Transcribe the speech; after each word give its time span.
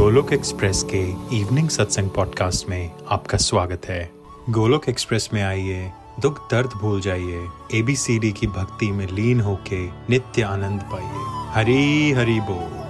Golok 0.00 0.32
express 0.32 0.82
के 0.82 1.00
evening 1.36 1.68
satsang 1.68 2.10
podcast 2.10 2.68
में 2.68 2.92
आपका 3.10 3.38
स्वागत 3.38 3.82
है। 3.84 4.10
गोलोक 4.50 4.88
एक्सप्रेस 4.88 5.28
में 5.32 5.42
आइए, 5.42 5.92
दुख 6.20 6.50
दर्द 6.50 6.70
भूल 6.70 7.00
जाइए 7.00 7.48
एबीसीडी 7.74 8.32
की 8.32 8.46
भक्ति 8.46 8.92
में 8.92 9.06
लीन 9.06 9.40
होके 9.40 9.86
नित्य 9.86 10.42
आनंद 10.42 10.80
पाइए। 10.80 11.52
हरी 11.54 12.12
हरी 12.12 12.40
बोल। 12.40 12.80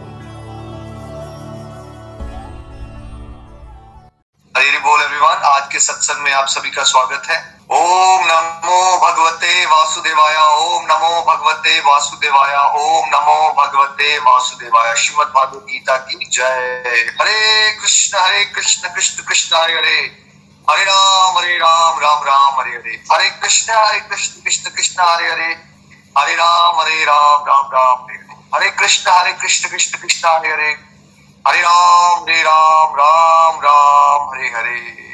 हरी 4.57 4.79
बोल 4.79 5.03
एवरीवन 5.03 5.43
आज 5.45 5.73
के 5.73 5.81
सत्संग 5.81 6.25
में 6.25 6.33
आप 6.33 6.47
सभी 6.47 6.71
का 6.71 6.83
स्वागत 6.83 7.23
है। 7.27 7.60
ओम 7.73 8.21
नमो 8.25 8.99
भगवते 8.99 9.67
वासुदेवाय, 9.67 10.37
ओम 10.37 10.85
नमो 10.85 11.23
भगवते 11.23 11.81
वासुदेवाय, 11.81 12.55
ओम 12.57 13.05
नमो 13.07 13.55
भगवते 13.59 14.19
वासुदेवाय। 14.19 14.97
श्रीमद 14.97 15.27
भागवत 15.27 15.67
गीता 15.71 15.97
की 15.97 16.29
जय। 16.33 17.15
हरे 17.21 17.71
कृष्ण 17.73 18.19
हरे 18.19 18.45
कृष्ण 18.45 18.89
कृष्ण 18.89 19.23
कृष्ण, 19.23 19.57
हरे 19.57 19.75
हरे। 19.75 20.31
हरे 20.71 20.85
राम 20.85 21.39
हरे 21.39 21.59
राम 21.59 21.99
राम 21.99 22.23
राम, 22.23 22.61
हरे 22.61 22.71
हरे। 22.71 23.05
हरे 23.13 23.31
कृष्ण 23.31 23.73
हरे 23.73 24.01
कृष्ण 24.01 24.43
कृष्ण 24.43 24.71
कृष्ण, 24.71 25.03
हरे 25.03 25.33
हरे। 25.33 25.59
हरे 26.19 26.35
राम 26.35 26.81
हरे 26.81 27.05
राम 27.05 27.45
राम 27.45 27.67
राम, 27.75 27.99
हरे 27.99 28.17
हरे। 28.17 28.49
हरे 28.55 28.71
कृष्ण 28.71 29.11
हरे 29.11 29.33
कृष्ण 29.33 29.69
कृष्ण 29.69 29.99
कृष्ण, 29.99 30.29
हरे 30.29 30.49
हरे। 30.49 30.77
हरे 31.49 31.61
राम 31.61 32.23
हरे 32.23 32.43
राम 32.43 32.95
राम 32.95 33.61
राम, 33.61 34.31
हरे 34.31 34.49
हरे। 34.49 35.10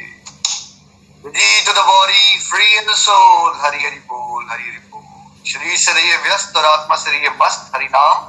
जी 1.26 1.64
to 1.64 1.72
the 1.72 1.78
body 1.78 2.40
free 2.40 2.64
in 2.64 2.92
the 2.92 2.94
soul 2.94 3.60
Hari 3.64 3.76
Hari 3.76 3.96
बोल 3.96 4.46
हरि 4.50 4.62
हरि 4.62 4.78
बोल। 4.78 5.50
शरीर 5.50 5.76
से 5.76 5.92
रहिए 5.92 6.16
व्यस्त 6.16 6.56
और 6.56 6.64
आत्मा 6.64 6.96
से 6.96 7.10
रहिए 7.10 7.30
मस्त, 7.42 7.70
हरि 7.74 7.84
नाम। 7.84 8.26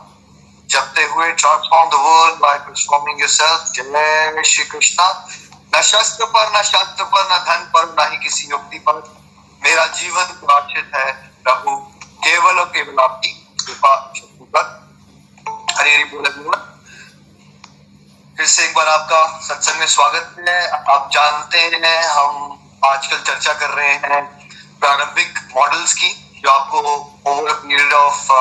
जपते 0.67 1.04
हुए 1.04 1.31
transform 1.31 1.89
the 1.89 1.94
world 1.94 2.39
by 2.39 2.58
transforming 2.58 3.20
yourself 3.22 3.72
जय 3.76 4.44
श्री 4.45 4.64
कृष्णा। 4.64 5.28
न 5.76 5.81
शस्त्र 5.81 6.26
पर, 6.26 6.59
न 6.59 6.64
शास्त्र 6.64 7.04
पर, 7.04 7.26
न 7.31 7.38
धन 7.38 7.72
पर, 7.76 7.95
न 8.00 8.12
ही 8.12 8.17
किसी 8.17 8.48
युक्ति 8.48 8.80
पर। 8.80 9.02
मेरा 9.64 9.86
जीवन 9.86 10.26
सुरक्षित 10.26 10.92
है, 10.95 11.14
प्रभु। 11.44 11.78
केवल 12.23 12.59
और 12.59 12.66
केवल 12.66 13.04
आपकी 13.04 13.30
कृपा 13.66 14.14
शक्ति 14.17 14.52
पर. 14.56 14.78
फिर 18.38 18.45
से 18.45 18.66
एक 18.66 18.73
बार 18.76 18.88
आपका 18.88 19.39
सत्संग 19.42 19.80
में 19.80 19.88
स्वागत 19.88 20.36
है। 20.50 20.70
आप 20.70 21.09
जानते 21.14 21.59
हैं, 21.59 22.08
हम 22.08 22.64
आजकल 22.81 23.17
चर्चा 23.20 23.53
कर 23.53 23.70
रहे 23.70 23.94
हैं 23.94 24.22
प्रारंभिक 24.80 25.39
मॉडल्स 25.56 25.94
की, 25.94 26.09
जो 26.36 26.50
आपको 26.50 26.80
ओवर 27.28 27.53
पीरियड 27.53 27.94
ऑफ़ 27.94 28.31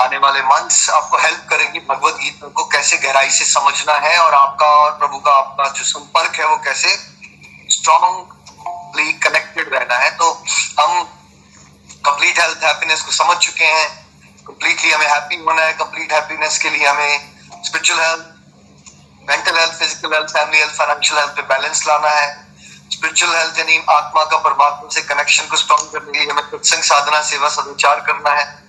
आने 0.00 0.18
वाले 0.18 0.40
मंथ्स 0.42 0.88
आपको 0.90 1.18
हेल्प 1.18 1.46
करेंगी। 1.50 1.80
भगवत 1.80 2.14
गीता 2.16 2.48
को 2.48 2.64
कैसे 2.66 2.96
गहराई 2.98 3.30
से 3.30 3.44
समझना 3.44 3.94
है 4.00 4.16
और 4.18 4.34
आपका 4.34 4.66
और 4.76 4.90
प्रभु 4.98 5.18
का 5.18 5.32
आपका 5.34 5.68
जो 5.70 5.84
संपर्क 5.84 6.38
है 6.38 6.46
वो 6.46 6.56
कैसे 6.64 6.96
स्ट्रॉन्गली 7.70 9.12
कनेक्टेड 9.24 9.74
रहना 9.74 9.96
है। 9.96 10.10
तो 10.16 10.32
हम 10.80 11.02
कंप्लीट 12.04 12.38
हेल्थ 12.40 12.64
हैप्पीनेस 12.64 13.02
को 13.02 13.12
समझ 13.12 13.36
चुके 13.38 13.64
हैं। 13.66 13.88
कंप्लीटली 14.46 14.90
हमें 14.90 15.06
हैप्पी 15.06 15.36
होना 15.38 15.62
है। 15.62 15.72
कंप्लीट 15.74 16.12
हैप्पीनेस 16.12 16.58
के 16.58 16.70
लिए 16.70 16.86
हमें 16.86 17.62
spiritual 17.64 18.00
health 18.00 18.26
mental 19.28 19.58
health 19.58 19.78
physical 19.78 20.14
health 20.14 20.30
family 20.32 20.58
health 20.58 20.76
financial 20.76 21.20
health 21.20 21.32
पे 21.36 21.42
बैलेंस 21.48 21.86
लाना 21.88 22.10
है। 22.10 22.28
स्पिरिचुअल 22.90 23.36
हेल्थ 23.36 23.58
यानी 23.58 23.84
आत्मा 23.90 24.24
का 24.24 24.36
परमात्मा 24.36 24.88
से 24.94 25.00
कनेक्शन 25.02 25.46
को 25.46 25.56
स्ट्रॉन्ग 25.56 25.92
करने 25.92 26.12
के 26.12 26.18
लिए 26.18 26.30
हमें 26.30 26.42
सत्संग 26.42 26.82
साधना, 26.82 27.20
सेवा 27.22 27.48
सदाचार 27.48 28.00
करना 28.00 28.30
है। 28.30 28.62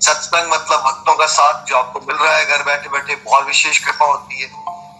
सत्संग 0.00 0.52
मतलब 0.52 0.80
भक्तों 0.80 1.14
का 1.14 1.26
साथ, 1.26 1.64
जो 1.64 1.76
आपको 1.76 2.00
मिल 2.00 2.16
रहा 2.16 2.36
है, 2.36 2.46
घर 2.46 2.62
बैठे 2.62 2.88
बैठे 2.88 3.14
बहुत 3.16 3.46
विशेष 3.46 3.78
कृपा 3.78 4.06
होती 4.06 4.40
है। 4.40 4.50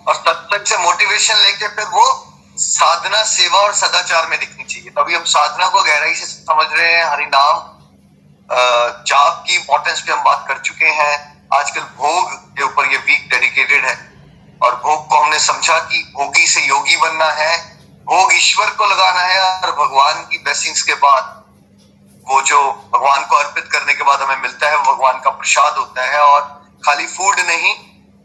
और 0.08 0.14
सत्संग 0.14 0.64
से 0.64 0.78
मोटिवेशन 0.78 1.34
लेके 1.34 1.68
फिर 1.68 1.84
वो 1.84 2.34
साधना, 2.58 3.22
सेवा 3.22 3.60
और 3.60 3.74
सदाचार 3.74 4.26
में 4.26 4.38
दिखनी 4.40 4.64
चाहिए। 4.64 4.90
तभी 4.90 5.14
हम 5.14 5.24
साधना 5.24 5.68
को 5.68 5.82
गहराई 5.82 6.14
से 6.14 6.26
समझ 6.26 6.66
रहे 6.72 6.92
हैं। 6.92 7.04
हरि 7.04 7.26
नाम 7.26 7.74
जाप 9.06 9.44
की 9.46 9.54
इंपॉर्टेंस 9.54 10.00
पे 10.00 10.12
हम 10.12 10.22
बात 10.22 10.44
कर 10.48 10.58
चुके 10.58 10.84
हैं। 10.84 11.48
आजकल 11.54 11.80
भोग 11.80 12.32
के 12.56 12.62
ऊपर 12.62 12.86
ये 12.86 12.98
वीक 12.98 13.28
डेडिकेटेड 13.30 13.84
है। 13.84 13.96
और 14.62 14.74
भोग 14.74 15.08
को 15.08 15.18
हमने 15.18 15.38
समझा 15.38 15.78
कि 15.78 16.12
भोगी 16.16 16.46
से 16.46 16.60
योगी 16.60 16.96
बनना 16.96 17.24
है। 17.24 17.77
भोग 18.08 18.30
ईश्वर 18.34 18.70
को 18.70 18.86
लगाना 18.86 19.20
है 19.22 19.40
और 19.40 19.72
भगवान 19.78 20.22
की 20.26 20.38
ब्लेसिंग्स 20.38 20.82
के 20.82 20.94
बाद 21.00 21.34
वो 22.26 22.40
जो 22.42 22.60
भगवान 22.94 23.24
को 23.24 23.36
अर्पित 23.36 23.68
करने 23.72 23.94
के 23.94 24.02
बाद 24.02 24.22
हमें 24.22 24.40
मिलता 24.42 24.68
है 24.70 24.76
भगवान 24.84 25.18
का 25.20 25.30
प्रसाद 25.32 25.76
होता 25.78 26.04
है 26.04 26.20
और 26.20 26.40
खाली 26.84 27.06
फ़ूड 27.06 27.40
नहीं, 27.40 27.74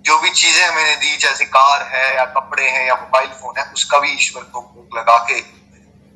जो 0.05 0.17
भी 0.19 0.29
चीज़ें 0.31 0.65
हमें 0.65 0.99
दी, 0.99 1.15
जैसे 1.17 1.45
कार 1.47 1.83
है 1.87 2.15
या 2.15 2.25
कपड़े 2.31 2.69
हैं 2.69 2.85
या 2.87 2.95
मोबाइल 2.95 3.27
फ़ोन 3.31 3.57
है, 3.57 3.63
उसका 3.73 3.99
भी 3.99 4.11
ईश्वर 4.11 4.43
को 4.43 4.61
भोग 4.61 4.97
लगा 4.97 5.17
के, 5.29 5.39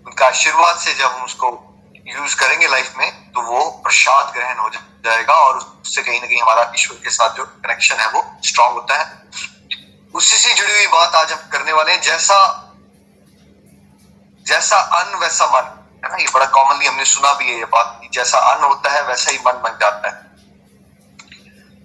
उनका 0.06 0.28
आशीर्वाद 0.28 0.78
से 0.78 0.94
जब 0.94 1.12
हम 1.12 1.24
उसको 1.24 1.50
यूज़ 2.08 2.36
करेंगे 2.36 2.68
लाइफ 2.68 2.94
में 2.98 3.32
तो 3.34 3.42
वो 3.42 3.66
प्रसाद 3.84 4.32
ग्रहण 4.34 4.58
हो 4.58 4.70
जाएगा 4.70 5.34
और 5.34 5.58
उससे 5.58 6.02
कहीं 6.02 6.22
ना 6.22 6.28
कहीं 6.28 6.42
हमारा 6.42 6.72
ईश्वर 6.76 6.98
के 7.04 7.10
साथ 7.10 7.36
जो 7.36 7.46
कनेक्शन 7.46 7.96
है, 7.96 8.08
वो 8.08 8.24
स्ट्रांग 8.44 8.74
होता 8.74 9.00
है। 9.00 9.06
उसी 10.14 10.38
से 10.38 10.54
जुड़ी 10.54 10.74
हुई 10.74 10.88
बात 10.88 11.16
आज 11.16 11.32
हम 11.32 11.50
करने 11.52 11.72
वाले 11.72 11.92
हैं। 11.92 12.02
जैसा 12.02 12.40
जैसा 14.48 14.78
अन्न, 14.78 15.18
वैसा 15.18 15.46
मन। 15.46 15.74
है 16.04 16.12
ना? 16.12 16.18
ये 16.18 16.28
बड़ा 16.34 16.46
कॉमनली 16.46 16.86
हमने 16.88 17.06
सुना 17.06 17.34
भी 17.34 17.50
है 17.50 17.58
ये 17.58 17.66
बात 17.66 17.98
कि 18.02 18.10
जैसा 18.14 18.38
अन्न 18.52 18.64
होता 18.64 18.92
है, 18.92 19.02
वैसा 19.02 19.32
ही 19.32 19.38
मन 19.38 19.62
बन 19.64 19.78
जाता 19.82 20.08
है। 20.08 20.26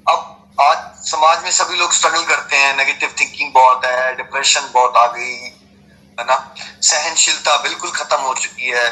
अब 0.06 0.54
आज 0.60 0.78
समाज 1.06 1.42
में 1.44 1.50
सभी 1.50 1.76
लोग 1.76 1.92
स्ट्रगल 1.92 2.24
करते 2.24 2.56
हैं। 2.56 2.76
नेगेटिव 2.76 3.14
थिंकिंग 3.20 3.52
बहुत 3.52 3.84
है 3.84 4.14
डिप्रेशन 4.16 4.70
बहुत 4.74 4.96
आ 4.96 5.06
गई, 5.06 5.34
है 6.18 6.24
ना? 6.24 6.36
सहनशीलता 6.82 7.56
बिल्कुल 7.56 7.90
खत्म 7.90 8.20
हो 8.20 8.34
चुकी 8.34 8.68
है। 8.68 8.90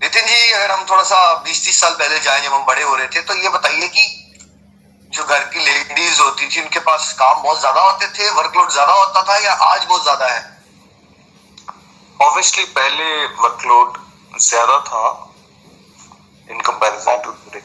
नितिन 0.00 0.26
जी, 0.26 0.52
अगर 0.52 0.70
हम 0.70 0.84
थोड़ा 0.90 1.02
सा 1.02 1.34
बीस 1.34 1.64
तीस 1.64 1.80
साल 1.80 1.92
पहले 1.92 2.18
जाए, 2.18 2.40
जब 2.40 2.52
हम 2.52 2.64
बड़े 2.64 2.82
हो 2.82 2.94
रहे 2.96 3.06
थे 3.06 3.20
तो 3.22 3.34
ये 3.34 3.48
बताइए 3.48 3.88
कि 3.88 4.20
जो 5.12 5.24
घर 5.24 5.44
की 5.44 5.60
लेडीज़ 5.60 6.20
होती 6.20 6.48
थी, 6.48 6.60
उनके 6.62 6.80
पास 6.80 7.12
काम 7.18 7.42
बहुत 7.42 7.60
ज़्यादा 7.60 7.80
होते 7.80 8.06
थे 8.08 8.30
वर्कलोड 8.30 8.70
ज़्यादा 8.70 8.92
होता 8.92 9.22
था 9.22 9.38
या 9.38 9.52
आज 9.52 9.84
बहुत 9.84 10.02
ज़्यादा 10.02 10.26
है? 10.26 10.53
ऑब्वियसली 12.20 12.64
पहले 12.74 13.04
वर्कलोड 13.42 13.98
ज़्यादा 14.40 14.78
था 14.88 15.04
in 16.50 16.60
comparison 16.60 17.22
to 17.24 17.30
today 17.30 17.60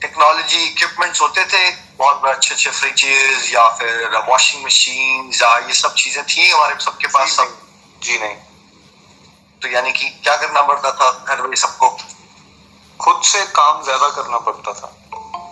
technology 0.00 0.62
equipments 0.62 1.20
होते 1.22 1.44
थे 1.44 1.70
बहुत 1.98 2.20
बड़े 2.22 2.32
अच्छे 2.32 2.54
अच्छे 2.54 2.70
फ्रिजेस 2.70 3.52
या 3.54 3.68
फिर 3.78 4.16
वॉशिंग 4.28 4.64
मशीन 4.64 5.30
या 5.42 5.56
ये 5.66 5.74
सब 5.74 5.94
चीज़ें 5.94 6.24
थी 6.24 6.48
हमारे 6.50 6.74
सबके 6.84 7.06
पास 7.08 7.36
सब। 7.36 7.58
जी 8.02 8.18
नहीं। 8.18 8.36
तो 9.62 9.68
यानी 9.68 9.92
कि 9.92 10.08
क्या 10.22 10.36
करना 10.36 10.62
पड़ता 10.62 10.90
था 10.92 11.10
घर 11.24 11.42
में 11.42 11.56
सबको? 11.56 11.88
खुद 13.00 13.22
से 13.24 13.44
काम 13.56 13.82
ज़्यादा 13.84 14.08
करना 14.16 14.38
पड़ता 14.48 14.72
था। 14.72 14.92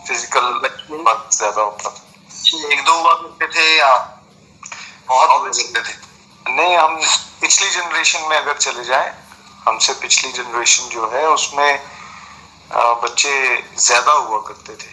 फ़िज़िकल 0.09 0.47
वर्क 0.65 1.29
ज़्यादा 1.33 1.63
होता 1.63 1.91
था। 1.91 2.73
एक 2.73 2.85
दो 2.85 2.93
हुआ 2.93 3.13
करते 3.15 3.47
थे 3.55 3.77
या 3.79 3.95
बहुत 5.09 5.31
हुआ 5.31 5.49
करते 5.49 5.81
थे। 5.83 6.00
नहीं, 6.51 6.77
हम 6.77 7.01
पिछली 7.41 7.71
जनरेशन 7.71 8.29
में 8.29 8.37
अगर 8.37 8.57
चले 8.59 8.85
जाए, 8.85 9.15
हमसे 9.67 9.93
पिछली 10.03 10.33
जनरेशन 10.33 10.89
जो 10.89 11.11
है, 11.11 11.27
उसमें 11.29 11.81
बच्चे 13.03 13.33
ज़्यादा 13.79 14.13
हुआ 14.13 14.39
करते 14.49 14.75
थे। 14.77 14.91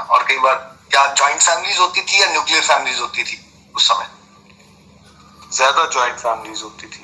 और 0.00 0.24
कई 0.28 0.38
बार 0.38 0.54
क्या 0.90 1.06
जॉइंट 1.12 1.40
फैमिलीज़ 1.40 1.78
होती 1.78 2.02
थी 2.02 2.20
या 2.20 2.26
न्यूक्लियर 2.30 2.62
फैमिलीज़ 2.64 3.00
होती 3.00 3.24
थी 3.24 3.38
उस 3.76 3.88
समय? 3.88 4.08
ज़्यादा 5.52 5.84
जॉइंट 5.86 6.18
फैमिलीज़ 6.18 6.62
होती 6.62 6.86
थी। 6.86 7.02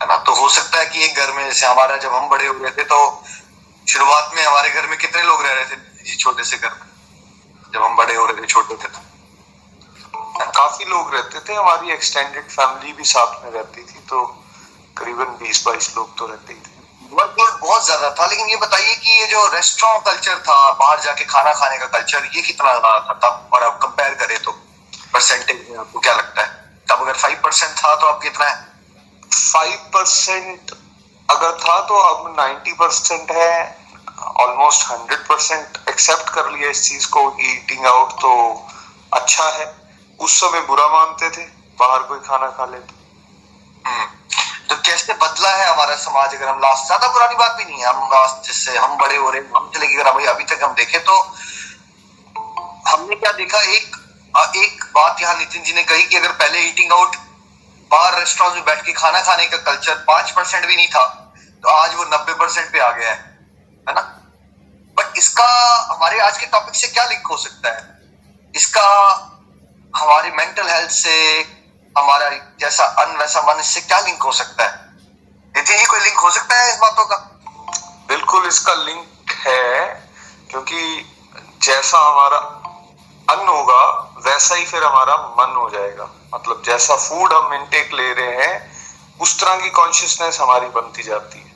है 0.00 0.08
ना? 0.08 0.16
तो 0.18 0.34
हो 0.34 0.48
सकता 0.50 0.78
है 0.78 0.86
कि 0.86 1.04
एक 1.04 1.16
घर 1.16 1.32
में, 1.32 1.44
जैसे 1.44 1.66
हमारा 1.66 1.96
जब 1.96 2.14
हम 2.14 2.28
बड़े 2.28 2.46
हो 2.46 2.54
गए 2.54 2.70
थे 2.70 2.84
तो 2.84 2.98
शुरुआत 3.86 4.30
में 4.34 4.44
हमारे 4.44 4.70
घर 4.70 4.86
में 4.86 4.98
कितने 4.98 5.22
लोग 5.22 5.42
रह 5.42 5.52
रहे 5.52 5.64
थे 5.66 6.16
छोटे 6.16 6.44
से 6.44 6.56
घर 6.58 6.70
में? 6.70 6.86
जब 7.72 7.82
हम 7.82 7.96
बड़े 7.96 8.14
हो 8.14 8.24
रहे 8.24 8.42
थे, 8.42 8.46
छोटे 8.46 8.74
थे 8.74 8.88
तो। 8.88 9.07
काफ़ी 10.46 10.84
लोग 10.84 11.14
रहते 11.14 11.40
थे 11.48 11.54
हमारी 11.54 11.92
एक्सटेंडेड 11.92 12.48
फैमिली 12.50 12.92
भी 12.92 13.04
साथ 13.06 13.44
में 13.44 13.50
रहती 13.50 13.82
थी 13.84 14.00
तो 14.08 14.24
करीबन 14.96 15.36
बीस 15.40 15.62
बाईस 15.66 15.92
लोग 15.96 16.16
तो 16.18 16.26
रहते 16.26 16.52
ही 16.52 16.60
थे। 16.60 17.14
वर्कलोड 17.14 17.60
बहुत 17.60 17.84
ज़्यादा 17.84 18.10
था 18.18 18.26
लेकिन 18.26 18.48
ये 18.50 18.56
बताइए 18.56 18.94
कि 18.94 19.20
ये 19.20 19.26
जो 19.26 19.46
रेस्टोरेंट 19.54 20.04
कल्चर 20.04 20.38
था 20.48 20.70
बाहर 20.72 21.00
जाके 21.00 21.24
खाना 21.24 21.52
खाने 21.54 21.78
का 21.78 21.86
कल्चर 21.98 22.30
ये 22.34 22.42
कितना 22.42 22.68
ज़्यादा 22.70 22.98
था 23.08 23.14
तब? 23.24 23.48
और 23.52 23.62
अब 23.62 23.78
कंपेयर 23.82 24.14
करें 24.14 24.38
तो 24.42 24.52
परसेंटेज 25.12 25.68
में 25.70 25.78
आपको 25.78 26.00
क्या 26.00 26.14
लगता 26.14 26.42
है? 26.42 26.48
तब 26.88 27.02
अगर 27.02 27.12
फाइव 27.14 27.40
परसेंट 27.44 27.76
था 27.78 27.94
तो 27.94 28.06
अब 28.06 28.22
कितना 28.22 28.46
है? 28.46 28.56
फाइव 29.32 29.90
परसेंट 29.94 30.70
अगर 31.28 31.56
था 31.58 31.80
तो 31.88 31.98
अब 32.02 32.34
नाइन्टी 32.36 32.72
परसेंट 32.74 33.30
है 33.30 33.76
ऑलमोस्ट 34.42 34.90
हंड्रेड 34.90 35.26
परसेंट 35.26 35.78
एक्सेप्ट 35.88 36.30
कर 36.34 36.50
लिया 36.50 36.70
इस 36.70 36.82
चीज़ 36.88 37.06
को 37.10 37.20
ईटिंग 37.40 37.86
आउट 37.86 38.12
तो 38.20 38.30
अच्छा 39.12 39.44
है। 39.50 39.66
उस 40.20 40.40
समय 40.40 40.60
बुरा 40.66 40.86
मानते 40.88 41.30
थे, 41.30 41.44
बाहर 41.78 42.02
कोई 42.08 42.18
खाना 42.28 42.48
खा 42.56 42.64
ले 42.66 42.78
तो 44.68 44.76
कैसे 44.86 45.12
बदला 45.14 45.50
है 45.56 45.66
हमारा 45.66 45.94
समाज 45.96 46.34
अगर 46.34 46.48
हम 46.48 46.58
लास्ट, 46.60 46.86
ज़्यादा 46.86 47.08
पुरानी 47.08 47.34
बात 47.34 47.56
भी 47.56 47.64
नहीं 47.64 47.78
है, 47.78 47.86
हम 47.86 48.08
लास्ट 48.12 48.46
जिससे 48.46 48.76
हम 48.78 48.96
बड़े 48.98 49.16
हो 49.16 49.30
रहे 49.30 49.42
हम 49.56 49.70
चले 49.74 49.86
अगर 49.94 50.28
अभी 50.28 50.44
तक 50.44 50.64
हम 50.64 50.74
देखें 50.74 51.00
तो 51.04 51.20
हमने 52.88 53.16
क्या 53.16 53.32
देखा, 53.32 53.60
एक 53.76 53.96
एक 54.56 54.84
बात 54.94 55.20
यहाँ 55.22 55.34
नितिन 55.38 55.62
जी 55.62 55.72
ने 55.74 55.82
कही 55.84 56.02
कि 56.02 56.16
अगर 56.16 56.32
पहले 56.34 56.60
ईटिंग 56.68 56.92
आउट 56.92 57.16
बार 57.90 58.18
रेस्टोरेंट 58.18 58.54
में 58.56 58.64
बैठ 58.64 58.84
के 58.86 58.92
खाना 58.92 59.20
खाने 59.22 59.46
का 59.46 59.56
कल्चर 59.70 59.94
पाँच 60.08 60.30
परसेंट 60.30 60.66
भी 60.66 60.76
नहीं 60.76 60.88
था 60.88 61.04
तो 61.62 61.68
आज 61.70 61.94
वो 61.94 62.04
नब्बे 62.04 62.32
परसेंट 62.34 62.72
पे 62.72 62.78
आ 62.78 62.90
गया 62.90 63.10
है 63.10 63.16
है 63.86 63.94
ना? 63.94 64.00
बट 64.96 65.18
इसका, 65.18 65.46
हमारे 65.92 66.20
आज 66.20 66.38
के 66.38 66.46
टॉपिक 66.46 66.74
से 66.74 66.88
क्या 66.88 67.04
लिंक 67.04 67.26
हो 67.26 67.36
सकता 67.36 67.70
है? 67.70 67.82
इसका 68.54 68.86
हमारी 69.98 70.30
मेंटल 70.30 70.68
हेल्थ 70.68 70.90
से, 70.90 71.40
हमारा 71.98 72.30
जैसा 72.60 72.84
अन 72.84 73.16
वैसा 73.16 73.40
मन, 73.40 73.60
इससे 73.60 73.80
क्या 73.80 74.00
लिंक 74.00 74.22
हो 74.22 74.32
सकता 74.32 74.64
है? 74.64 74.90
नितिन 75.56 75.78
जी, 75.78 75.84
कोई 75.84 76.00
लिंक 76.00 76.18
हो 76.18 76.30
सकता 76.30 76.56
है 76.56 76.72
इस 76.72 76.78
बातों 76.78 77.04
का? 77.04 77.16
बिल्कुल 78.08 78.46
इसका 78.46 78.74
लिंक 78.74 79.30
है, 79.30 79.84
क्योंकि 80.50 81.10
जैसा 81.62 81.98
हमारा 81.98 82.38
अन्न 83.30 83.48
होगा, 83.48 83.82
वैसा 84.18 84.54
ही 84.54 84.64
फिर 84.64 84.84
हमारा 84.84 85.16
मन 85.16 85.56
हो 85.56 85.70
जाएगा। 85.70 86.10
मतलब 86.34 86.62
जैसा 86.66 86.96
फ़ूड 86.96 87.32
हम 87.32 87.54
इनटेक 87.54 87.92
ले 87.92 88.12
रहे 88.12 88.46
हैं, 88.46 88.72
उस 89.20 89.40
तरह 89.40 89.56
की 89.56 89.70
कॉन्शियसनेस 89.70 90.40
हमारी 90.40 90.66
बनती 90.66 91.02
जाती 91.02 91.38
है। 91.38 91.47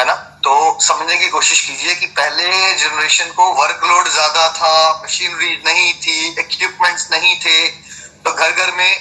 है 0.00 0.04
ना? 0.06 0.12
तो 0.14 0.52
समझने 0.80 1.16
की 1.16 1.26
कोशिश 1.28 1.60
कीजिए 1.60 1.94
कि 1.94 2.06
पहले 2.18 2.74
जनरेशन 2.74 3.30
को 3.30 3.48
वर्कलोड 3.54 4.08
ज़्यादा 4.08 4.48
था 4.50 5.00
मशीनरी 5.02 5.56
नहीं 5.66 5.92
थी 5.94 6.14
इक्विपमेंट्स 6.40 7.08
नहीं 7.12 7.34
थे 7.40 7.58
तो 8.24 8.32
घर 8.32 8.52
घर 8.52 8.70
में 8.76 8.92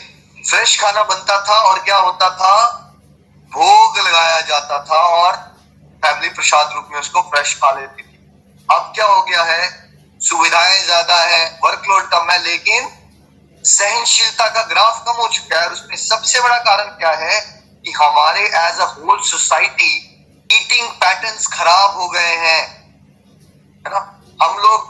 फ्रेश 0.50 0.80
खाना 0.82 1.04
बनता 1.04 1.38
था 1.48 1.60
और 1.70 1.80
क्या 1.80 1.98
होता 1.98 2.30
था? 2.30 2.56
भोग 3.52 3.98
लगाया 3.98 4.42
जाता 4.42 4.80
था 4.90 5.00
और 5.20 5.36
फैमिली 6.04 6.30
प्रसाद 6.30 6.72
रूप 6.76 6.90
में 6.92 7.00
उसको 7.00 7.22
फ्रेश 7.32 7.56
खा 7.56 7.72
लेती 7.72 8.04
थी। 8.04 8.18
अब 8.70 8.92
क्या 8.96 9.06
हो 9.06 9.22
गया 9.22 9.44
है? 9.44 9.64
सुविधाएँ 10.22 10.84
ज़्यादा 10.86 11.22
है 11.24 11.46
वर्कलोड 11.64 12.10
कम 12.10 12.32
है, 12.32 12.44
लेकिन 12.44 12.92
सहनशीलता 13.64 14.50
का 14.50 14.64
ग्राफ 14.66 15.04
कम 15.08 15.22
हो 15.22 15.28
चुका 15.30 15.62
है 15.62 15.70
उसमें 15.70 15.96
सबसे 15.98 16.42
बड़ा 16.42 16.58
कारण 16.68 16.92
क्या 17.00 17.12
है 17.24 17.40
कि 17.86 17.92
हमारे 17.94 18.46
as 18.46 18.80
a 18.80 18.94
whole 18.94 19.20
society 19.26 19.92
eating 20.50 20.90
patterns 21.02 21.48
खराब 21.48 21.98
हो 21.98 22.08
गए 22.10 22.36
हैं, 22.38 22.62
है 23.86 23.92
ना? 23.94 24.00
हम 24.44 24.58
लोग 24.58 24.88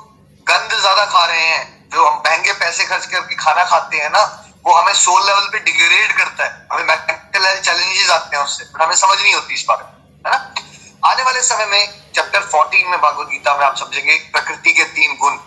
गंद 0.48 0.80
ज़्यादा 0.80 1.06
खा 1.06 1.26
रहे 1.26 1.42
हैं, 1.42 1.90
जो 1.90 2.06
हम 2.06 2.22
महँगे 2.28 2.54
पैसे 2.54 2.86
खर्च 2.86 3.06
करके 3.06 3.36
खाना 3.36 3.64
खाते 3.64 3.98
हैं 3.98 4.10
ना, 4.10 4.22
वो 4.66 4.74
हमें 4.74 4.94
सोल 4.94 5.26
लेवल 5.26 5.48
पे 5.52 5.60
डिग्रेड 5.60 6.18
करता 6.18 6.44
है। 6.46 6.68
हमें 6.72 6.84
मेंटल 6.86 7.46
हेल्थ 7.46 7.62
चैलेंजेस 7.62 8.10
आते 8.12 8.38
हैं 8.38 8.44
उससे 8.44 8.66
हमें 8.84 8.96
समझ 8.96 9.20
नहीं 9.22 9.34
होती 9.34 9.54
इस 9.54 9.66
बारे 9.70 9.84
में, 9.84 9.92
है 10.26 10.32
ना? 10.32 11.10
आने 11.10 11.24
वाले 11.24 11.42
समय 11.42 11.66
में 11.66 12.12
चैप्टर 12.16 12.42
14 12.46 12.90
में 12.90 13.00
भागवत 13.02 13.28
गीता 13.28 13.56
में 13.58 13.66
आप 13.66 13.78
समझेंगे 13.78 14.16
प्रकृति 14.34 14.74
के 14.74 14.84
तीन 14.84 15.18
गुण 15.22 15.38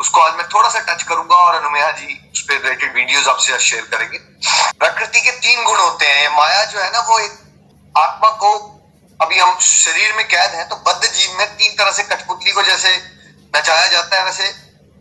उसको 0.00 0.20
आज 0.20 0.34
मैं 0.34 0.46
थोड़ा 0.48 0.68
सा 0.68 0.78
टच 0.80 1.02
करूँगा 1.02 1.36
और 1.36 1.54
अनुमेया 1.54 1.90
जी 1.90 2.06
उस 2.34 2.40
पर 2.42 2.54
रिलेटेड 2.54 2.94
वीडियोस 2.94 3.26
आपसे 3.28 3.58
शेयर 3.58 3.82
करेंगे। 3.90 4.18
प्रकृति 4.78 5.20
के 5.20 5.30
तीन 5.30 5.64
गुण 5.64 5.78
होते 5.78 6.06
हैं, 6.06 6.28
माया 6.36 6.64
जो 6.64 6.78
है 6.78 6.90
ना, 6.92 7.00
वो 7.00 7.18
एक 7.18 7.38
आत्मा 7.94 8.30
को 8.42 8.50
अभी 9.20 9.38
हम 9.38 9.58
शरीर 9.60 10.12
में 10.16 10.26
कैद 10.28 10.54
हैं 10.54 10.68
तो 10.68 10.76
बद्ध 10.86 11.02
जीव 11.04 11.38
में 11.38 11.46
तीन 11.56 11.74
तरह 11.78 11.90
से 11.92 12.02
कठपुतली 12.02 12.52
को 12.52 12.62
जैसे 12.62 12.96
नचाया 13.56 13.86
जाता 13.86 14.16
है, 14.16 14.24
वैसे 14.24 14.46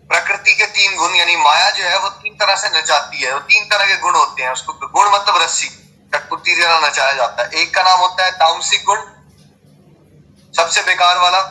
प्रकृति 0.09 0.53
के 0.53 0.65
तीन 0.67 0.95
गुण, 0.95 1.15
यानी 1.15 1.35
माया 1.35 1.69
जो 1.69 1.83
है, 1.83 1.97
वो 1.99 2.09
तीन 2.09 2.35
तरह 2.35 2.55
से 2.55 2.69
नचाती 2.69 3.23
है, 3.23 3.33
वो 3.33 3.39
तीन 3.41 3.65
तरह 3.69 3.85
के 3.85 3.95
गुण 3.97 4.15
होते 4.15 4.43
हैं, 4.43 4.51
उसको 4.51 4.73
गुण 4.73 5.09
मतलब 5.09 5.41
रस्सी, 5.41 5.67
कठपुतली 6.13 6.55
तरह 6.55 6.88
नचाया 6.88 7.13
जाता 7.13 7.43
है। 7.43 7.61
एक 7.61 7.73
का 7.75 7.83
नाम 7.83 7.99
होता 7.99 8.25
है 8.25 8.31
तामसिक 8.33 8.83
गुण, 8.85 8.99
सबसे 10.53 10.81
बेकार 10.81 11.17
वाला, 11.17 11.41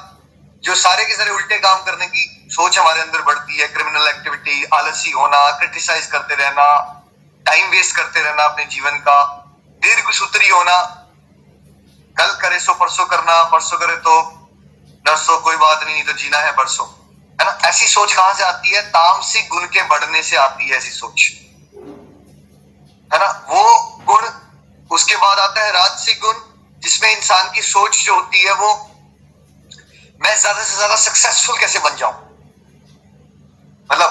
जो 0.65 0.75
सारे 0.75 1.05
के 1.05 1.17
सारे 1.17 1.31
उल्टे 1.31 1.59
काम 1.59 1.83
करने 1.85 2.07
की 2.07 2.49
सोच 2.53 2.79
हमारे 2.79 3.01
अंदर 3.01 3.23
बढ़ती 3.23 3.59
है 3.59 3.67
क्रिमिनल 3.69 4.09
एक्टिविटी 4.09 4.65
आलसी 4.75 5.11
होना 5.11 5.39
क्रिटिसाइज 5.59 6.07
करते 6.07 6.35
रहना 6.35 6.65
टाइम 7.47 7.71
वेस्ट 7.71 7.97
करते 7.97 8.21
रहना 8.21 8.45
अपने 8.45 8.65
जीवन 8.67 8.99
का 9.07 9.21
दीर्घ 9.83 10.11
सूत्री 10.11 10.49
होना 10.49 10.77
कल 12.21 12.33
करे 12.41 12.59
सो, 12.61 12.73
परसों 12.75 13.05
करना, 13.07 13.43
परसों 13.43 13.79
करे 13.79 13.97
तो 13.97 14.21
नरसों 15.05 15.37
कोई 15.41 15.57
बात 15.57 15.85
नहीं 15.85 16.03
तो 16.05 16.13
जीना 16.13 16.39
है 16.39 16.53
बरसों 16.53 16.87
है 17.39 17.47
ना? 17.47 17.69
ऐसी 17.69 17.87
सोच 17.87 18.13
कहाँ 18.13 18.35
से 18.35 18.43
आती 18.45 18.75
है? 18.75 18.83
तामसिक 18.83 19.49
गुण 19.49 19.65
के 19.67 19.83
बढ़ने 19.83 20.23
से 20.23 20.37
आती 20.37 20.69
है 20.69 20.77
ऐसी 20.77 20.91
सोच। 20.91 21.23
है 23.11 23.19
ना? 23.19 23.47
वो 23.49 23.63
गुण, 24.05 24.27
उसके 24.91 25.17
बाद 25.17 25.39
आता 25.39 25.65
है 25.65 25.73
राजसिक 25.73 26.21
गुण, 26.21 26.35
जिसमें 26.83 27.17
इंसान 27.17 27.51
की 27.55 27.63
सोच 27.63 28.05
जो 28.05 28.15
होती 28.15 28.45
है 28.45 28.55
वो, 28.55 28.69
मैं 30.21 30.37
ज़्यादा 30.41 30.63
से 30.63 30.77
ज़्यादा 30.77 30.97
सक्सेसफुल 30.97 31.59
कैसे 31.59 31.79
बन 31.79 31.97
जाऊँ? 31.97 32.15
मतलब 33.91 34.11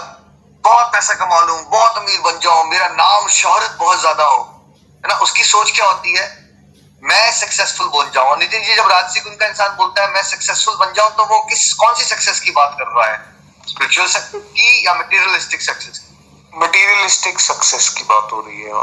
बहुत 0.64 0.92
पैसा 0.94 1.14
कमा 1.14 1.40
लू, 1.40 1.58
बहुत 1.58 1.98
अमीर 1.98 2.20
बन 2.22 2.40
जाऊँ, 2.40 2.70
मेरा 2.70 2.88
नाम, 2.88 3.28
शोहरत 3.28 3.78
बहुत 3.80 4.00
ज़्यादा 4.00 4.24
हो। 4.24 4.44
है 5.04 5.08
ना? 5.08 5.16
उसकी 5.16 5.44
सोच 5.44 5.72
क्या 5.72 5.86
होती 5.86 6.18
है? 6.18 6.49
मैं 7.04 7.32
सक्सेसफुल 7.32 7.88
बन 7.88 8.10
जाऊँ। 8.14 8.38
नितिन 8.40 8.64
जी 8.64 8.76
जब 8.76 8.88
राजसिक 8.92 9.28
उनका 9.28 9.48
इंसान 9.48 9.76
बोलता 9.76 10.04
है 10.04 10.14
मैं 10.14 10.24
सक्सेसफुल 10.24 10.76
बन 10.76 10.94
जाऊँ 10.94 11.12
तो 11.18 11.26
वो 11.26 11.40
किस 11.50 11.74
कौन 11.74 11.94
सी 11.96 12.04
सक्सेस 12.06 12.40
की 12.40 12.52
बात 12.52 12.76
कर 12.80 12.88
रहा 12.88 13.12
है? 13.12 13.18
स्पिरिचुअल 13.68 14.08
सक्सेस 14.08 14.42
की 14.42 14.86
या 14.88 14.94
मटेरियलिस्टिक 14.94 15.62
सक्सेस 15.62 15.98
की? 16.00 16.18
मटेरियलिस्टिक 16.54 17.40
सक्सेस 17.40 17.90
की 17.90 18.04
बात 18.04 18.32
हो 18.32 18.40
रही 18.42 18.62
है 18.62 18.74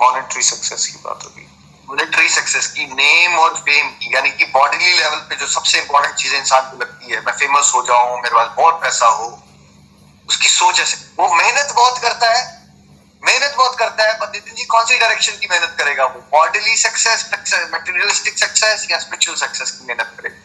मॉनेटरी 0.00 0.42
सक्सेस 0.42 0.86
की 0.86 0.98
बात 1.04 1.24
हो 1.24 1.28
रही 1.28 1.44
है। 1.44 1.50
मॉनेटरी 1.88 2.28
सक्सेस 2.28 2.66
की 2.66 2.86
नेम 2.86 3.38
और 3.38 3.54
फेम 3.58 3.88
की 3.90 4.14
यानी 4.14 4.30
कि 4.30 4.44
बॉडीली 4.44 4.92
लेवल 4.94 5.18
पे 5.28 5.36
जो 5.36 5.46
सबसे 5.46 5.78
इंपॉर्टेंट 5.78 6.14
चीज़ 6.14 6.34
इंसान 6.34 6.70
को 6.70 6.76
लगती 6.76 7.12
है 7.12 7.20
मैं 7.20 7.32
फ़ेमस 7.32 7.72
हो 7.74 7.82
जाऊँ 7.82 8.16
मेरे 8.16 8.34
पास 8.34 8.48
बहुत 8.56 8.80
पैसा 8.82 9.06
हो 9.06 9.26
उसकी 10.28 10.48
सोच 10.48 10.80
ऐसे। 10.80 10.96
वो 11.18 11.34
मेहनत 11.34 11.72
बहुत 11.76 11.98
करता 11.98 12.30
है 12.32 12.59
मेहनत 13.24 13.54
बहुत 13.56 13.78
करता 13.78 14.04
है 14.04 14.18
पर 14.18 14.28
नितिन 14.28 14.54
जी 14.54 14.64
कौन 14.64 14.84
सी 14.84 14.98
डायरेक्शन 14.98 15.32
की 15.32 15.46
मेहनत 15.50 15.74
करेगा 15.78 16.04
वो? 16.04 16.20
बॉडीली 16.20 16.76
सक्सेस 16.76 17.30
मटेरियलिस्टिक 17.74 18.38
सक्सेस 18.38 18.86
या 18.90 18.98
स्पिरिचुअल 18.98 19.36
सक्सेस 19.36 19.70
की 19.70 19.86
मेहनत 19.86 20.16
करेगा? 20.20 20.36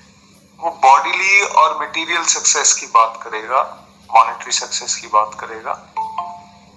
वो 0.60 0.72
बॉडीली 0.72 1.42
और 1.42 1.82
मटेरियल 1.82 2.26
सक्सेस 2.26 2.74
की 2.74 2.86
बात 2.86 3.20
करेगा 3.24 3.62
मॉनेटरी 4.16 4.52
सक्सेस 4.52 4.96
की 4.96 5.08
बात 5.08 5.32
करेगा। 5.40 5.74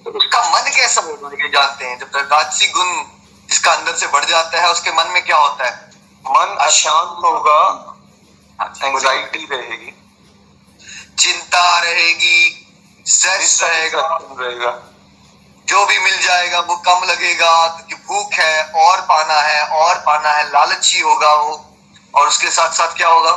तो 0.05 0.11
उसका 0.11 0.43
मन 0.51 0.71
कैसा 0.71 1.01
होगा? 1.01 1.29
ये 1.45 1.49
जानते 1.49 1.85
हैं 1.85 1.99
जब 1.99 2.11
राजसी 2.15 2.69
गुण 2.69 3.05
जिसका 3.49 3.73
अंदर 3.73 3.97
से 3.97 4.07
बढ़ 4.07 4.25
जाता 4.25 4.61
है 4.61 4.71
उसके 4.71 4.93
मन 4.93 5.07
में 5.09 5.23
क्या 5.23 5.37
होता 5.37 5.65
है? 5.65 5.91
मन 6.27 6.57
अशांत 6.61 7.19
होगा 7.25 7.59
एंजाइटी 8.89 9.49
रहेगी। 9.51 9.95
चिंता 11.19 11.79
रहेगी 11.79 12.67
स्ट्रेस 13.09 13.63
रहेगा। 13.63 14.19
रहेगा। 14.41 14.83
जो 15.69 15.85
भी 15.87 15.99
मिल 15.99 16.19
जाएगा, 16.19 16.61
वो 16.61 16.77
कम 16.85 17.05
लगेगा, 17.05 17.51
क्योंकि 17.69 17.95
भूख 18.07 18.33
है, 18.35 18.63
और 18.77 19.01
पाना 19.03 19.41
है, 19.41 19.63
और 19.63 19.99
पाना 20.07 20.33
है, 20.33 20.45
लालची 20.49 21.01
होगा 21.01 21.33
वो। 21.35 21.65
और 22.15 22.29
उसके 22.29 22.51
साथ 22.51 22.71
साथ 22.73 22.97
क्या 22.97 23.09
होगा? 23.09 23.33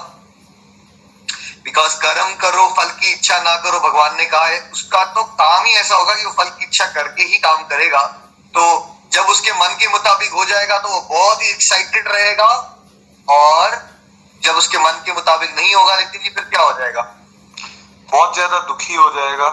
बिकॉज़ 1.64 1.96
कर्म 1.98 2.34
करो, 2.36 2.68
फल 2.78 2.90
की 2.92 3.12
इच्छा 3.12 3.40
ना 3.40 3.56
करो, 3.56 3.80
भगवान 3.80 4.16
ने 4.18 4.26
कहा 4.26 4.46
है, 4.46 4.60
उसका 4.74 5.04
तो 5.08 5.24
काम 5.24 5.66
ही 5.66 5.74
ऐसा 5.74 5.96
होगा 5.96 6.14
कि 6.16 6.26
वो 6.26 6.32
फल 6.34 6.50
की 6.50 6.66
इच्छा 6.66 6.86
करके 6.92 7.24
ही 7.24 7.40
काम 7.40 7.64
करेगा। 7.66 8.02
तो 8.54 8.64
जब 9.12 9.26
उसके 9.28 9.52
मन 9.54 9.76
के 9.80 9.88
मुताबिक 9.88 10.32
हो 10.32 10.46
जाएगा 10.46 10.78
तो 10.78 10.90
वो 10.90 11.02
बहुत 11.02 11.42
ही 11.44 11.50
एक्साइटेड 11.50 12.08
रहेगा, 12.08 12.48
और 13.28 13.76
जब 14.42 14.56
उसके 14.56 14.78
मन 14.78 15.02
के 15.06 15.14
मुताबिक 15.14 15.56
नहीं 15.56 15.74
होगा 15.76 15.96
नितिन 15.96 16.22
जी 16.22 16.30
फिर 16.30 16.44
क्या 16.46 16.62
हो 16.62 16.72
जाएगा? 16.80 17.02
बहुत 18.10 18.34
ज़्यादा 18.34 18.60
दुखी 18.62 18.96
हो 18.96 19.10
जाएगा। 19.10 19.50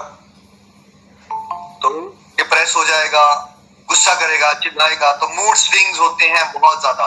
तो 1.83 1.91
डिप्रेस 2.39 2.75
हो 2.77 2.85
जाएगा, 2.85 3.25
गुस्सा 3.89 4.15
करेगा, 4.15 4.53
चिल्लाएगा 4.53 5.13
तो 5.13 5.29
मूड 5.29 5.57
स्विंग्स 5.57 5.99
होते 5.99 6.29
हैं 6.29 6.53
बहुत 6.53 6.81
ज़्यादा। 6.81 7.07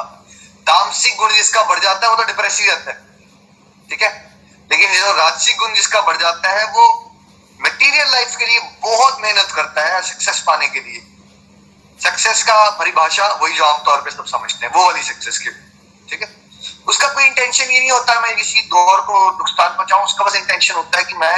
तामसिक 0.67 1.15
गुण 1.17 1.33
जिसका 1.33 1.61
बढ़ 1.63 1.79
जाता 1.79 2.05
है, 2.05 2.13
वो 2.13 2.17
तो 2.17 2.23
डिप्रेस 2.23 2.59
ही 2.59 2.65
रहता 2.65 2.91
है। 2.91 2.97
ठीक 3.89 4.01
है? 4.01 4.09
लेकिन 4.71 4.93
जो 4.93 5.11
राजसिक 5.11 5.57
गुण 5.57 5.73
जिसका 5.73 6.01
बढ़ 6.01 6.17
जाता 6.17 6.50
है, 6.50 6.65
वो 6.65 7.13
मटेरियल 7.59 8.11
लाइफ 8.11 8.35
के 8.35 8.45
लिए 8.45 8.59
बहुत 8.81 9.21
मेहनत 9.21 9.51
करता 9.51 9.85
है 9.85 10.01
सक्सेस 10.01 10.43
पाने 10.47 10.67
के 10.67 10.79
लिए। 10.79 11.01
सक्सेस 12.00 12.43
का 12.43 12.69
परिभाषा 12.69 13.27
वही 13.41 13.53
जो 13.53 13.65
आमतौर 13.65 14.01
पे 14.01 14.11
सब 14.11 14.25
समझते 14.25 14.65
हैं, 14.65 14.73
वो 14.73 14.85
वाली 14.85 15.03
सक्सेस 15.03 15.38
की 15.38 15.50
ठीक 16.09 16.21
है? 16.21 16.29
उसका 16.88 17.07
कोई 17.07 17.25
इंटेंशन 17.25 17.63
ये 17.63 17.79
नहीं 17.79 17.91
होता, 17.91 18.19
मैं 18.19 18.35
किसी 18.35 18.61
दौर 18.61 19.01
को 19.01 19.29
नुकसान 19.29 19.69
पहुंचाऊं, 19.69 20.03
उसका 20.03 20.25
बस 20.25 20.35
इंटेंशन 20.35 20.73
होता 20.73 20.97
है 20.97 21.03
कि 21.03 21.15
मैं 21.15 21.35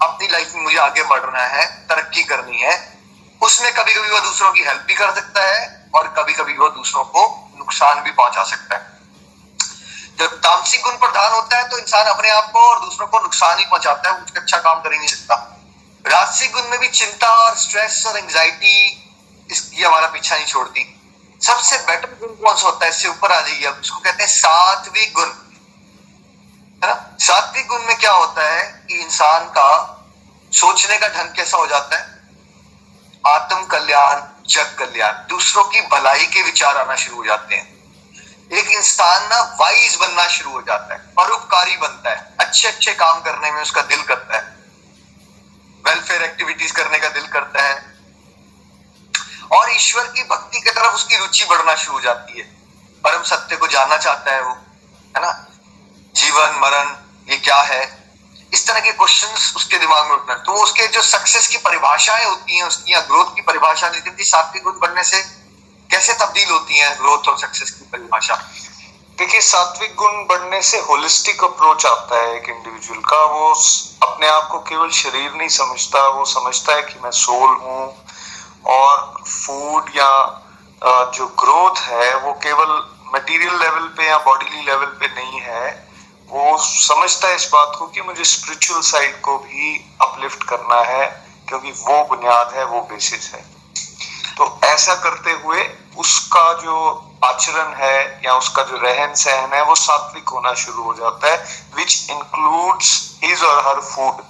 अपनी 0.00 0.28
लाइफ 0.28 0.54
में 0.54 0.62
मुझे 0.62 0.78
आगे 0.78 1.02
बढ़ना 1.02 1.44
है, 1.44 1.64
तरक्की 1.88 2.22
करनी 2.22 2.58
है। 2.58 2.97
उसमें 3.42 3.72
कभी 3.74 3.94
कभी 3.94 4.10
वो 4.10 4.20
दूसरों 4.20 4.52
की 4.52 4.64
हेल्प 4.64 4.84
भी 4.88 4.94
कर 4.94 5.14
सकता 5.14 5.42
है 5.42 5.90
और 5.94 6.08
कभी 6.18 6.32
कभी 6.32 6.56
वो 6.58 6.68
दूसरों 6.68 7.04
को 7.04 7.50
नुकसान 7.58 8.00
भी 8.00 8.10
पहुँचा 8.10 8.42
सकता 8.44 8.76
है। 8.76 8.96
जब 10.18 10.38
तामसिक 10.38 10.82
गुण 10.82 10.96
प्रधान 10.96 11.32
होता 11.32 11.56
है 11.56 11.68
तो 11.68 11.78
इंसान 11.78 12.06
अपने 12.06 12.30
आप 12.30 12.50
को 12.52 12.60
और 12.60 12.80
दूसरों 12.80 13.06
को 13.06 13.20
नुकसान 13.20 13.58
ही 13.58 13.64
पहुंचाता 13.64 14.10
है 14.10 14.20
कुछ 14.20 14.36
अच्छा 14.36 14.58
काम 14.58 14.80
कर 14.80 14.92
ही 14.92 14.98
नहीं 14.98 15.08
सकता। 15.08 15.34
राजसिक 16.06 16.52
गुण 16.52 16.68
में 16.68 16.78
भी 16.80 16.88
चिंता 16.88 17.28
और 17.28 17.56
स्ट्रेस 17.56 18.06
और 18.06 18.18
एंग्जाइटी 18.18 19.04
इसकी 19.50 19.82
हमारा 19.82 20.06
पीछा 20.06 20.36
नहीं 20.36 20.46
छोड़ती। 20.46 20.94
सबसे 21.42 21.78
बेटर 21.78 22.08
गुण 22.20 22.28
कौन 22.28 22.56
सा 22.56 22.68
होता 22.68 22.84
है? 22.84 22.90
इससे 22.90 23.08
ऊपर 23.08 23.32
आ 23.32 23.40
जाइए 23.40 23.64
अब, 23.64 23.80
इसको 23.84 23.98
कहते 23.98 24.22
हैं 24.22 24.30
सात्विक 24.30 25.12
गुण। 25.14 25.28
है 26.84 26.88
ना? 26.88 27.16
सात्विक 27.20 27.66
गुण 27.66 27.82
में 27.82 27.96
क्या 27.96 28.12
होता 28.12 28.50
है 28.50 28.84
कि 28.88 28.94
इंसान 28.94 29.44
का 29.44 29.94
सोचने 30.52 30.98
का 30.98 31.08
ढंग 31.08 31.34
कैसा 31.34 31.56
हो 31.56 31.66
जाता 31.66 31.96
है? 31.96 32.17
आत्म 33.28 33.64
कल्याण 33.66 34.20
जग 34.48 34.74
कल्याण, 34.78 35.12
दूसरों 35.28 35.64
की 35.64 35.80
भलाई 35.80 36.26
के 36.26 36.42
विचार 36.42 36.76
आना 36.76 36.94
शुरू 36.96 37.16
हो 37.16 37.24
जाते 37.24 37.54
हैं। 37.54 37.66
एक 38.50 38.68
इंसान 38.68 39.28
ना 39.28 39.40
वाइज 39.60 39.96
बनना 39.96 40.26
शुरू 40.26 40.50
हो 40.50 40.60
जाता 40.62 40.94
है, 40.94 41.00
परोपकारी 41.16 41.76
बनता 41.76 42.10
है 42.10 42.34
अच्छे 42.40 42.68
अच्छे 42.68 42.92
काम 42.94 43.20
करने 43.20 43.50
में 43.50 43.60
उसका 43.62 43.82
दिल 43.82 44.02
करता 44.02 44.36
है 44.36 44.56
वेलफेयर 45.84 46.22
एक्टिविटीज़ 46.22 46.72
करने 46.72 46.98
का 46.98 47.08
दिल 47.08 47.26
करता 47.26 47.62
है, 47.62 47.74
और 49.52 49.70
ईश्वर 49.72 50.06
की 50.06 50.22
भक्ति 50.22 50.60
की 50.60 50.70
तरफ़ 50.70 50.94
उसकी 50.94 51.16
रुचि 51.16 51.44
बढ़ना 51.44 51.74
शुरू 51.74 51.92
हो 51.92 52.00
जाती 52.00 52.38
है। 52.38 52.44
परम 53.04 53.22
सत्य 53.22 53.56
को 53.56 53.66
जानना 53.66 53.96
चाहता 53.96 54.32
है 54.32 54.40
वो, 54.42 54.52
है 55.16 55.22
ना? 55.22 55.32
जीवन, 56.14 56.58
मरण, 56.60 56.96
ये 57.28 57.36
क्या 57.38 57.60
है? 57.62 57.97
इस 58.52 58.66
तरह 58.66 58.80
के 58.80 58.92
क्वेश्चन 58.92 59.56
उसके 59.56 59.78
दिमाग 59.78 60.06
में 60.06 60.14
उठना। 60.14 60.34
तो 60.34 60.52
उसके 60.62 60.86
जो 60.86 61.02
सक्सेस 61.02 61.46
की 61.46 61.58
परिभाषाएँ 61.58 62.24
होती 62.24 62.56
हैं, 62.56 62.64
उसकी 62.64 62.92
या 62.92 63.00
ग्रोथ 63.00 63.34
की 63.34 63.42
परिभाषा 63.42 63.88
नहीं 63.88 64.16
थी 64.18 64.24
सात्विक 64.24 64.62
गुण 64.64 64.78
बनने 64.78 65.04
से 65.04 65.22
कैसे 65.90 66.12
तब्दील 66.14 66.50
होती 66.50 66.78
है 66.78 66.96
ग्रोथ 66.96 67.28
और 67.28 67.38
सक्सेस 67.38 67.70
की 67.70 67.84
परिभाषा? 67.84 68.34
देखिए, 69.18 69.40
सात्विक 69.40 69.94
गुण 69.94 70.24
बढ़ने 70.24 70.62
से 70.62 70.78
होलिस्टिक 70.78 71.44
अप्रोच 71.44 71.86
आता 71.86 72.16
है 72.16 72.36
एक 72.36 72.48
इंडिविजुअल 72.48 73.00
का। 73.00 73.24
वो 73.24 73.48
अपने 74.02 74.28
आप 74.28 74.48
को 74.48 74.58
केवल 74.58 74.90
शरीर 74.90 75.32
नहीं 75.32 75.48
समझता, 75.48 76.06
वो 76.08 76.24
समझता 76.24 76.74
है 76.74 76.82
कि 76.82 77.00
मैं 77.04 77.10
सोल 77.10 77.56
हूँ 77.56 78.04
और 78.66 79.22
फ़ूड 79.26 79.90
या 79.96 80.10
जो 81.14 81.26
ग्रोथ 81.26 81.80
है, 81.80 82.16
वो 82.16 82.32
केवल 82.32 82.70
मटेरियल 83.14 83.58
लेवल 83.58 83.88
पे 83.88 84.08
या 84.08 84.18
बॉडीली 84.18 84.64
लेवल 84.66 84.86
पे 84.86 85.06
नहीं 85.08 85.40
है। 85.40 85.87
वो 86.30 86.56
समझता 86.60 87.28
है 87.28 87.34
इस 87.34 87.48
बात 87.52 87.76
को 87.78 87.86
कि 87.86 88.00
मुझे 88.02 88.24
स्पिरिचुअल 88.26 88.80
साइड 88.82 89.20
को 89.20 89.36
भी 89.38 89.76
अपलिफ्ट 90.02 90.42
करना 90.44 90.80
है, 90.84 91.06
क्योंकि 91.48 91.70
वो 91.72 92.02
बुनियाद 92.06 92.54
है, 92.54 92.64
वो 92.66 92.80
बेसिस 92.90 93.32
है। 93.34 93.40
तो 94.36 94.60
ऐसा 94.64 94.94
करते 95.04 95.32
हुए 95.44 95.62
उसका 95.98 96.52
जो 96.54 96.74
आचरण 97.24 97.72
है 97.76 98.20
या 98.24 98.34
उसका 98.34 98.62
जो 98.62 98.76
रहन 98.78 99.14
सहन 99.16 99.54
है, 99.54 99.62
वो 99.64 99.74
सात्विक 99.76 100.28
होना 100.28 100.52
शुरू 100.56 100.82
हो 100.82 100.94
जाता 100.94 101.30
है 101.30 101.36
विच 101.76 102.10
इंक्लूड्स 102.10 102.90
हिज 103.24 103.42
और 103.42 103.66
her 103.66 103.80
food 103.84 104.22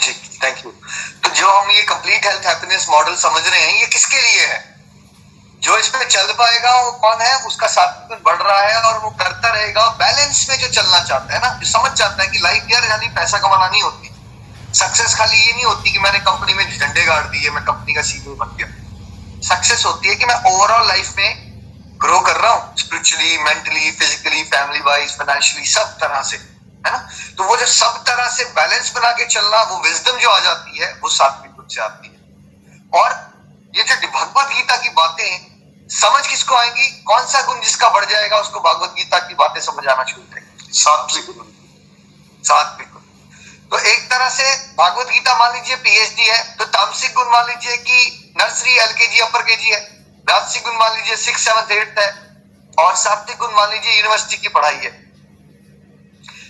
ji 0.00 0.12
thank 0.42 0.64
you 0.64 0.70
तो 0.70 1.30
जो 1.30 1.50
हम 1.50 1.70
ये 1.70 1.82
कंप्लीट 1.84 2.26
हेल्थ 2.26 2.46
हैप्पीनेस 2.46 2.86
मॉडल 2.90 3.14
समझ 3.18 3.46
रहे 3.46 3.60
हैं, 3.60 3.80
ये 3.80 3.86
किसके 3.86 4.20
लिए 4.22 4.46
है? 4.46 4.57
जो 5.78 5.82
इसमें 5.82 6.08
चल 6.08 6.32
पाएगा, 6.38 6.70
वो 6.82 6.90
कौन 6.92 7.20
है? 7.20 7.34
उसका 7.46 7.66
सात्विक 7.66 8.22
बढ़ 8.24 8.42
रहा 8.42 8.60
है 8.60 8.80
और 8.82 8.98
वो 8.98 9.10
करता 9.10 9.48
रहेगा। 9.48 9.86
बैलेंस 9.88 10.46
में 10.50 10.58
जो 10.58 10.68
चलना 10.68 11.00
चाहता 11.00 11.34
है 11.34 11.40
ना, 11.40 11.48
जो 11.48 11.66
समझ 11.66 11.92
जाता 11.98 12.22
है 12.22 12.28
कि 12.28 12.38
लाइफ 12.38 12.66
यार 12.70 12.86
खाली 12.86 13.08
पैसा 13.08 13.38
कमाना 13.38 13.68
नहीं 13.68 13.82
होती। 13.82 14.10
सक्सेस 14.74 15.14
खाली 15.14 15.36
ये 15.36 15.52
नहीं 15.52 15.64
होती 15.64 15.92
कि 15.92 15.98
मैंने 15.98 16.18
कंपनी 16.18 16.54
में 16.54 16.78
झंडे 16.78 17.04
गाड़ 17.04 17.22
दिए, 17.24 17.50
मैं 17.50 17.64
कंपनी 17.64 17.94
का 17.94 18.02
सीईओ 18.02 18.34
बन 18.34 18.56
गया। 18.56 18.66
सक्सेस 19.48 19.84
होती 19.84 20.08
है 20.08 20.14
कि 20.14 20.26
मैं 20.26 20.34
ओवरऑल 20.52 20.88
लाइफ 20.88 21.14
में 21.16 21.46
ग्रो 22.00 22.20
कर 22.20 22.36
रहा 22.36 22.52
हूँ। 22.52 22.76
Spiritually 22.76 23.38
mentally 23.38 23.90
physically 23.90 24.42
family 24.42 24.80
wise 24.80 25.16
financially 25.18 25.66
सब 25.66 25.96
तरह 26.00 26.22
से, 26.22 26.36
है 26.86 26.92
ना? 26.92 27.08
तो 27.38 27.44
वो 27.44 27.56
जो 27.56 27.66
सब 27.66 28.04
तरह 28.06 28.28
से 28.28 28.44
बैलेंस 28.44 28.92
बना 28.96 29.12
के 29.12 29.26
चलना, 29.26 29.62
वो 29.62 29.78
विजडम 29.78 30.18
जो 30.18 30.30
आ 30.30 30.38
जाती 30.38 30.78
है, 30.78 30.92
वो 31.02 31.08
सात्विक 31.08 31.52
गुण 31.52 31.66
से 31.68 31.80
आती 31.80 32.08
है। 32.08 32.18
और 33.02 33.28
ये 33.76 33.84
जो 33.84 34.08
भगवत 34.08 34.46
गीता 34.46 34.76
की 34.76 34.88
बातें 34.88 35.47
समझ 35.90 36.26
किसको 36.26 36.54
आएँगी? 36.54 36.88
कौन 37.02 37.26
सा 37.26 37.40
गुण 37.42 37.60
जिसका 37.60 37.88
बढ़ 37.88 38.04
जाएगा 38.04 38.38
उसको 38.38 38.60
भगवत 38.60 38.94
गीता 38.96 39.18
की 39.18 39.34
बातें 39.34 39.60
समझ 39.60 39.86
आना 39.86 40.04
शुरू 40.04 40.22
करेंगे। 40.22 40.72
सात्विक 40.72 41.26
गुण। 41.26 41.46
सात्विक 42.44 42.92
गुण। 42.92 43.02
तो 43.70 43.78
एक 43.86 44.10
तरह 44.10 44.28
से 44.28 44.44
भागवत 44.78 45.06
गीता 45.06 45.34
मान 45.38 45.54
लीजिए 45.54 45.76
पीएचडी 45.76 46.26
है 46.26 46.42
तो 46.56 46.64
तामसिक 46.66 47.14
गुण 47.14 47.30
मान 47.30 47.46
लीजिए 47.46 47.76
कि 47.78 48.34
नर्सरी 48.38 48.76
एलकेजी 48.76 49.18
अपर 49.20 49.42
केजी 49.42 49.70
है। 49.70 49.80
राजसिक 50.26 50.62
गुण 50.62 50.76
मान 50.76 50.96
लीजिए 50.96 51.16
सिक्स 51.16 51.44
सेवन 51.44 51.72
एट 51.72 51.98
है। 51.98 52.08
और 52.78 52.94
सात्विक 52.96 53.38
गुण 53.38 53.54
मान 53.54 53.70
लीजिए 53.70 53.96
यूनिवर्सिटी 53.96 54.36
की 54.36 54.48
पढ़ाई 54.48 54.76
है। 54.76 54.90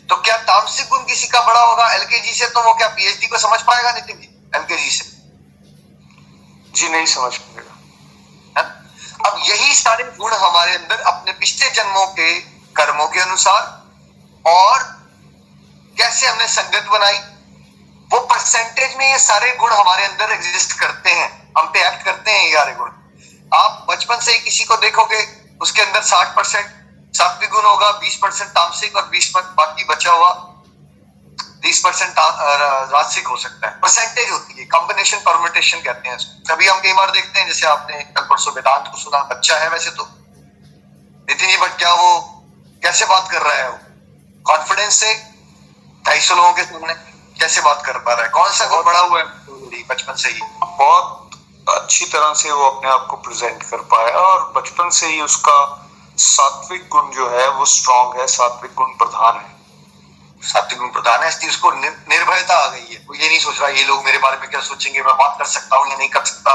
तो 0.09 0.17
क्या 0.17 0.37
तामसिक 0.45 0.89
गुण 0.89 1.05
किसी 1.05 1.27
का 1.29 1.41
बड़ा 1.41 1.61
होगा 1.61 1.93
एलकेजी 1.95 2.33
से 2.35 2.47
तो 2.49 2.63
वो 2.63 2.75
क्या 2.75 2.89
पीएचडी 2.89 3.27
को 3.27 3.39
समझ 3.39 3.61
पाएगा 3.63 3.93
नितिन 3.93 4.21
जी? 4.21 4.29
एलकेजी 4.57 4.91
से। 4.91 5.05
जी 6.75 6.89
नहीं 6.89 7.07
समझ 7.07 7.37
पाएगा। 7.37 7.68
अब 9.27 9.39
यही 9.41 9.75
सारे 9.75 10.05
गुण 10.19 10.33
हमारे 10.33 10.75
अंदर 10.75 11.01
अपने 11.03 11.33
पिछले 11.33 11.71
जन्मों 11.71 12.07
के 12.09 12.33
कर्मों 12.77 13.07
के 13.09 13.21
अनुसार 13.21 13.63
और 14.45 14.83
कैसे 15.97 16.27
हमने 16.27 16.47
संगत 16.49 16.87
बनाई, 16.91 17.19
वो 18.11 18.19
परसेंटेज 18.27 18.95
में 18.97 19.11
ये 19.11 19.19
सारे 19.19 19.51
गुण 19.57 19.73
हमारे 19.73 20.05
अंदर 20.05 20.33
एग्जिस्ट 20.33 20.73
करते 20.73 21.11
हैं। 21.11 21.29
हम 21.59 21.67
पे 21.67 21.87
एक्ट 21.87 22.05
करते 22.05 22.31
हैं 22.31 22.45
ये 22.45 22.75
गुण। 22.75 22.91
आप 23.53 23.87
बचपन 23.91 24.21
से 24.21 24.33
ही 24.33 24.39
किसी 24.39 24.65
को 24.65 24.77
देखोगे, 24.77 25.27
उसके 25.61 25.83
अंदर 25.83 26.03
साठ 26.03 26.35
परसेंट 26.37 26.67
सात्विक 27.15 27.51
गुण 27.51 27.65
होगा, 27.65 27.91
बीस 27.93 28.15
परसेंट 28.15 28.51
तामसिक 28.51 28.97
और 28.97 29.09
बीस 29.09 29.33
बाकी 29.37 29.85
बचा 29.85 30.11
हुआ। 30.11 30.31
तीस 31.63 31.79
परसेंट 31.85 32.15
राजसिक 32.19 33.27
हो 33.29 33.37
सकता 33.37 33.69
है। 33.69 33.79
परसेंटेज 33.81 34.31
होती 34.31 34.59
है। 34.59 34.65
कॉम्बिनेशन 34.67 35.19
परमिटेशन 35.27 35.81
कहते 35.83 36.09
हैं 36.09 36.19
कभी 36.51 36.67
हम 36.69 36.81
कई 36.81 36.93
बार 36.93 37.11
देखते 37.11 37.41
हैं 37.41 37.47
जैसे 37.47 37.67
आपने 37.67 38.03
कल 38.17 38.23
परसों 38.25 38.53
वेदांत 38.55 38.89
को 38.93 38.99
सुना 38.99 39.23
बच्चा 39.33 39.57
है 39.57 39.69
वैसे 39.71 39.91
तो। 39.91 40.09
नितिन 41.29 41.49
जी 41.49 41.57
बट 41.57 41.77
क्या 41.79 41.93
वो 41.95 42.11
कैसे 42.83 43.05
बात 43.05 43.31
कर 43.31 43.43
रहा 43.43 43.55
है 43.55 43.69
वो? 43.71 43.79
कॉन्फिडेंस 44.47 45.01
से 45.01 45.15
ढाई 46.05 46.21
सौ 46.21 46.35
लोगों 46.35 46.53
के 46.53 46.63
सामने 46.65 46.95
कैसे 47.41 47.61
बात 47.61 47.83
कर 47.87 47.99
पा 47.99 48.13
रहा 48.13 48.23
है? 48.23 48.29
कौन 48.31 48.51
सा 48.53 48.67
बड़ा 48.83 49.01
हुआ 49.01 49.19
है? 49.19 49.27
बचपन 49.89 50.15
से 50.15 50.29
ही। 50.29 50.41
बहुत 50.63 51.31
अच्छी 51.69 52.05
तरह 52.07 52.33
से 52.35 52.51
वो 52.53 52.65
अपने 52.65 52.91
आप 52.91 53.07
को 53.11 53.17
प्रेजेंट 53.17 53.63
कर 53.63 53.81
पाया 53.93 54.17
और 54.19 54.53
बचपन 54.53 54.91
से 54.91 55.07
ही 55.07 55.21
उसका 55.21 55.59
सात्विक 56.19 56.89
गुण 56.89 57.11
जो 57.11 57.29
है 57.31 57.49
वो 57.49 57.65
स्ट्रांग 57.67 58.21
है 58.21 58.27
सात्विक 58.29 58.75
गुण 58.75 58.97
प्रधान 58.99 59.37
है। 59.37 59.58
सात्विक 60.43 60.79
गुण 60.79 60.89
प्रधान 60.89 61.23
है, 61.23 61.29
इसलिए 61.29 61.51
उसको 61.51 61.71
निर्भयता 61.71 62.55
आ 62.57 62.67
गई 62.67 62.87
है। 62.91 62.99
वो 63.09 63.15
ये 63.15 63.29
नहीं 63.29 63.39
सोच 63.41 63.61
रहा, 63.61 63.69
ये 63.71 63.85
लोग 63.85 64.05
मेरे 64.05 64.19
बारे 64.19 64.37
में 64.37 64.49
क्या 64.51 64.61
सोचेंगे, 64.63 65.03
मैं 65.03 65.15
बात 65.17 65.37
कर 65.39 65.45
सकता 65.47 65.77
हूँ 65.77 65.91
या 65.91 65.97
नहीं 65.97 66.09
कर 66.09 66.25
सकता। 66.25 66.53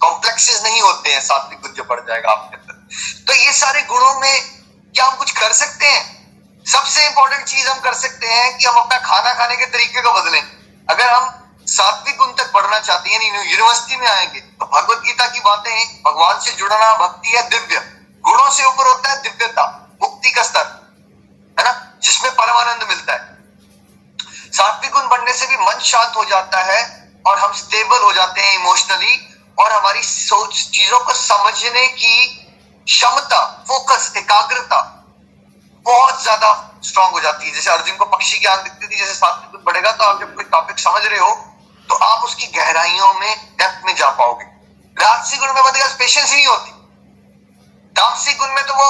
कॉम्प्लेक्सेस 0.00 0.62
नहीं 0.64 0.80
होते 0.82 1.12
हैं 1.12 1.20
सात्विक 1.20 1.60
गुण 1.60 1.72
जो 1.72 1.84
बढ़ 1.84 2.00
जाएगा 2.00 2.30
आपके 2.30 2.56
अंदर। 2.56 3.24
तो 3.26 3.32
ये 3.34 3.52
सारे 3.52 3.82
गुणों 3.84 4.14
में 4.20 4.42
क्या 4.94 5.04
हम 5.04 5.16
कुछ 5.16 5.30
कर 5.32 5.52
सकते 5.54 5.86
हैं? 5.86 6.02
सबसे 6.66 7.06
इंपॉर्टेंट 7.06 7.44
चीज़ 7.44 7.68
हम 7.68 7.80
कर 7.80 7.94
सकते 7.94 8.26
हैं 8.26 8.56
कि 8.58 8.66
हम 8.66 8.74
अपना 8.74 8.98
खाना 8.98 9.32
खाने 9.34 9.56
के 9.56 9.66
तरीके 9.68 10.02
को 10.02 10.12
बदलें। 10.12 10.42
अगर 10.88 11.08
हम 11.08 11.40
सात्विक 11.68 12.16
गुण 12.16 12.32
तक 12.34 12.52
बढ़ना 12.54 12.78
चाहते 12.80 13.10
हैं 13.10 13.44
यूनिवर्सिटी 13.44 13.96
में 13.96 14.06
आएँगे 14.08 14.40
तो 14.40 14.66
भगवत 14.66 15.02
गीता 15.02 15.26
की 15.26 15.40
बातें 15.40 16.02
भगवान 16.02 16.40
से 16.40 16.52
जुड़ना 16.52 16.94
भक्ति 16.98 17.28
है 17.28 17.42
दिव्य। 17.50 17.82
गुणों 18.24 18.50
से 18.50 18.64
ऊपर 18.64 18.86
होता 18.86 19.10
है 19.10 19.22
दिव्यता, 19.22 19.64
मुक्ति 20.02 20.30
का 20.30 20.42
स्तर, 20.42 20.66
है 21.56 21.64
ना? 21.64 21.72
जिसमें 22.04 22.32
परमानंद 22.34 22.88
मिलता 22.88 23.12
है। 23.12 23.32
सात्विक 24.52 24.92
गुण 24.92 25.08
बढ़ने 25.08 25.32
से 25.34 25.46
भी 25.46 25.56
मन 25.58 25.78
शांत 25.82 26.16
हो 26.16 26.24
जाता 26.26 26.58
है 26.64 26.80
और 27.24 27.38
हम 27.38 27.52
स्टेबल 27.56 28.02
हो 28.02 28.12
जाते 28.14 28.40
हैं 28.40 28.54
इमोशनली 28.54 29.14
और 29.58 29.72
हमारी 29.72 30.02
सोच 30.04 30.60
चीज़ों 30.70 30.98
को 31.00 31.12
समझने 31.14 31.86
की 31.88 32.26
क्षमता 32.86 33.40
फोकस 33.68 34.12
एकाग्रता 34.16 34.80
बहुत 35.86 36.22
ज़्यादा 36.22 36.52
स्ट्रांग 36.84 37.12
हो 37.12 37.20
जाती 37.20 37.46
है। 37.46 37.54
जैसे 37.54 37.70
अर्जुन 37.70 37.96
को 37.96 38.04
पक्षी 38.06 38.44
आँख 38.44 38.62
दिखती 38.62 38.86
थी, 38.86 38.96
जैसे 38.96 39.14
सात्विक 39.14 39.50
गुण 39.50 39.64
बढ़ेगा 39.64 39.90
तो 39.92 40.04
आप 40.04 40.20
जब 40.20 40.34
कोई 40.34 40.44
टॉपिक 40.52 40.78
समझ 40.80 41.02
रहे 41.02 41.18
हो 41.18 41.34
तो 41.88 41.94
आप 42.04 42.24
उसकी 42.24 42.46
गहराइयों 42.48 43.12
में 43.14 43.34
डेप्थ 43.58 43.86
में 43.86 43.94
जा 43.96 44.10
पाओगे। 44.12 44.44
राजसी 44.96 45.36
गुण 45.36 45.52
में 45.54 45.62
बंदे 45.64 45.88
पेशेंस 45.96 46.30
ही 46.30 46.36
नहीं 46.36 46.46
होती। 46.46 46.70
तामसिक 47.96 48.38
गुण 48.38 48.48
में 48.50 48.64
तो 48.66 48.74
वो 48.74 48.86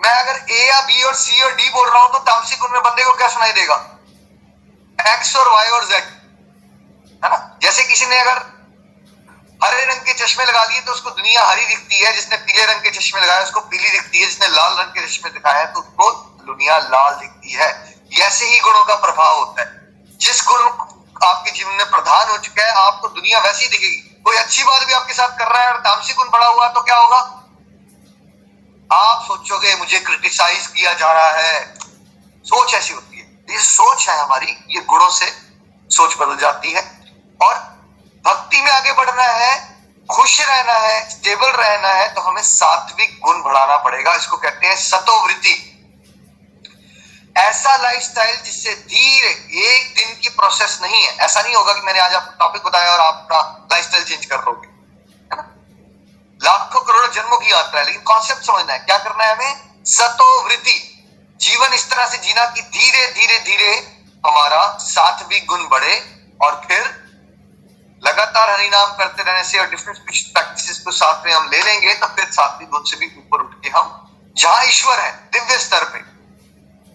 मैं 0.00 0.14
अगर 0.14 0.52
ए 0.52 0.66
या 0.66 0.80
बी 0.80 1.02
और 1.02 1.14
सी 1.14 1.42
और 1.42 1.54
डी 1.54 1.68
बोल 1.70 1.88
रहा 1.88 2.02
हूँ 2.02 2.12
तो 2.12 2.18
तामसिक 2.20 2.58
गुण 2.58 2.70
में 2.70 2.82
बंदे 2.82 3.04
को 3.04 3.12
क्या 3.14 3.28
सुनाई 3.28 3.52
देगा? 3.52 3.74
एक्स 4.98 5.36
और 5.36 5.48
वाई 5.48 5.68
और 5.68 5.84
जेड 5.84 6.04
है 7.22 7.30
ना? 7.30 7.58
जैसे 7.62 7.82
किसी 7.82 8.06
ने 8.06 8.18
अगर 8.18 8.38
हरे 9.60 9.84
रंग 9.84 10.00
के 10.00 10.12
चश्मे 10.14 10.44
लगा 10.44 10.64
लिए 10.64 10.80
तो 10.80 10.92
उसको 10.92 11.10
दुनिया 11.10 11.42
हरी 11.44 11.66
दिखती 11.66 11.98
है, 11.98 12.12
जिसने 12.12 12.36
पीले 12.36 12.64
रंग 12.64 12.82
के 12.82 12.90
चश्मे 12.90 13.20
लगाए, 13.20 13.42
उसको 13.42 13.60
पीली 13.60 13.90
दिखती 13.90 14.20
है, 14.20 14.26
जिसने 14.26 14.48
लाल 14.48 14.78
रंग 14.78 14.92
के 14.92 15.06
चश्मे 15.06 15.30
दिखाए 15.30 15.64
तो 15.66 15.80
उसको 15.80 16.10
दुनिया 16.46 16.78
लाल 16.78 17.14
दिखती 17.14 17.52
है। 17.52 17.68
ऐसे 18.20 18.46
ही 18.46 18.60
गुणों 18.60 18.84
का 18.84 18.94
प्रभाव 18.96 19.38
होता 19.38 19.62
है। 19.62 20.16
जिस 20.20 20.42
गुण 20.46 20.62
आपके 21.26 21.50
जीवन 21.50 21.72
में 21.72 21.90
प्रधान 21.90 22.28
हो 22.28 22.38
चुका 22.38 22.62
है, 22.62 22.72
आपको 22.72 23.08
दुनिया 23.08 23.38
वैसी 23.38 23.68
दिखेगी। 23.68 24.22
कोई 24.24 24.36
अच्छी 24.36 24.64
बात 24.64 24.84
भी 24.84 24.92
आपके 24.92 25.12
साथ 25.12 25.36
कर 25.38 25.52
रहा 25.52 25.62
है 25.62 25.72
और 25.72 25.78
तामसी 25.80 26.14
गुण 26.14 26.30
बड़ा 26.30 26.46
हुआ 26.46 26.68
तो 26.68 26.80
क्या 26.80 26.96
होगा? 26.96 27.20
आप 28.92 29.24
सोचोगे 29.24 29.74
मुझे 29.76 29.98
क्रिटिसाइज 30.00 30.66
किया 30.66 30.92
जा 30.92 31.12
रहा 31.12 31.30
है। 31.32 31.74
सोच 32.44 32.74
ऐसी 32.74 32.94
होती 32.94 33.18
है। 33.18 33.24
ये 33.50 33.58
सोच 33.58 34.08
है 34.08 34.18
हमारी, 34.18 34.56
ये 34.70 34.80
गुणों 34.80 35.10
से 35.10 35.26
सोच 35.90 36.16
बदल 36.18 36.36
जाती 36.36 36.72
है। 36.72 36.82
और 37.40 37.54
भक्ति 38.24 38.60
में 38.60 38.70
आगे 38.70 38.92
बढ़ना 38.92 39.22
है, 39.22 39.52
खुश 40.08 40.40
रहना 40.40 40.72
है 40.72 41.08
स्टेबल 41.10 41.50
रहना 41.52 41.88
है 41.88 42.08
तो 42.14 42.20
हमें 42.20 42.42
सात्विक 42.42 43.18
गुण 43.24 43.42
बढ़ाना 43.42 43.76
पड़ेगा। 43.76 44.14
इसको 44.14 44.36
कहते 44.36 44.66
हैं 44.66 44.76
सतोवृत्ति। 44.76 45.54
ऐसा 47.36 47.76
लाइफस्टाइल 47.76 48.36
जिससे 48.36 48.74
धीरे 48.74 49.30
एक 49.66 49.94
दिन 49.96 50.16
की 50.22 50.28
प्रोसेस 50.30 50.78
नहीं 50.82 51.02
है। 51.02 51.16
ऐसा 51.16 51.42
नहीं 51.42 51.54
होगा 51.54 51.72
कि 51.72 51.80
मैंने 51.80 52.00
आज 52.00 52.14
आपको 52.14 52.32
टॉपिक 52.38 52.62
बताया 52.62 52.92
और 52.92 53.00
आप 53.00 53.14
अपना 53.14 53.66
लाइफस्टाइल 53.72 54.04
चेंज 54.04 54.26
कर 54.26 54.38
लोगे। 54.38 54.69
लाखों 56.40 56.80
करोड़ों 56.80 57.08
जन्मों 57.12 57.38
की 57.38 57.50
यात्रा 57.52 57.80
है, 57.80 57.86
लेकिन 57.86 58.02
कॉन्सेप्ट 58.02 58.42
समझना 58.42 58.72
है। 58.72 58.78
क्या 58.78 58.98
करना 58.98 59.24
है 59.24 59.34
हमें? 59.34 59.84
सतोवृत्ति 59.86 60.86
जीवन 61.40 61.74
इस 61.74 61.90
तरह 61.90 62.06
से 62.06 62.18
जीना 62.18 62.44
कि 62.46 62.62
धीरे 62.62 63.06
धीरे 63.12 63.38
धीरे 63.38 63.74
हमारा 64.24 64.76
सात्विक 64.78 65.46
गुण 65.46 65.68
बढ़े 65.68 65.94
और 66.40 66.60
फिर 66.68 66.82
लगातार 68.02 68.50
हरिनाम 68.50 68.92
करते 68.96 69.22
रहने 69.22 69.44
से 69.44 69.58
और 69.58 69.66
डिफरेंट 69.66 69.98
प्रैक्टिसेस 69.98 70.78
को 70.78 70.90
साथ 70.90 71.24
में 71.26 71.32
हम 71.32 71.48
ले 71.48 71.62
लेंगे 71.62 71.94
तो 71.94 72.06
फिर 72.06 72.30
सात्विक 72.30 72.70
गुण 72.70 72.84
से 72.84 72.96
भी 72.96 73.06
ऊपर 73.18 73.40
उठ 73.40 73.54
के 73.54 73.68
हम, 73.68 74.08
जहाँ 74.36 74.64
ईश्वर 74.64 75.00
है, 75.00 75.10
दिव्य 75.32 75.58
स्तर 75.58 75.84
पे, 75.84 75.98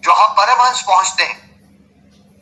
जहाँ 0.02 0.28
परमहंस 0.28 0.82
पहुँचते 0.82 1.22
हैं, 1.22 1.38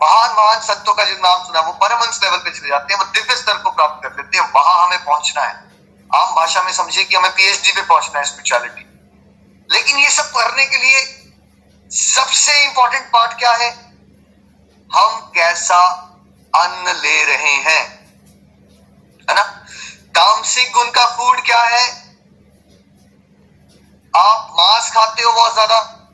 महान 0.00 0.30
महान 0.30 0.60
संतों 0.60 0.94
का 0.94 1.04
जो 1.04 1.14
नाम 1.14 1.44
सुना, 1.44 1.60
वो 1.60 1.72
परमहंस 1.72 2.20
लेवल 2.24 2.38
पे 2.38 2.50
चले 2.50 2.68
जाते 2.68 2.94
हैं, 2.94 3.00
वो 3.00 3.06
दिव्य 3.12 3.36
स्तर 3.36 3.58
को 3.58 3.70
प्राप्त 3.70 4.02
कर 4.02 4.16
लेते 4.16 4.38
हैं, 4.38 4.50
वहाँ 4.52 4.86
हमें 4.86 5.04
पहुँचना 5.04 5.42
है। 5.42 5.73
आम 6.14 6.34
भाषा 6.34 6.62
में 6.62 6.72
समझिए 6.72 7.04
कि 7.04 7.16
हमें 7.16 7.30
पीएचडी 7.30 7.72
पे 7.72 7.82
पहुँचना 7.82 8.18
है 8.18 8.24
स्पिरिचुअलिटी 8.24 8.86
लेकिन 9.72 9.98
ये 9.98 10.10
सब 10.10 10.24
करने 10.24 10.66
के 10.66 10.76
लिए 10.76 11.20
सबसे 11.90 12.64
इंपॉर्टेंट 12.64 13.06
पार्ट 13.06 13.38
क्या 13.38 13.52
है? 13.52 13.70
हम 14.94 15.32
कैसा 15.34 15.80
अन्न 16.54 16.96
ले 16.96 17.24
रहे 17.24 17.52
हैं। 17.52 17.82
है 19.30 19.34
ना? 19.34 19.42
तामसिक 20.08 20.72
गुण 20.72 20.90
का 20.90 21.06
फ़ूड 21.06 21.44
क्या 21.44 21.62
है? 21.62 22.14
आप 24.16 24.50
मांस 24.50 24.90
खाते 24.90 25.22
हो 25.22 25.32
बहुत 25.32 25.52
ज़्यादा, 25.52 26.08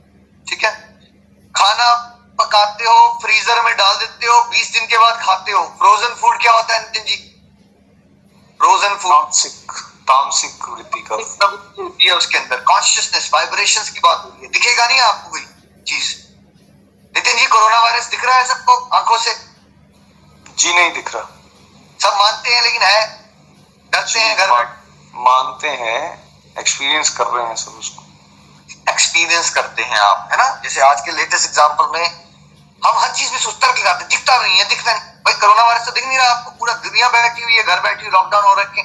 ठीक 0.48 0.64
है? 0.64 0.70
खाना 1.56 1.94
पकाते 2.40 2.84
हो 2.84 3.18
फ्रीजर 3.22 3.62
में 3.62 3.76
डाल 3.76 3.96
देते 3.96 4.26
हो 4.26 4.42
20 4.42 4.72
दिन 4.72 4.86
के 4.86 4.98
बाद 4.98 5.20
खाते 5.22 5.52
हो। 5.52 5.64
फ्रोजन 5.64 6.14
फ़ूड 6.14 6.42
क्या 6.42 6.52
होता 6.52 6.74
है, 6.74 6.82
नितिन 6.82 7.04
जी? 7.04 7.16
फ्रोजन 8.58 8.96
फ़ूड 8.96 9.32
तामसिक 10.00 10.68
वृत्ति 10.68 11.00
का। 11.12 11.16
है 12.04 12.16
उसके 12.16 12.38
अंदर 12.38 12.60
कॉन्शियसनेस 12.60 13.30
वाइब्रेशंस 13.34 13.90
की 13.90 14.00
बात 14.00 14.22
हो 14.24 14.28
रही 14.28 14.46
है। 14.46 14.52
दिखेगा 14.52 14.86
नहीं 14.86 15.00
आपको 15.00 15.30
कोई 15.30 15.46
चीज़। 15.88 16.14
नितिन 17.14 17.36
जी 17.36 17.46
कोरोना 17.46 17.80
वायरस 17.80 18.06
दिख 18.06 18.24
रहा 18.24 18.36
है 18.36 18.46
सबको? 18.46 18.88
आँखों 18.92 19.18
से? 19.18 19.34
जी 20.58 20.74
नहीं 20.74 20.92
दिख 20.92 21.14
रहा। 21.14 21.24
सब 22.00 22.16
मानते 22.18 22.54
हैं 22.54 22.62
लेकिन 22.62 22.82
है? 22.82 23.30
डरते 23.92 24.20
हैं 24.20 24.36
घर 24.36 24.50
मानते 25.14 25.68
हैं 25.68 25.98
एक्सपीरियंस 26.58 27.10
कर 27.10 27.26
रहे 27.26 27.46
हैं 27.46 27.56
सब 27.56 27.78
उसको। 27.78 28.02
एक्सपीरियंस 28.90 29.50
करते 29.50 29.82
हैं 29.82 29.98
आप 29.98 30.28
है 30.32 30.36
ना? 30.36 30.60
जैसे 30.62 30.80
आज 30.80 31.00
के 31.00 31.12
लेटेस्ट 31.12 31.46
एग्जांपल 31.46 31.98
में 31.98 32.06
हम 32.86 32.98
हर 32.98 33.12
चीज़ 33.12 33.32
में 33.32 33.38
सुस्तर 33.38 33.76
लगाते 33.78 34.04
दिखता 34.04 34.42
नहीं 34.42 34.58
है 34.58 34.68
दिखता 34.68 34.92
नहीं। 34.92 35.02
भाई 35.02 35.34
कोरोना 35.34 35.62
वायरस 35.62 35.86
तो 35.86 35.92
दिख 35.92 36.06
नहीं 36.06 36.18
रहा 36.18 36.28
आपको। 36.28 36.50
पूरा 36.50 36.72
दुनिया 36.74 37.08
बैठी 37.08 37.42
हुई 37.42 37.52
है 37.52 37.62
घर 37.62 37.80
बैठी 37.80 38.02
हुई 38.02 38.10
लॉकडाउन 38.10 38.44
हो 38.44 38.54
रखे 38.54 38.82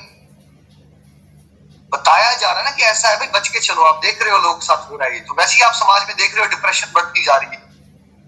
बताया 1.95 2.33
जा 2.33 2.51
रहा 2.51 2.59
है 2.59 2.65
ना 2.65 2.71
कि 2.71 2.83
ऐसा 2.85 3.09
है, 3.09 3.17
भाई, 3.17 3.27
बच 3.29 3.47
के 3.47 3.59
चलो, 3.61 3.83
आप 3.83 3.99
देख 4.03 4.21
रहे 4.21 4.31
हो 4.31 4.37
लोग 4.39 4.61
साथ 4.63 4.89
हो 4.89 4.97
रहा 4.97 5.09
है 5.09 5.19
तो 5.21 5.33
वैसे 5.35 5.55
ही 5.55 5.61
आप 5.63 5.73
समाज 5.75 6.07
में 6.07 6.15
देख 6.17 6.35
रहे 6.35 6.43
हो 6.43 6.49
डिप्रेशन 6.49 6.91
बढ़ती 6.93 7.23
जा 7.23 7.35
रही 7.35 7.49
है। 7.49 7.63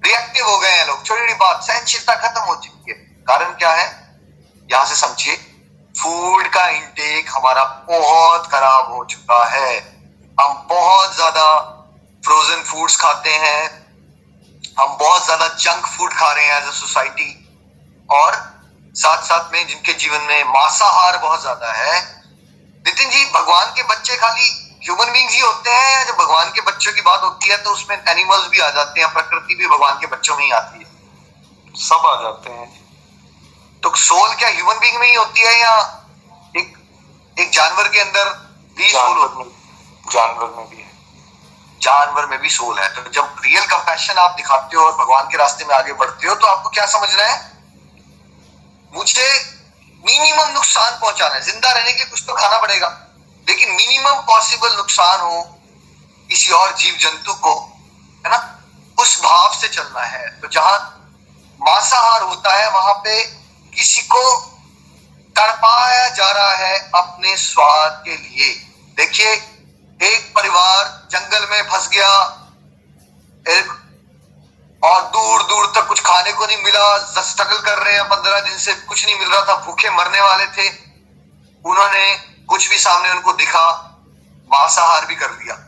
रिएक्टिव 0.01 0.47
हो 0.47 0.57
गए 0.59 0.69
हैं 0.69 0.85
लोग, 0.87 1.03
छोटी 1.05 1.21
छोटी 1.21 1.33
बात, 1.35 1.63
सहनशीलता 1.63 2.15
खत्म 2.17 2.41
हो 2.41 2.55
चुकी 2.55 2.91
है। 2.91 2.97
कारण 3.27 3.53
क्या 3.55 3.71
है? 3.71 3.85
यहाँ 4.69 4.85
से 4.85 4.95
समझिए 4.97 5.35
फ़ूड 5.95 6.47
का 6.53 6.67
इंटेक 6.69 7.29
हमारा 7.29 7.63
बहुत 7.89 8.47
खराब 8.51 8.91
हो 8.93 9.03
चुका 9.05 9.43
है। 9.49 9.77
हम 10.37 10.53
बहुत 10.69 11.15
ज़्यादा 11.15 11.45
फ्रोजन 12.23 12.61
फूड्स 12.63 12.95
खाते 13.01 13.29
हैं। 13.37 13.63
हम 14.79 14.97
बहुत 14.97 15.25
ज़्यादा 15.25 15.47
जंक 15.47 15.85
फ़ूड 15.87 16.13
खा 16.13 16.31
रहे 16.31 16.45
हैं 16.45 16.57
एज 16.57 16.67
अ 16.67 16.71
सोसाइटी 16.73 17.31
और 18.09 18.35
साथ 18.95 19.23
साथ 19.23 19.51
में 19.53 19.67
जिनके 19.67 19.93
जीवन 19.95 20.21
में 20.23 20.43
मांसाहार 20.49 21.17
बहुत 21.17 21.41
ज़्यादा 21.41 21.71
है 21.73 21.95
नितिन 22.85 23.09
जी 23.09 23.25
भगवान 23.25 23.73
के 23.75 23.83
बच्चे 23.83 24.15
खाली 24.15 24.47
ह्यूमन 24.83 25.11
बींग्स 25.11 25.33
ही 25.33 25.39
होते 25.39 25.69
हैं 25.69 25.91
या 25.95 26.03
जब 26.03 26.15
भगवान 26.15 26.51
के 26.51 26.61
बच्चों 26.61 26.93
की 26.93 27.01
बात 27.01 27.21
होती 27.23 27.49
है 27.49 27.57
तो 27.57 27.71
उसमें 27.71 27.97
एनिमल्स 28.09 28.47
भी 28.47 28.59
आ 28.59 28.69
जाते 28.69 29.01
हैं 29.01 29.13
प्रकृति 29.13 29.55
भी 29.55 29.67
भगवान 29.67 29.97
के 29.99 30.07
बच्चों 30.07 30.37
में 30.37 30.43
ही 30.43 30.51
आती 30.51 30.79
है? 30.79 30.85
सब 31.75 32.05
आ 32.07 32.15
जाते 32.21 32.49
हैं। 32.49 32.67
तो 33.83 33.95
सोल 33.95 34.35
क्या 34.35 34.49
ह्यूमन 34.49 34.79
बींग 34.79 34.99
में 34.99 35.07
ही 35.07 35.15
होती 35.15 35.41
है 35.41 35.59
या 35.59 35.73
एक 36.57 36.73
एक 37.39 37.51
जानवर 37.51 37.87
के 37.87 37.99
अंदर 37.99 38.29
भी 38.77 38.89
सोल 38.89 39.17
होती 39.17 39.43
है? 39.43 39.55
जानवर 40.11 40.53
में 40.57 40.69
भी 40.69 40.77
है। 40.77 40.91
जानवर 41.81 42.25
में 42.25 42.39
भी 42.39 42.49
सोल 42.49 42.79
है। 42.79 42.87
तो 42.95 43.09
जब 43.11 43.35
रियल 43.45 43.65
कंपैशन 43.65 44.13
आप 44.13 44.31
दिखाते 44.31 44.77
हो 44.77 44.83
और 44.83 44.97
भगवान 44.97 45.27
के 45.31 45.37
रास्ते 45.37 45.65
में 45.65 45.75
आगे 45.75 45.93
बढ़ते 45.93 46.27
हो 46.27 46.35
तो 46.35 46.47
आपको 46.47 46.69
क्या 46.69 46.85
समझना 46.85 47.23
है? 47.23 47.51
मुझे 48.93 49.56
मिनिमम 50.05 50.51
नुकसान 50.51 50.99
पहुंचाना 50.99 51.35
है। 51.35 51.41
ज़िंदा 51.41 51.71
रहने 51.71 51.93
के 51.93 52.05
कुछ 52.05 52.23
तो 52.27 52.33
खाना 52.33 52.57
पड़ेगा। 52.57 52.87
लेकिन 53.49 53.71
मिनिमम 53.71 54.21
पॉसिबल 54.21 54.75
नुकसान 54.75 55.19
हो 55.19 55.41
किसी 56.29 56.51
और 56.51 56.75
जीव 56.75 56.97
जंतु 56.99 57.33
को, 57.33 57.53
है 58.25 58.31
ना? 58.31 58.59
उस 58.99 59.21
भाव 59.21 59.53
से 59.61 59.67
चलना 59.67 60.01
है। 60.01 60.41
तो 60.41 60.47
जहाँ 60.47 60.77
मांसाहार 61.59 62.21
होता 62.21 62.53
है, 62.53 62.69
वहाँ 62.69 62.93
पे 62.93 63.21
किसी 63.73 64.01
को 64.01 64.41
तड़पाया 65.37 66.07
जा 66.09 66.31
रहा 66.31 66.51
है 66.51 66.91
अपने 66.95 67.35
स्वाद 67.37 68.01
के 68.05 68.15
लिए। 68.17 68.53
देखिए, 68.97 69.31
एक 69.99 70.31
परिवार 70.35 71.07
जंगल 71.11 71.47
में 71.51 71.61
फंस 71.69 71.87
गया, 71.87 72.13
एक 73.47 73.71
और 74.83 75.01
दूर 75.03 75.43
दूर 75.43 75.71
तक 75.75 75.87
कुछ 75.87 75.99
खाने 75.99 76.33
को 76.33 76.45
नहीं 76.45 76.63
मिला। 76.63 76.97
स्ट्रगल 77.21 77.57
कर 77.57 77.77
रहे 77.77 77.93
हैं। 77.93 78.03
पंद्रह 78.03 78.39
दिन 78.39 78.57
से 78.57 78.73
कुछ 78.73 79.05
नहीं 79.05 79.19
मिल 79.19 79.29
रहा 79.29 79.41
था। 79.41 79.55
भूखे 79.65 79.89
मरने 79.89 80.21
वाले 80.21 80.45
थे। 80.45 80.69
उन्होंने 81.65 82.15
कुछ 82.49 82.69
भी 82.69 82.77
सामने 82.77 83.11
उनको 83.11 83.33
दिखा। 83.33 83.93
मांसाहार 84.51 85.05
भी 85.05 85.15
कर 85.15 85.31
लिया 85.31 85.63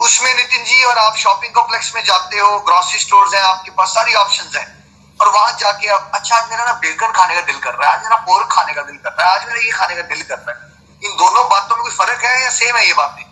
उसमें 0.00 0.34
नितिन 0.34 0.64
जी 0.64 0.82
और 0.84 0.98
आप 0.98 1.16
शॉपिंग 1.16 1.54
कॉम्प्लेक्स 1.54 1.94
में 1.94 2.04
जाते 2.04 2.38
हो। 2.38 2.60
ग्रोसरी 2.60 2.98
स्टोर्स 2.98 3.34
हैं 3.34 3.42
आपके 3.42 3.70
पास। 3.70 3.88
सारी 3.88 4.14
ऑप्शन 4.14 4.58
हैं। 4.58 4.80
और 5.20 5.28
वहाँ 5.28 5.56
जाके 5.60 5.88
आप 5.88 6.10
अच्छा 6.14 6.36
आज 6.36 6.50
मेरा 6.50 6.64
ना 6.64 6.72
बेकन 6.72 7.06
खाने 7.06 7.34
का 7.34 7.40
दिल 7.40 7.58
कर 7.58 7.74
रहा 7.74 7.90
है। 7.90 7.96
आज 7.96 8.02
मेरा 8.02 8.16
पोर्क 8.16 8.48
खाने 8.52 8.72
का 8.72 8.82
दिल 8.82 8.96
कर 8.96 9.10
रहा 9.10 9.28
है। 9.28 9.40
आज 9.40 9.46
मेरा 9.46 9.60
ये 9.60 9.70
खाने 9.70 9.94
का 9.94 10.02
दिल 10.02 10.22
कर 10.22 10.38
रहा 10.38 10.50
है। 10.50 10.72
इन 11.04 11.16
दोनों 11.16 11.48
बातों 11.48 11.76
में 11.76 11.82
कोई 11.82 11.92
फ़र्क 11.92 12.24
है 12.24 12.42
या 12.42 12.50
सेम 12.50 12.76
है 12.76 12.86
ये 12.86 12.92
बातें? 12.92 13.24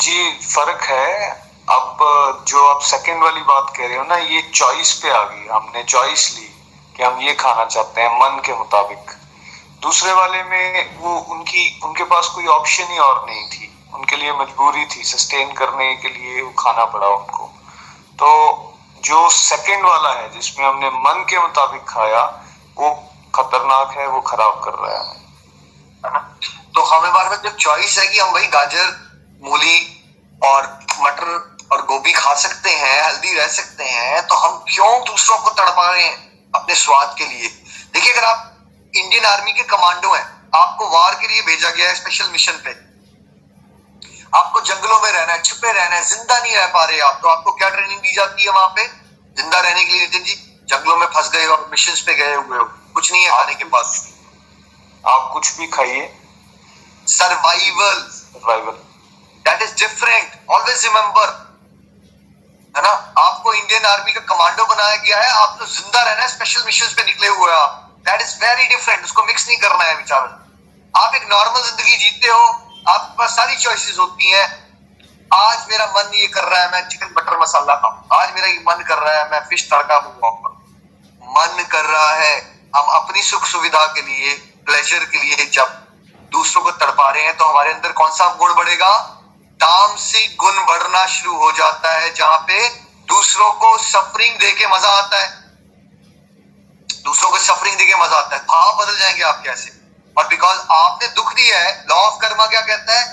जी, 0.00 0.40
फ़र्क 0.54 0.82
है। 0.82 1.47
अब 1.70 2.44
जो 2.48 2.68
आप 2.68 2.80
सेकंड 2.80 3.22
वाली 3.22 3.40
बात 3.40 3.72
कह 3.76 3.86
रहे 3.86 3.96
हो 3.96 4.04
ना, 4.04 4.16
ये 4.16 4.42
चॉइस 4.54 4.92
पे 4.92 5.10
आ 5.10 5.22
गई। 5.22 5.46
हमने 5.46 5.82
चॉइस 5.84 6.36
ली 6.38 6.46
कि 6.96 7.02
हम 7.02 7.20
ये 7.20 7.34
खाना 7.34 7.64
चाहते 7.64 8.00
हैं, 8.00 8.20
मन 8.20 8.42
के 8.46 8.52
मुताबिक। 8.52 9.10
दूसरे 9.82 10.12
वाले 10.12 10.42
में 10.42 10.98
वो 10.98 11.18
उनकी, 11.18 11.80
उनके 11.84 12.04
पास 12.04 12.28
कोई 12.28 12.46
ऑप्शन 12.46 12.84
ही 12.84 12.98
और 12.98 13.26
नहीं 13.26 13.48
थी। 13.48 13.74
उनके 13.94 14.16
लिए 14.16 14.32
मजबूरी 14.32 14.84
थी 14.84 15.04
सस्टेन 15.04 15.52
करने 15.52 15.94
के 15.94 16.08
लिए 16.08 16.42
वो 16.42 16.50
खाना 16.58 16.84
पड़ा 16.84 17.06
उनको। 17.06 17.46
तो 18.18 18.30
जो 19.04 19.28
सेकंड 19.30 19.84
वाला 19.84 20.10
है, 20.10 20.32
जिसमें 20.32 20.66
हमने 20.66 20.90
मन 20.90 21.26
के 21.30 21.38
मुताबिक 21.38 21.84
खाया, 21.88 22.22
वो 22.78 22.90
खतरनाक 23.34 23.90
है, 23.98 24.06
वो 24.08 24.20
खराब 24.20 24.60
कर 24.64 24.70
रहा 24.70 24.98
है। 24.98 25.18
तो 26.74 26.82
हमें 26.82 27.12
बार 27.12 27.28
बार 27.28 27.40
जब 27.44 27.56
चॉइस 27.56 27.98
है 27.98 28.06
कि 28.08 28.18
हम 28.18 28.32
भाई 28.32 28.46
गाजर, 28.46 28.90
मूली 29.42 30.04
और 30.44 30.78
मटर 31.00 31.57
और 31.70 31.82
गोभी 31.86 32.12
खा 32.12 32.34
सकते 32.36 32.70
हैं 32.72 33.02
हेल्दी 33.04 33.34
रह 33.34 33.46
सकते 33.48 33.84
हैं 33.84 34.26
तो 34.26 34.34
हम 34.36 34.58
क्यों 34.68 34.90
दूसरों 35.04 35.38
को 35.38 35.50
तड़पा 35.52 35.90
रहे 35.90 36.04
हैं 36.04 36.16
अपने 36.54 36.74
स्वाद 36.74 37.14
के 37.18 37.24
लिए? 37.24 37.48
देखिए 37.94 38.12
अगर 38.12 38.24
आप 38.24 38.44
इंडियन 38.94 39.24
आर्मी 39.26 39.52
के 39.52 39.62
कमांडो 39.66 40.12
हैं 40.14 40.24
आपको 40.56 40.88
वार 40.90 41.14
के 41.14 41.28
लिए 41.28 41.42
भेजा 41.42 41.70
गया 41.70 41.88
है 41.88 41.94
स्पेशल 41.94 42.30
मिशन 42.32 42.60
पे। 42.64 42.70
आपको 44.34 44.60
जंगलों 44.60 45.00
में 45.00 45.10
रहना 45.10 45.32
है 45.32 45.42
छुपे 45.42 45.72
रहना 45.72 45.96
है 45.96 46.04
ज़िंदा 46.04 46.38
नहीं 46.38 46.56
रह 46.56 46.66
पा 46.74 46.84
रहे 46.84 47.00
आप 47.00 47.18
तो 47.22 47.28
आपको 47.28 47.52
क्या 47.52 47.68
ट्रेनिंग 47.70 48.00
दी 48.00 48.14
जाती 48.14 48.44
है 48.44 48.50
वहाँ 48.50 48.68
पे? 48.76 48.86
ज़िंदा 49.36 49.60
रहने 49.60 49.84
के 49.84 49.92
लिए 49.92 50.00
नितिन 50.00 50.24
जी 50.24 50.34
जंगलों 50.70 50.96
में 50.98 51.06
फंस 51.06 51.30
गए 51.32 51.46
और 51.46 51.68
मिशन 51.70 51.94
पे 52.06 52.14
गए 52.14 52.34
हुए 52.34 52.58
हो 52.58 52.64
कुछ 52.94 53.12
नहीं 53.12 53.24
है 53.24 53.30
खाने 53.30 53.54
के 53.54 53.64
पास। 53.64 54.08
आप 55.04 55.30
कुछ 55.32 55.56
भी 55.58 55.66
खाइए। 55.68 56.08
Survival 57.06 58.00
survival 58.12 58.72
that 59.44 59.62
is 59.62 59.74
different 59.80 60.32
always 60.50 60.84
remember 60.84 61.26
है 62.74 62.82
ना? 62.82 62.90
आपको 63.18 63.52
इंडियन 63.54 63.84
आर्मी 63.86 64.12
का 64.12 64.20
कमांडो 64.26 64.64
बनाया 64.66 64.96
गया 64.96 65.20
है। 65.20 65.30
आप 65.32 65.56
तो 65.60 65.66
ज़िंदा 65.68 66.02
रहना 66.02 66.22
है 66.22 66.28
स्पेशल 66.28 66.62
मिशन 66.66 66.94
पे 66.96 67.04
निकले 67.04 67.28
हुए 67.28 67.52
आप। 67.52 67.84
दैट 68.06 68.20
इज़ 68.20 68.34
वेरी 68.40 68.66
डिफरेंट 68.68 69.04
उसको 69.04 69.22
मिक्स 69.24 69.46
नहीं 69.48 69.58
करना 69.58 69.84
है 69.84 69.96
विचार 69.96 70.22
आप 70.94 71.14
एक 71.14 71.26
नॉर्मल 71.30 71.62
ज़िंदगी 71.62 71.96
जीते 71.96 72.28
हो। 72.28 72.44
आपके 72.88 73.16
पास 73.18 73.36
सारी 73.36 73.56
चॉइसेस 73.58 73.98
होती 73.98 74.30
हैं। 74.30 74.46
आज 75.30 75.66
मेरा 75.70 75.86
मन 75.88 76.14
ये 76.14 76.26
कर 76.28 76.44
रहा 76.44 76.60
है, 76.60 76.70
मैं 76.72 76.88
चिकन 76.88 77.12
बटर 77.14 77.38
मसाला 77.38 77.74
खाऊं। 77.76 78.20
आज 78.20 78.32
मेरा 78.34 78.46
ये 78.46 78.58
मन 78.68 78.84
कर 78.84 78.98
रहा 78.98 79.14
है, 79.14 79.30
मैं 79.30 79.40
फ़िश 79.48 79.68
तड़का 79.70 79.98
मंगवाऊँगा 79.98 80.56
मन 81.22 81.62
कर 81.64 81.84
रहा 81.84 82.14
है, 82.14 82.36
हम 82.76 82.86
अपनी 82.94 83.22
सुख 83.22 83.44
सुविधा 83.46 83.84
के 83.88 84.02
लिए 84.02 84.34
प्लेजर 84.66 85.04
के 85.04 85.18
लिए 85.18 85.46
जब 85.48 85.76
दूसरों 86.32 86.62
को 86.62 86.70
तड़पा 86.72 87.10
रहे 87.10 87.22
हैं 87.22 87.36
तो 87.36 87.44
हमारे 87.44 87.72
अंदर 87.72 87.92
कौन 87.92 88.10
सा 88.12 88.28
गुण 88.34 88.54
बढ़ेगा? 88.54 88.88
तामसिक 89.60 90.36
गुण 90.40 90.58
बढ़ना 90.66 91.06
शुरू 91.06 91.36
हो 91.36 91.50
जाता 91.52 91.92
है, 91.92 92.12
जहाँ 92.14 92.38
पे 92.48 92.68
दूसरों 93.08 93.50
को 93.52 93.76
सफरिंग 93.80 94.36
दे 94.36 94.50
के 94.52 94.66
मज़ा 94.66 94.90
आता 94.90 95.20
है। 95.22 95.28
दूसरों 97.04 97.30
को 97.30 97.38
सफरिंग 97.38 97.76
दे 97.76 97.84
के 97.84 97.94
मज़ा 97.96 98.16
आता 98.16 98.36
है। 98.36 98.42
भाव 98.44 98.76
बदल 98.76 98.98
जाएँगे 98.98 99.22
आप 99.22 99.42
कैसे? 99.44 99.70
और 100.16 100.26
बिकॉज़ 100.28 100.58
आपने 100.72 101.08
दुख 101.08 101.32
दिया 101.34 101.58
है 101.58 101.72
लॉ 101.90 101.96
ऑफ़ 101.96 102.20
कर्मा 102.20 102.46
क्या 102.46 102.60
कहता 102.60 102.98
है? 102.98 103.04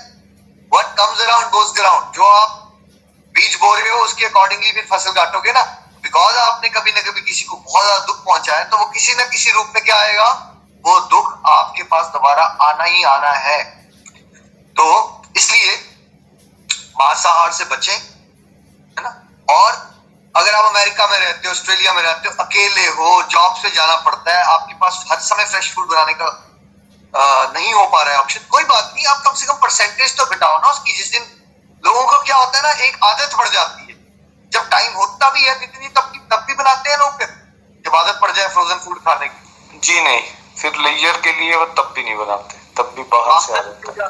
What 0.71 0.86
comes 0.97 1.21
around 1.21 1.49
goes 1.51 1.71
around 1.75 2.13
जो 2.15 2.25
आप 2.25 2.62
बीज 3.36 3.55
बो 3.62 3.73
रहे 3.75 3.89
हो, 3.89 3.99
उसके 3.99 4.25
अकॉर्डिंगली 4.25 4.71
फिर 4.71 4.88
फ़सल 4.91 5.12
काटोगे 5.12 5.51
ना। 5.51 5.63
बिकॉज़ 6.03 6.36
आपने 6.38 6.69
कभी 6.69 6.91
ना 6.91 7.01
कभी 7.01 7.21
किसी 7.21 7.43
को 7.43 7.55
बहुत 7.58 7.84
ज़्यादा 7.84 8.05
दुख 8.05 8.23
पहुँचा 8.25 8.58
है 8.58 8.69
तो 8.69 8.77
वो 8.77 8.86
किसी 8.88 9.15
ना 9.15 9.23
किसी 9.25 9.51
रूप 9.51 9.71
में 9.75 9.84
क्या 9.84 9.95
आएगा? 9.97 10.29
वो 10.84 10.99
दुख 11.10 11.34
आपके 11.47 11.84
पास 11.86 12.05
दोबारा 12.13 12.43
आना 12.63 12.84
ही 12.84 13.03
आना 13.05 13.31
है। 13.39 13.63
तो 14.75 14.86
इसलिए 15.38 15.75
मांसाहार 16.99 17.51
से 17.53 17.65
बचें 17.65 17.93
है 17.93 19.03
ना? 19.03 19.12
और 19.49 19.71
अगर 20.36 20.55
आप 20.55 20.65
अमेरिका 20.65 21.08
में 21.08 21.17
रहते 21.17 21.47
हो 21.47 21.51
ऑस्ट्रेलिया 21.51 21.93
में 21.93 22.01
रहते 22.03 22.29
हो 22.29 22.43
अकेले 22.43 22.88
हो 22.97 23.21
जॉब 23.31 23.55
से 23.55 23.69
जाना 23.75 23.95
पड़ता 24.05 24.38
है 24.38 24.43
आपके 24.53 24.73
पास 24.73 25.03
हर 25.12 25.19
समय 25.27 25.45
फ्रेश 25.45 25.73
फ़ूड 25.75 25.88
बनाने 25.88 26.13
का 26.13 26.25
आ, 27.13 27.51
नहीं 27.53 27.73
हो 27.73 27.86
पा 27.88 28.01
रहा 28.01 28.13
है 28.13 28.19
ऑप्शन 28.19 28.39
कोई 28.49 28.63
बात 28.63 28.91
नहीं 28.95 29.05
आप 29.05 29.21
कम 29.25 29.34
से 29.34 29.45
कम 29.45 29.53
परसेंटेज 29.62 30.15
तो 30.17 30.25
घटाओ 30.25 30.58
ना 30.58 30.69
उसकी 30.69 30.97
जिस 30.97 31.12
दिन 31.12 31.23
लोगों 31.84 32.03
को 32.05 32.17
क्या 32.23 32.36
होता 32.36 32.58
है 32.58 32.63
ना 32.63 32.84
एक 32.86 32.97
आदत 33.03 33.36
पड़ 33.38 33.47
जाती 33.47 33.91
है। 33.91 33.97
जब 34.51 34.67
टाइम 34.69 34.93
होता 34.93 35.29
भी 35.29 35.43
है 35.43 35.60
जितनी 35.60 35.88
तब 35.88 36.12
की 36.13 36.19
तब 36.31 36.43
भी 36.47 36.53
बनाते 36.53 36.89
हैं 36.89 36.97
लोग 36.97 37.17
फिर 37.17 37.29
जब 37.86 37.95
आदत 37.95 38.19
पड़ 38.21 38.31
जाए 38.31 38.47
फ्रोजन 38.47 38.79
फ़ूड 38.86 38.99
खाने 38.99 39.27
की। 39.27 39.79
जी 39.84 40.01
नहीं 40.01 40.21
फिर 40.62 40.75
लेयर 40.79 41.17
के 41.21 41.34
लिए 41.39 41.55
वो 41.55 41.65
तब 41.79 41.93
भी 41.95 42.03
नहीं 42.03 42.15
बनाते 42.17 42.60
तब 42.77 42.93
भी 42.95 43.03
बाहर 43.15 43.41
से 43.41 43.53
आ 43.53 43.62
जाते 43.62 44.08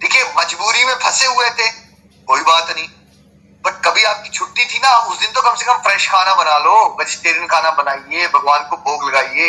देखिए 0.00 0.32
मजबूरी 0.38 0.84
में 0.84 0.94
फंसे 0.94 1.26
हुए 1.26 1.50
थे 1.50 1.68
कोई 2.28 2.40
बात 2.42 2.70
नहीं। 2.70 2.88
बट 3.64 3.80
कभी 3.84 4.04
आपकी 4.04 4.28
छुट्टी 4.28 4.64
थी 4.64 4.78
ना, 4.78 4.96
उस 4.96 5.18
दिन 5.20 5.32
तो 5.32 5.42
कम 5.42 5.54
से 5.54 5.64
कम 5.64 5.78
फ्रेश 5.82 6.08
खाना 6.08 6.34
बना 6.34 6.56
लो 6.58 6.74
वेजिटेरियन 6.98 7.46
खाना 7.46 7.70
बनाइए, 7.70 8.26
भगवान 8.28 8.68
को 8.70 8.76
भोग 8.76 9.08
लगाइए, 9.08 9.48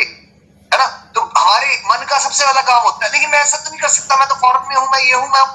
है 0.71 0.77
ना? 0.77 0.85
तो 1.15 1.21
हमारे 1.37 1.81
मन 1.85 2.05
का 2.05 2.19
सबसे 2.19 2.45
वाला 2.45 2.61
काम 2.61 2.83
होता 2.83 3.05
है। 3.05 3.11
लेकिन 3.11 3.29
मैं 3.29 3.39
ऐसा 3.39 3.57
तो 3.57 3.69
नहीं 3.69 3.79
कर 3.79 3.87
सकता, 3.87 4.17
मैं 4.17 4.27
तो 4.27 4.35
फॉरन 4.35 4.67
में 4.69 4.75
हूँ, 4.75 4.87
मैं 4.91 4.99
ये 4.99 5.13
हूँ, 5.13 5.29
मैं 5.29 5.45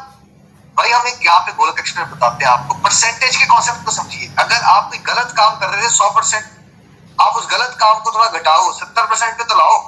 भाई, 0.77 0.91
हम 0.91 1.07
एक 1.07 1.27
यहाँ 1.27 1.41
पे 1.41 1.53
गोलक 1.53 1.79
एक्सप्रेस 1.79 2.09
बताते 2.09 2.45
हैं 2.45 2.53
आपको। 2.53 2.75
परसेंटेज 2.75 3.37
के 3.37 3.47
कॉन्सेप्ट 3.47 3.85
को 3.85 3.91
समझिए। 3.91 4.31
अगर 4.39 4.63
आप 4.67 4.89
कोई 4.91 4.99
गलत 4.99 5.35
काम 5.37 5.59
कर 5.61 5.69
रहे 5.69 5.83
थे, 5.83 5.91
सौ 5.91 6.11
परसेंट 6.11 6.45
आप 7.21 7.37
उस 7.37 7.47
गलत 7.51 7.77
काम 7.81 7.99
को 8.01 8.13
थोड़ा 8.15 8.27
घटाओ, 8.29 8.73
सत्तर 8.73 9.07
परसेंट 9.07 9.37
पे 9.39 9.45
तो 9.45 9.55
लाओ। 9.55 9.79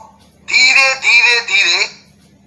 धीरे 0.48 0.94
धीरे 0.94 1.40
धीरे 1.40 1.84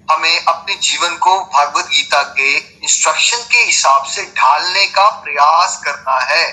हमें 0.08 0.46
अपने 0.46 0.76
जीवन 0.82 1.16
को 1.18 1.40
भागवत 1.46 1.86
गीता 1.88 2.22
के 2.34 2.56
इंस्ट्रक्शन 2.58 3.44
के 3.52 3.58
हिसाब 3.60 4.06
से 4.08 4.24
ढालने 4.38 4.86
का 4.90 5.08
प्रयास 5.24 5.80
करना 5.86 6.18
है। 6.26 6.46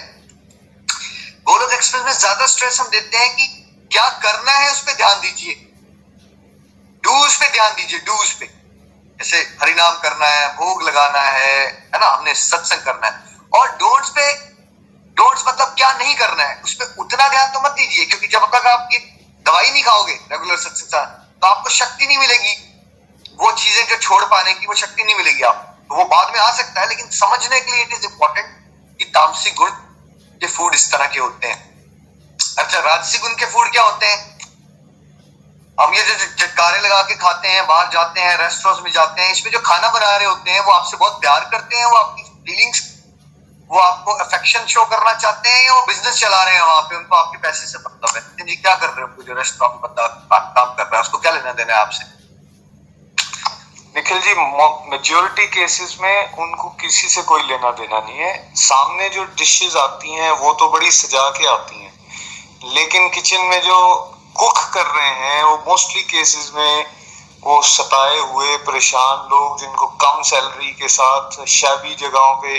गोलक 1.46 1.72
एक्सप्रेस 1.72 2.04
में 2.04 2.12
ज़्यादा 2.14 2.46
स्ट्रेस 2.48 2.80
हम 2.80 2.88
देते 2.88 3.18
हैं 3.18 3.36
कि 3.36 3.46
क्या 3.90 4.08
करना 4.22 4.52
है 4.52 4.70
उस 4.72 4.80
पर 4.80 4.94
ध्यान 4.94 5.20
दीजिए। 5.20 5.54
डूज 7.04 7.36
पे 7.36 7.50
ध्यान 7.52 7.72
दीजिए 7.72 7.98
डूज 8.00 8.32
पे। 8.32 8.46
जैसे 8.46 9.40
हरिनाम 9.62 9.98
करना 9.98 10.26
है, 10.26 10.48
भोग 10.54 10.82
लगाना 10.82 11.20
है 11.20 11.56
है 11.58 11.98
ना? 11.98 12.06
हमने 12.06 12.34
सत्संग 12.36 12.82
करना 12.82 13.06
है। 13.06 13.14
और 13.52 13.68
डोंट्स 13.78 14.10
पे 14.10 14.32
डोंट्स 15.16 15.44
मतलब 15.48 15.74
क्या 15.76 15.92
नहीं 15.94 16.14
करना 16.16 16.44
है? 16.44 16.60
उस 16.64 16.74
पर 16.74 16.94
उतना 16.98 17.28
ध्यान 17.28 17.52
तो 17.52 17.60
मत 17.60 17.72
दीजिए, 17.72 18.04
क्योंकि 18.06 18.26
जब 18.28 18.46
तक 18.54 18.66
आप 18.66 18.88
ये 18.92 18.98
दवाई 19.46 19.70
नहीं 19.70 19.82
खाओगे 19.84 20.18
रेगुलर 20.32 20.56
सत्संग 20.58 21.06
तो 21.42 21.46
आपको 21.46 21.70
शक्ति 21.72 22.06
नहीं 22.06 22.18
मिलेगी। 22.18 22.54
वो 23.38 23.52
चीज़ें 23.52 23.86
जो 23.88 23.96
छोड़ 23.98 24.24
पाने 24.24 24.52
की 24.54 24.66
वो 24.66 24.74
शक्ति 24.76 25.04
नहीं 25.04 25.16
मिलेगी 25.16 25.42
आप 25.44 25.70
तो 25.88 25.94
वो 25.94 26.04
बाद 26.06 26.32
में 26.32 26.40
आ 26.40 26.50
सकता 26.52 26.80
है, 26.80 26.88
लेकिन 26.88 27.08
समझने 27.12 27.60
के 27.60 27.72
लिए 27.72 27.82
इट 27.82 27.92
इज़ 27.92 28.04
इंपॉर्टेंट 28.04 28.46
कि 28.98 29.04
तामसिक 29.14 29.54
गुण 29.54 29.70
के 30.40 30.46
फ़ूड 30.48 30.74
इस 30.74 30.90
तरह 30.92 31.06
के 31.06 31.20
होते 31.20 31.48
हैं। 31.48 31.58
अच्छा 32.58 32.78
राजसिक 32.80 33.20
गुण 33.20 33.34
के 33.34 33.46
फ़ूड 33.46 33.70
क्या 33.72 33.82
होते 33.82 34.06
हैं? 34.06 34.32
हम 35.78 35.94
ये 35.94 36.02
जो 36.02 36.14
चटकारे 36.36 36.80
लगा 36.80 37.02
के 37.02 37.14
खाते 37.16 37.48
हैं, 37.48 37.66
बाहर 37.66 37.88
जाते 37.92 38.20
हैं 38.20 38.36
रेस्टोरेंट 38.38 38.84
में 38.84 38.92
जाते 38.92 39.22
हैं, 39.22 39.32
इसमें 39.32 39.52
जो 39.52 39.58
खाना 39.60 39.88
बना 39.90 40.16
रहे 40.16 40.26
होते 40.26 40.50
हैं, 40.50 40.60
वो 40.60 40.72
आपसे 40.72 40.96
बहुत 40.96 41.20
प्यार 41.20 41.48
करते 41.52 41.76
हैं, 41.76 41.86
वो 41.86 41.96
आपकी 41.96 42.22
फीलिंग्स 42.22 42.82
वो 43.70 43.78
आपको 43.80 44.12
अफेक्शन 44.14 44.66
शो 44.66 44.84
करना 44.84 45.12
चाहते 45.14 45.48
हैं 45.48 45.64
या 45.64 45.74
वो 45.74 45.84
बिज़नेस 45.86 46.18
चला 46.20 46.42
रहे 46.42 46.54
हैं 46.54 46.62
वहाँ 46.62 46.82
पे? 46.82 46.96
उनको 46.96 47.16
आपके 47.16 47.38
पैसे 47.38 47.66
से 47.66 47.78
मतलब 47.78 48.16
है। 48.16 48.46
जी, 48.46 48.56
क्या 48.56 48.74
कर 48.74 48.88
रहे 48.88 49.02
हो? 49.02 49.22
जो 49.22 49.34
रेस्टोरेंट 49.34 49.80
बंदा 49.82 50.06
काम 50.30 50.74
कर 50.74 50.82
रहा 50.82 50.96
है, 50.96 51.00
उसको 51.00 51.18
क्या 51.18 51.32
लेना 51.32 51.52
देना 51.52 51.72
है 51.74 51.80
आपसे? 51.80 52.13
निखिल 53.96 54.20
जी 54.20 54.34
मेजोरिटी 54.90 55.46
केसेस 55.46 55.98
में 56.00 56.32
उनको 56.32 56.68
किसी 56.68 57.08
से 57.08 57.22
कोई 57.22 57.42
लेना 57.42 57.70
देना 57.70 57.98
नहीं 57.98 58.18
है। 58.18 58.52
सामने 58.54 59.08
जो 59.08 59.24
डिशेस 59.24 59.76
आती 59.76 60.12
हैं, 60.12 60.30
वो 60.30 60.52
तो 60.52 60.68
बड़ी 60.68 60.90
सजा 60.90 61.28
के 61.30 61.46
आती 61.46 61.82
हैं। 61.82 61.92
लेकिन 62.64 63.08
किचन 63.08 63.40
में 63.40 63.60
जो 63.60 63.98
कुक 64.36 64.58
कर 64.74 64.86
रहे 64.86 65.08
हैं, 65.08 65.44
वो 65.44 65.56
मोस्टली 65.56 66.02
केसेस 66.02 66.52
में 66.54 66.86
वो 67.44 67.62
सताए 67.62 68.18
हुए, 68.18 68.56
परेशान 68.56 69.28
लोग 69.30 69.60
जिनको 69.60 69.86
कम 69.86 70.22
सैलरी 70.22 70.72
के 70.72 70.88
साथ 70.88 71.46
शैबी 71.46 71.94
जगहों 71.94 72.34
पे 72.34 72.58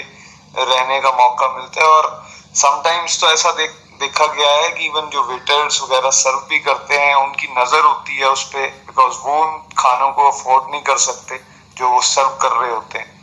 रहने 0.57 1.01
का 1.01 1.11
मौका 1.11 1.47
मिलता 1.47 1.81
है। 1.81 1.87
और 1.87 2.25
समटाइम्स 2.55 3.21
तो 3.21 3.31
ऐसा 3.31 3.51
देख 3.51 3.69
देखा 3.99 4.25
गया 4.27 4.51
है 4.51 4.69
कि 4.69 4.85
इवन 4.85 5.09
जो 5.09 5.23
वेटर्स 5.23 5.81
वगैरह 5.81 6.09
सर्व 6.11 6.39
भी 6.49 6.59
करते 6.59 6.97
हैं, 6.97 7.15
उनकी 7.15 7.47
नज़र 7.53 7.81
होती 7.81 8.17
है 8.17 8.29
उस 8.29 8.43
पर 8.45 8.67
बिकॉज़ 8.87 9.17
वो 9.23 9.41
उन 9.41 9.57
खानों 9.77 10.11
को 10.11 10.29
अफोर्ड 10.29 10.71
नहीं 10.71 10.81
कर 10.83 10.97
सकते 10.99 11.39
जो 11.77 11.89
वो 11.89 12.01
सर्व 12.03 12.37
कर 12.41 12.51
रहे 12.51 12.71
होते 12.71 12.99
हैं। 12.99 13.13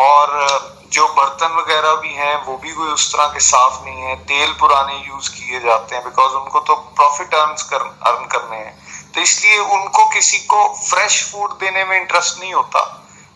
और 0.00 0.78
जो 0.92 1.06
बर्तन 1.14 1.54
वगैरह 1.56 1.94
भी 1.96 2.12
हैं, 2.14 2.34
वो 2.44 2.56
भी 2.56 2.72
कोई 2.72 2.88
उस 2.90 3.12
तरह 3.12 3.26
के 3.26 3.40
साफ़ 3.40 3.84
नहीं 3.84 4.02
है। 4.02 4.14
तेल 4.24 4.52
पुराने 4.60 4.96
यूज़ 4.98 5.30
किए 5.30 5.60
जाते 5.60 5.94
हैं 5.96 6.04
बिकॉज़ 6.04 6.34
उनको 6.34 6.60
तो 6.60 6.74
प्रॉफिट 6.96 7.34
अर्न 7.34 7.54
कर 7.70 7.82
अर्न 8.04 8.26
करने 8.28 8.56
हैं। 8.56 8.78
तो 9.12 9.20
इसलिए 9.20 9.58
उनको 9.76 10.04
किसी 10.10 10.38
को 10.46 10.62
फ्रेश 10.80 11.22
फ़ूड 11.30 11.58
देने 11.60 11.84
में 11.84 11.96
इंटरेस्ट 11.96 12.38
नहीं 12.40 12.52
होता, 12.54 12.80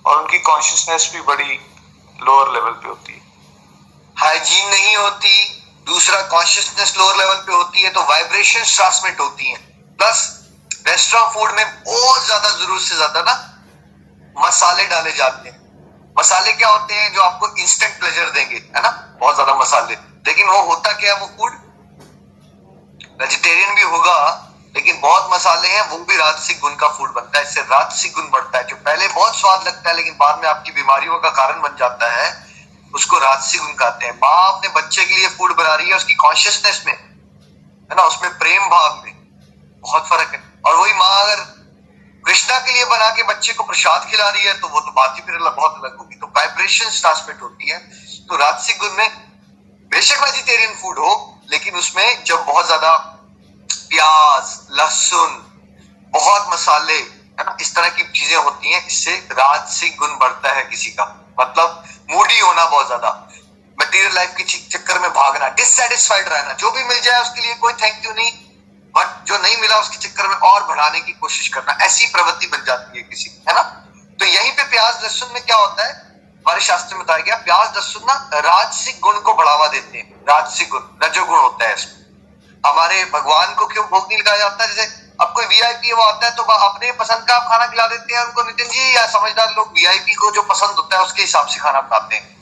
और 0.06 0.18
उनकी 0.18 0.38
कॉन्शियसनेस 0.40 1.10
भी 1.14 1.20
बड़ी 1.24 1.58
लोअर 2.18 2.52
लेवल 2.52 2.70
पे 2.72 2.88
होती 2.88 3.12
है। 3.12 3.22
हाइजीन 4.16 4.68
नहीं 4.68 4.96
होती 4.96 5.60
दूसरा 5.86 6.20
कॉन्शियसनेस 6.28 6.94
लोअर 6.98 7.16
लेवल 7.16 7.42
पे 7.46 7.52
होती 7.52 7.82
है 7.82 7.90
तो 7.90 8.02
वाइब्रेशन 8.04 8.62
ट्रांसमिट 8.66 9.20
होती 9.20 9.50
है। 9.50 9.56
प्लस 9.98 10.22
रेस्टोरेंट 10.86 11.32
फ़ूड 11.34 11.50
में 11.50 11.82
बहुत 11.84 12.24
ज़्यादा 12.26 12.48
ज़रूरत 12.50 12.82
से 12.82 12.94
ज़्यादा 12.94 13.20
ना 13.22 13.34
मसाले 14.36 14.86
डाले 14.86 15.12
जाते 15.12 15.48
हैं। 15.48 15.62
मसाले 16.16 16.52
क्या 16.52 16.68
होते 16.68 16.94
हैं 16.94 17.12
जो 17.14 17.20
आपको 17.22 17.48
इंस्टेंट 17.56 17.98
प्लेजर 18.00 18.30
देंगे, 18.30 18.56
है 18.56 18.82
ना? 18.82 18.88
बहुत 19.20 19.34
ज़्यादा 19.34 19.54
मसाले। 19.54 19.94
लेकिन 20.26 20.46
वो 20.46 20.62
होता 20.62 20.92
क्या 20.92 21.14
है, 21.14 21.20
वो 21.20 21.26
फ़ूड 21.26 21.52
वेजिटेरियन 23.20 23.74
भी 23.74 23.82
होगा, 23.82 24.16
लेकिन 24.74 25.00
बहुत 25.00 25.28
मसाले 25.32 25.68
हैं, 25.68 25.82
वो 25.90 25.98
भी 25.98 26.16
राजसिक 26.16 26.60
गुण 26.60 26.74
का 26.76 26.88
फ़ूड 26.88 27.12
बनता 27.14 27.38
है। 27.38 27.44
इससे 27.44 27.60
राजसिक 27.62 28.12
गुण 28.12 28.30
बढ़ता 28.30 28.58
है, 28.58 28.64
जो 28.64 28.76
पहले 28.78 29.08
बहुत 29.08 29.36
स्वाद 29.36 29.66
लगता 29.66 29.90
है, 29.90 29.96
लेकिन 29.96 30.16
बाद 30.16 30.38
में 30.38 30.48
आपकी 30.48 30.72
बीमारियों 30.72 31.18
का 31.18 31.30
कारण 31.32 31.60
बन 31.62 31.76
जाता 31.76 32.10
है। 32.12 32.26
उसको 32.94 33.18
राजसिक 33.18 33.60
गुण 33.60 33.72
कहते 33.74 34.06
हैं। 34.06 34.14
माँ 34.16 34.44
अपने 34.48 34.68
बच्चे 34.72 35.04
के 35.04 35.14
लिए 35.14 35.28
फ़ूड 35.28 35.56
बना 35.56 35.74
रही 35.74 35.88
है, 35.88 35.96
उसकी 35.96 36.14
कॉन्शियसनेस 36.16 36.82
में, 36.86 36.92
है 36.92 37.96
ना? 37.96 38.02
उसमें 38.04 38.38
प्रेम 38.38 38.66
भाव 38.68 39.02
में 39.04 39.12
बहुत 39.84 40.08
फ़र्क 40.08 40.34
है। 40.34 40.42
और 40.66 40.76
वही 40.76 40.92
माँ 40.94 41.20
अगर 41.22 41.42
कृष्णा 42.24 42.58
के 42.58 42.72
लिए 42.72 42.84
बना 42.86 43.08
के 43.10 43.22
बच्चे 43.24 43.52
को 43.52 43.64
प्रसाद 43.64 44.06
खिला 44.10 44.28
रही 44.28 44.44
है 44.44 44.52
तो 44.60 44.68
वो 44.68 44.80
तो 44.80 44.92
बात 44.92 45.16
ही 45.16 45.22
फिर 45.22 45.38
बहुत 45.38 45.74
अलग 45.74 45.98
होगी। 45.98 46.14
तो 46.16 46.26
वाइब्रेशन 46.36 46.90
ट्रांसमिट 46.90 47.42
होती 47.42 47.70
है। 47.70 47.78
तो 48.28 48.36
राजसिक 48.36 48.78
गुण 48.78 48.92
में 48.92 49.08
बेशक 49.92 50.22
वेजिटेरियन 50.22 50.74
फ़ूड 50.74 50.98
हो, 50.98 51.40
लेकिन 51.50 51.74
उसमें 51.74 52.24
जब 52.24 52.44
बहुत 52.46 52.66
ज़्यादा 52.66 52.92
प्याज, 53.90 54.56
लहसुन, 54.70 55.36
बहुत 56.12 56.46
मसाले, 56.52 56.94
है 56.94 57.44
ना? 57.44 57.56
इस 57.60 57.74
तरह 57.74 57.88
की 57.88 58.02
चीज़ें 58.12 58.36
होती 58.36 58.72
हैं, 58.72 58.86
इससे 58.86 59.16
राजसिक 59.32 59.96
गुण 59.98 60.16
बढ़ता 60.18 60.52
है 60.52 60.62
किसी 60.64 60.90
का। 60.90 61.04
मतलब 61.40 61.84
मूडी 62.34 62.40
होना 62.40 62.64
बहुत 62.66 62.86
ज़्यादा। 62.86 63.10
मटेरियल 63.78 64.14
लाइफ 64.14 64.34
के 64.36 64.44
चक्कर 64.44 64.98
में 65.00 65.10
भागना 65.12 65.48
डिससेटिस्फाइड 65.50 66.28
रहना, 66.28 66.52
जो 66.54 66.70
भी 66.70 66.82
मिल 66.84 67.00
जाए 67.00 67.20
उसके 67.22 67.40
लिए 67.40 67.54
कोई 67.56 67.72
थैंक 67.74 68.06
यू 68.06 68.12
नहीं 68.12 68.30
बट 68.94 69.06
जो 69.26 69.38
नहीं 69.38 69.56
मिला 69.58 69.78
उसके 69.78 69.96
चक्कर 69.98 70.28
में 70.28 70.36
और 70.48 70.66
बढ़ाने 70.66 71.00
की 71.00 71.12
कोशिश 71.14 71.48
करना, 71.48 71.76
ऐसी 71.84 72.06
प्रवृत्ति 72.08 72.46
बन 72.46 72.64
जाती 72.66 72.98
है 72.98 73.04
किसी 73.04 73.30
है 73.48 73.54
ना? 73.54 73.62
तो 74.18 74.26
यहीं 74.26 74.52
पे 74.52 74.62
प्याज 74.64 75.02
लहसुन 75.02 75.32
में 75.32 75.42
क्या 75.44 75.56
होता 75.56 75.86
है? 75.86 75.92
हमारे 76.46 76.60
शास्त्र 76.62 76.96
में 76.96 77.04
बताया 77.04 77.20
गया, 77.20 77.36
प्याज 77.38 77.76
लहसुन 77.76 78.02
ना 78.04 78.40
राजसिक 78.40 79.00
गुण 79.02 79.20
को 79.20 79.34
बढ़ावा 79.34 79.66
देते 79.68 79.98
हैं, 79.98 80.06
राजसिक 80.28 80.68
गुण, 80.70 80.82
रजोगुण 81.04 81.38
होता 81.38 81.68
है 81.68 81.74
इसमें। 81.74 82.02
हमारे 82.64 83.04
भगवान 83.14 83.54
को 83.54 83.66
क्यों 83.66 83.86
भोग 83.86 84.06
नहीं 84.08 84.18
लगाया 84.18 84.38
जाता? 84.38 84.64
है 84.64 84.74
जैसे 84.74 85.03
अब 85.18 85.32
कोई 85.34 85.44
वीआईपी 85.46 85.92
वो 85.92 86.02
आता 86.02 86.26
है 86.26 86.34
तो 86.36 86.42
अपने 86.42 86.90
पसंद 86.94 87.26
का 87.26 87.34
आप 87.36 87.48
खाना 87.48 87.66
खिला 87.66 87.86
देते 87.86 88.14
हैं 88.14 88.22
उनको 88.24 88.42
नितिन 88.42 88.68
जी 88.68 88.94
या 88.96 89.04
समझदार 89.08 89.52
लोग 89.56 89.68
वीआईपी 89.74 90.14
को 90.14 90.30
जो 90.30 90.42
पसंद 90.44 90.76
होता 90.76 90.96
है 90.96 91.04
उसके 91.04 91.22
हिसाब 91.22 91.46
से 91.46 91.60
खाना 91.60 91.80
बनाते 91.82 92.16
हैं? 92.16 92.32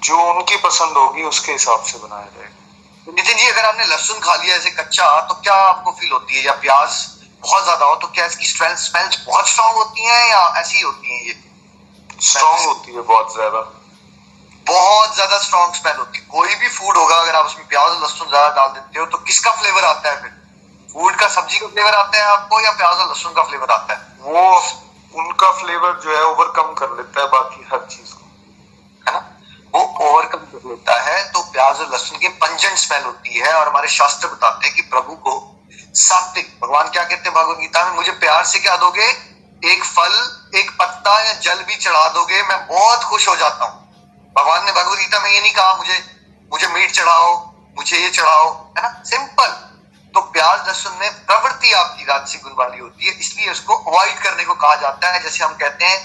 जो 0.00 0.20
उनकी 0.24 0.56
पसंद 0.58 0.96
होगी 0.96 1.22
उसके 1.24 1.52
हिसाब 1.52 1.82
से 1.84 1.98
बनाया 1.98 2.26
जाएगा। 2.26 3.12
नितिन 3.12 3.36
जी 3.36 3.48
अगर 3.48 3.64
आपने 3.64 3.84
लहसुन 3.86 4.20
खा 4.20 4.34
लिया 4.34 4.56
ऐसे 4.56 4.70
कच्चा 4.72 5.08
तो 5.22 5.34
क्या 5.36 5.54
आपको 5.64 5.90
फील 5.92 6.12
होती 6.12 6.36
है? 6.36 6.44
या 6.44 6.52
प्याज 6.62 7.04
बहुत 7.42 7.64
ज़्यादा 7.64 7.86
हो 7.86 7.94
तो 7.96 8.08
क्या 8.08 8.26
इसकी 8.26 8.46
स्मेल्स 8.46 8.90
बहुत 9.26 9.48
स्ट्रांग 9.48 9.76
होती 9.76 10.04
हैं 10.04 10.28
या 10.30 10.46
ऐसी 10.60 10.80
होती 10.80 11.14
हैं 11.14 11.22
ये? 11.24 11.34
स्ट्रांग 12.22 12.64
होती 12.66 12.94
है 12.94 13.02
बहुत 13.02 13.34
ज़्यादा। 13.34 13.60
बहुत 14.66 15.14
ज़्यादा 15.14 15.38
स्ट्रॉन्ग 15.40 15.74
स्मेल 15.74 15.96
होती 15.96 16.18
है। 16.18 16.24
कोई 16.30 16.54
भी 16.54 16.68
फ़ूड 16.70 16.96
होगा 16.96 17.16
अगर 17.16 17.34
आप 17.34 17.46
उसमें 17.46 17.66
प्याज 17.68 17.90
और 17.90 18.00
लहसुन 18.00 18.28
ज़्यादा 18.28 18.48
डाल 18.56 18.68
देते 18.70 18.98
हो 19.00 19.06
तो 19.06 19.18
किसका 19.26 19.50
फ्लेवर 19.52 19.84
आता 19.86 20.10
है 20.10 20.22
फिर? 20.22 20.32
फ़ूड 20.96 21.16
का 21.16 21.26
सब्ज़ी 21.28 21.58
का 21.58 21.66
फ्लेवर 21.66 21.94
आता 21.94 22.18
है 22.18 22.24
आपको 22.24 22.60
या 22.60 22.70
प्याज 22.72 22.98
और 22.98 23.08
लहसुन 23.08 23.32
का 23.32 23.42
फ्लेवर 23.42 23.70
आता 23.70 23.94
है? 23.94 24.00
वो 24.20 25.22
उनका 25.22 25.50
फ्लेवर 25.52 25.98
जो 26.04 26.16
है 26.16 26.22
ओवरकम 26.24 26.72
कर 26.74 26.90
लेता 26.90 27.20
है 27.20 27.26
बाकी 27.26 27.66
हर 27.72 27.78
चीज़ 27.90 28.12
को। 28.12 28.24
है 29.06 29.12
ना? 29.14 29.20
वो 29.74 29.80
ओवरकम 30.06 30.46
कर 30.52 30.68
लेता 30.68 31.00
है 31.02 31.18
तो 31.32 31.40
प्याज 31.52 31.80
और 31.80 31.90
लहसुन 31.92 32.18
की 32.18 32.28
पंजन 32.44 32.74
स्मेल 32.76 33.02
होती 33.02 33.38
है 33.38 33.52
और 33.54 33.68
हमारे 33.68 33.88
शास्त्र 33.88 34.28
बताते 34.28 34.66
हैं 34.66 34.74
कि 34.76 34.82
प्रभु 34.94 35.16
को 35.26 35.34
सात्विक 35.98 36.56
भगवान 36.62 36.88
क्या 36.88 37.04
कहते 37.04 37.28
हैं 37.28 37.34
भगवत 37.34 37.58
गीता 37.58 37.84
में? 37.84 37.94
मुझे 37.96 38.12
प्यार 38.24 38.44
से 38.44 38.58
क्या 38.58 38.76
दोगे? 38.76 39.06
एक 39.64 39.84
फल 39.84 40.58
एक 40.58 40.70
पत्ता 40.78 41.18
या 41.20 41.32
जल 41.42 41.62
भी 41.64 41.76
चढ़ा 41.76 42.08
दोगे 42.08 42.42
मैं 42.42 42.66
बहुत 42.66 43.04
खुश 43.04 43.28
हो 43.28 43.36
जाता 43.36 43.64
हूँ। 43.64 44.32
भगवान 44.36 44.64
ने 44.64 44.72
भगवत 44.72 44.98
गीता 44.98 45.20
में 45.20 45.30
ये 45.30 45.40
नहीं 45.40 45.54
कहा 45.54 45.74
मुझे 45.74 46.02
मुझे 46.52 46.66
मीट 46.68 46.90
चढ़ाओ 46.92 47.36
मुझे 47.76 47.96
ये 47.98 48.10
चढ़ाओ 48.10 48.50
है 48.78 48.82
ना? 48.82 49.02
सिंपल 49.04 49.54
तो 50.16 50.20
प्याज 50.32 50.66
लहसुन 50.66 50.92
में 51.00 51.24
प्रवृत्ति 51.26 51.72
आपकी 51.72 52.04
राजसी 52.04 52.38
गुण 52.38 52.52
वाली 52.58 52.78
होती 52.78 53.06
है, 53.06 53.12
इसलिए 53.14 53.50
उसको 53.50 53.74
अवॉइड 53.76 54.18
करने 54.18 54.44
को 54.44 54.54
कहा 54.54 54.74
जाता 54.76 55.08
है, 55.08 55.22
जैसे 55.22 55.44
हम 55.44 55.52
कहते 55.54 55.84
हैं। 55.84 55.98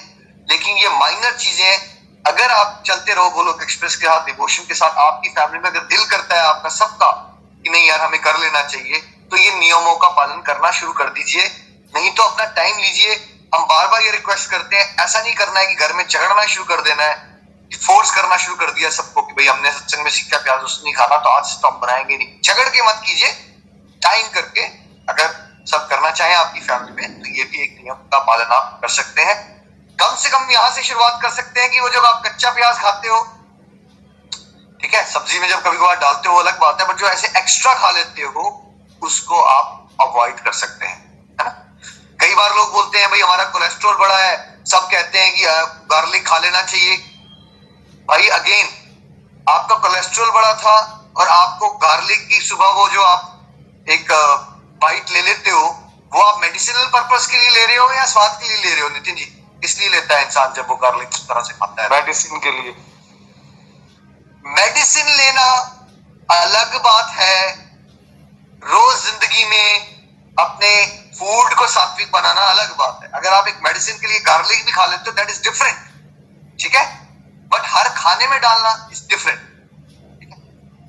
लेकिन 0.47 0.77
ये 0.77 0.89
माइनर 0.91 1.37
चीज़ें, 1.37 1.77
अगर 2.25 2.51
आप 2.51 2.83
चलते 2.87 3.13
रहो 3.13 3.29
गोलोक 3.29 3.61
एक्सप्रेस 3.61 3.95
के 3.95 4.05
साथ 4.05 4.25
डिवोशन 4.25 4.63
के 4.63 4.73
साथ, 4.73 4.97
आपकी 4.99 5.29
फैमिली 5.29 5.59
में 5.59 5.69
अगर 5.69 5.85
दिल 5.85 6.03
करता 6.05 6.35
है 6.35 6.41
आपका 6.45 6.69
सबका 6.69 7.11
कि 7.65 7.69
नहीं 7.69 7.87
यार, 7.87 8.01
हमें 8.01 8.21
कर 8.21 8.39
लेना 8.39 8.61
चाहिए 8.63 8.99
तो 9.31 9.37
ये 9.37 9.51
नियमों 9.51 9.95
का 9.95 10.09
पालन 10.11 10.41
करना 10.41 10.71
शुरू 10.71 10.93
कर 10.93 11.09
दीजिए। 11.11 11.43
नहीं 11.93 12.11
तो 12.11 12.23
अपना 12.23 12.45
टाइम 12.53 12.77
लीजिए। 12.77 13.13
हम 13.55 13.63
बार 13.65 13.87
बार 13.87 14.01
ये 14.01 14.11
रिक्वेस्ट 14.11 14.49
करते 14.51 14.75
हैं, 14.75 14.95
ऐसा 14.99 15.21
नहीं 15.21 15.35
करना 15.35 15.59
है 15.59 15.67
कि 15.67 15.75
घर 15.75 15.93
में 15.93 16.07
झगड़ना 16.07 16.45
शुरू 16.45 16.65
कर 16.65 16.81
देना 16.81 17.03
है 17.03 17.29
फोर्स 17.71 18.11
करना 18.11 18.37
शुरू 18.37 18.55
कर 18.55 18.71
दिया 18.71 18.89
सबको 18.91 19.21
कि 19.21 19.33
भाई 19.33 19.47
हमने 19.47 19.71
सत्संग 19.71 20.03
में 20.03 20.11
सीखा, 20.11 20.37
प्याज 20.39 20.59
उस 20.61 20.81
नहीं 20.83 20.93
खाना 20.93 21.17
तो 21.17 21.29
आज 21.29 21.45
से 21.45 21.61
तो 21.61 21.67
हम 21.67 21.79
बनाएँगे 21.79 22.17
नहीं। 22.17 22.27
झगड़ 22.43 22.67
के 22.69 22.81
मत 22.81 23.01
कीजिए। 23.05 23.29
टाइम 24.01 24.27
करके 24.33 24.61
अगर 25.07 25.33
सब 25.67 25.87
करना 25.87 26.09
चाहें 26.11 26.35
आपकी 26.35 26.59
फैमिली 26.61 26.93
में 26.93 27.19
तो 27.19 27.29
ये 27.29 27.43
भी 27.43 27.61
एक 27.63 27.77
नियम 27.77 27.95
का 28.07 28.19
पालन 28.21 28.53
आप 28.53 28.79
कर 28.81 28.89
सकते 28.91 29.21
हैं। 29.21 29.35
कम 29.99 30.15
से 30.15 30.29
कम 30.29 30.49
यहाँ 30.51 30.69
से 30.71 30.83
शुरुआत 30.83 31.19
कर 31.21 31.29
सकते 31.31 31.61
हैं 31.61 31.69
कि 31.71 31.79
वो 31.79 31.89
जब 31.89 32.05
आप 32.05 32.21
कच्चा 32.25 32.49
प्याज 32.51 32.79
खाते 32.79 33.07
हो, 33.07 33.21
ठीक 34.79 34.93
है, 34.93 35.03
सब्ज़ी 35.05 35.39
में 35.39 35.47
जब 35.49 35.61
कभी 35.63 35.77
कभार 35.77 35.95
डालते 35.97 36.29
हो, 36.29 36.35
अलग 36.35 36.59
बात 36.59 36.81
है 36.81 36.87
बट 36.87 36.99
जो 36.99 37.07
ऐसे 37.07 37.27
एक्स्ट्रा 37.39 37.73
खा 37.73 37.89
लेते 37.91 38.21
हो, 38.23 38.43
उसको 39.01 39.41
आप 39.41 39.89
अवॉइड 40.01 40.39
कर 40.39 40.51
सकते 40.53 40.85
हैं, 40.85 40.97
है 41.39 41.45
ना? 41.45 41.51
कई 42.19 42.35
बार 42.35 42.55
लोग 42.55 42.71
बोलते 42.73 42.99
हैं, 42.99 43.09
भाई, 43.09 43.19
हमारा 43.19 43.43
कोलेस्ट्रॉल 43.45 43.95
बड़ा 43.97 44.17
है। 44.17 44.35
सब 44.65 44.87
कहते 44.91 45.19
हैं 45.19 45.33
कि 45.35 45.43
गार्लिक 45.89 46.27
खा 46.27 46.37
लेना 46.37 46.61
चाहिए। 46.63 46.97
भाई 48.07 48.27
अगेन 48.29 48.67
आपका 49.47 49.75
कोलेस्ट्रॉल 49.77 50.29
बड़ा 50.31 50.53
था 50.55 50.75
और 51.17 51.27
आपको 51.29 51.69
गार्लिक 51.79 52.27
की 52.27 52.39
सुबह 52.41 52.69
वो 52.71 52.87
जो 52.89 53.01
आप 53.03 53.40
एक 53.87 54.11
बाइट 54.81 55.11
ले 55.11 55.21
लेते 55.21 55.49
हो 55.49 55.63
वो 56.11 56.21
आप 56.21 56.39
मेडिसिनल 56.41 56.85
पर्पज 56.93 57.25
के 57.27 57.37
लिए 57.37 57.49
ले 57.49 57.65
रहे 57.65 57.75
हो 57.77 57.91
या 57.93 58.05
स्वाद 58.05 58.39
के 58.39 58.47
लिए 58.47 58.63
ले 58.63 58.73
रहे 58.73 58.81
हो? 58.81 58.89
नितिन 58.89 59.15
जी 59.15 59.27
इसलिए 59.63 59.89
लेता 59.89 60.17
है 60.17 60.25
इंसान 60.25 60.53
जब 60.53 60.67
वो 60.69 60.75
गार्लिक 60.77 61.09
इस 61.13 61.27
तरह 61.27 61.41
से 61.41 61.53
खाता 61.53 61.83
है? 61.83 61.89
मेडिसिन 61.91 62.39
के 62.39 62.51
लिए। 62.51 62.75
मेडिसिन 64.45 65.07
लेना 65.17 65.47
अलग 66.29 66.75
बात 66.83 67.13
है। 67.15 67.39
रोज 68.61 68.97
ज़िंदगी 69.03 69.45
में 69.45 69.67
अपने 70.37 70.71
फ़ूड 71.19 71.53
को 71.55 71.67
सात्विक 71.69 72.11
बनाना 72.11 72.41
अलग 72.49 72.75
बात 72.77 72.99
है। 73.03 73.09
अगर 73.11 73.33
आप 73.33 73.47
एक 73.47 73.59
मेडिसिन 73.63 73.97
के 73.97 74.07
लिए 74.07 74.19
गार्लिक 74.27 74.65
भी 74.65 74.71
खा 74.71 74.85
लेते 74.85 75.09
हो 75.09 75.15
दैट 75.15 75.29
इज़ 75.29 75.41
डिफरेंट 75.43 75.77
ठीक 76.59 76.75
है? 76.75 76.85
बट 77.51 77.61
हर 77.67 77.89
खाने 77.97 78.27
में 78.27 78.39
डालना 78.41 78.71
इज़ 78.91 79.03
डिफरेंट 79.09 79.49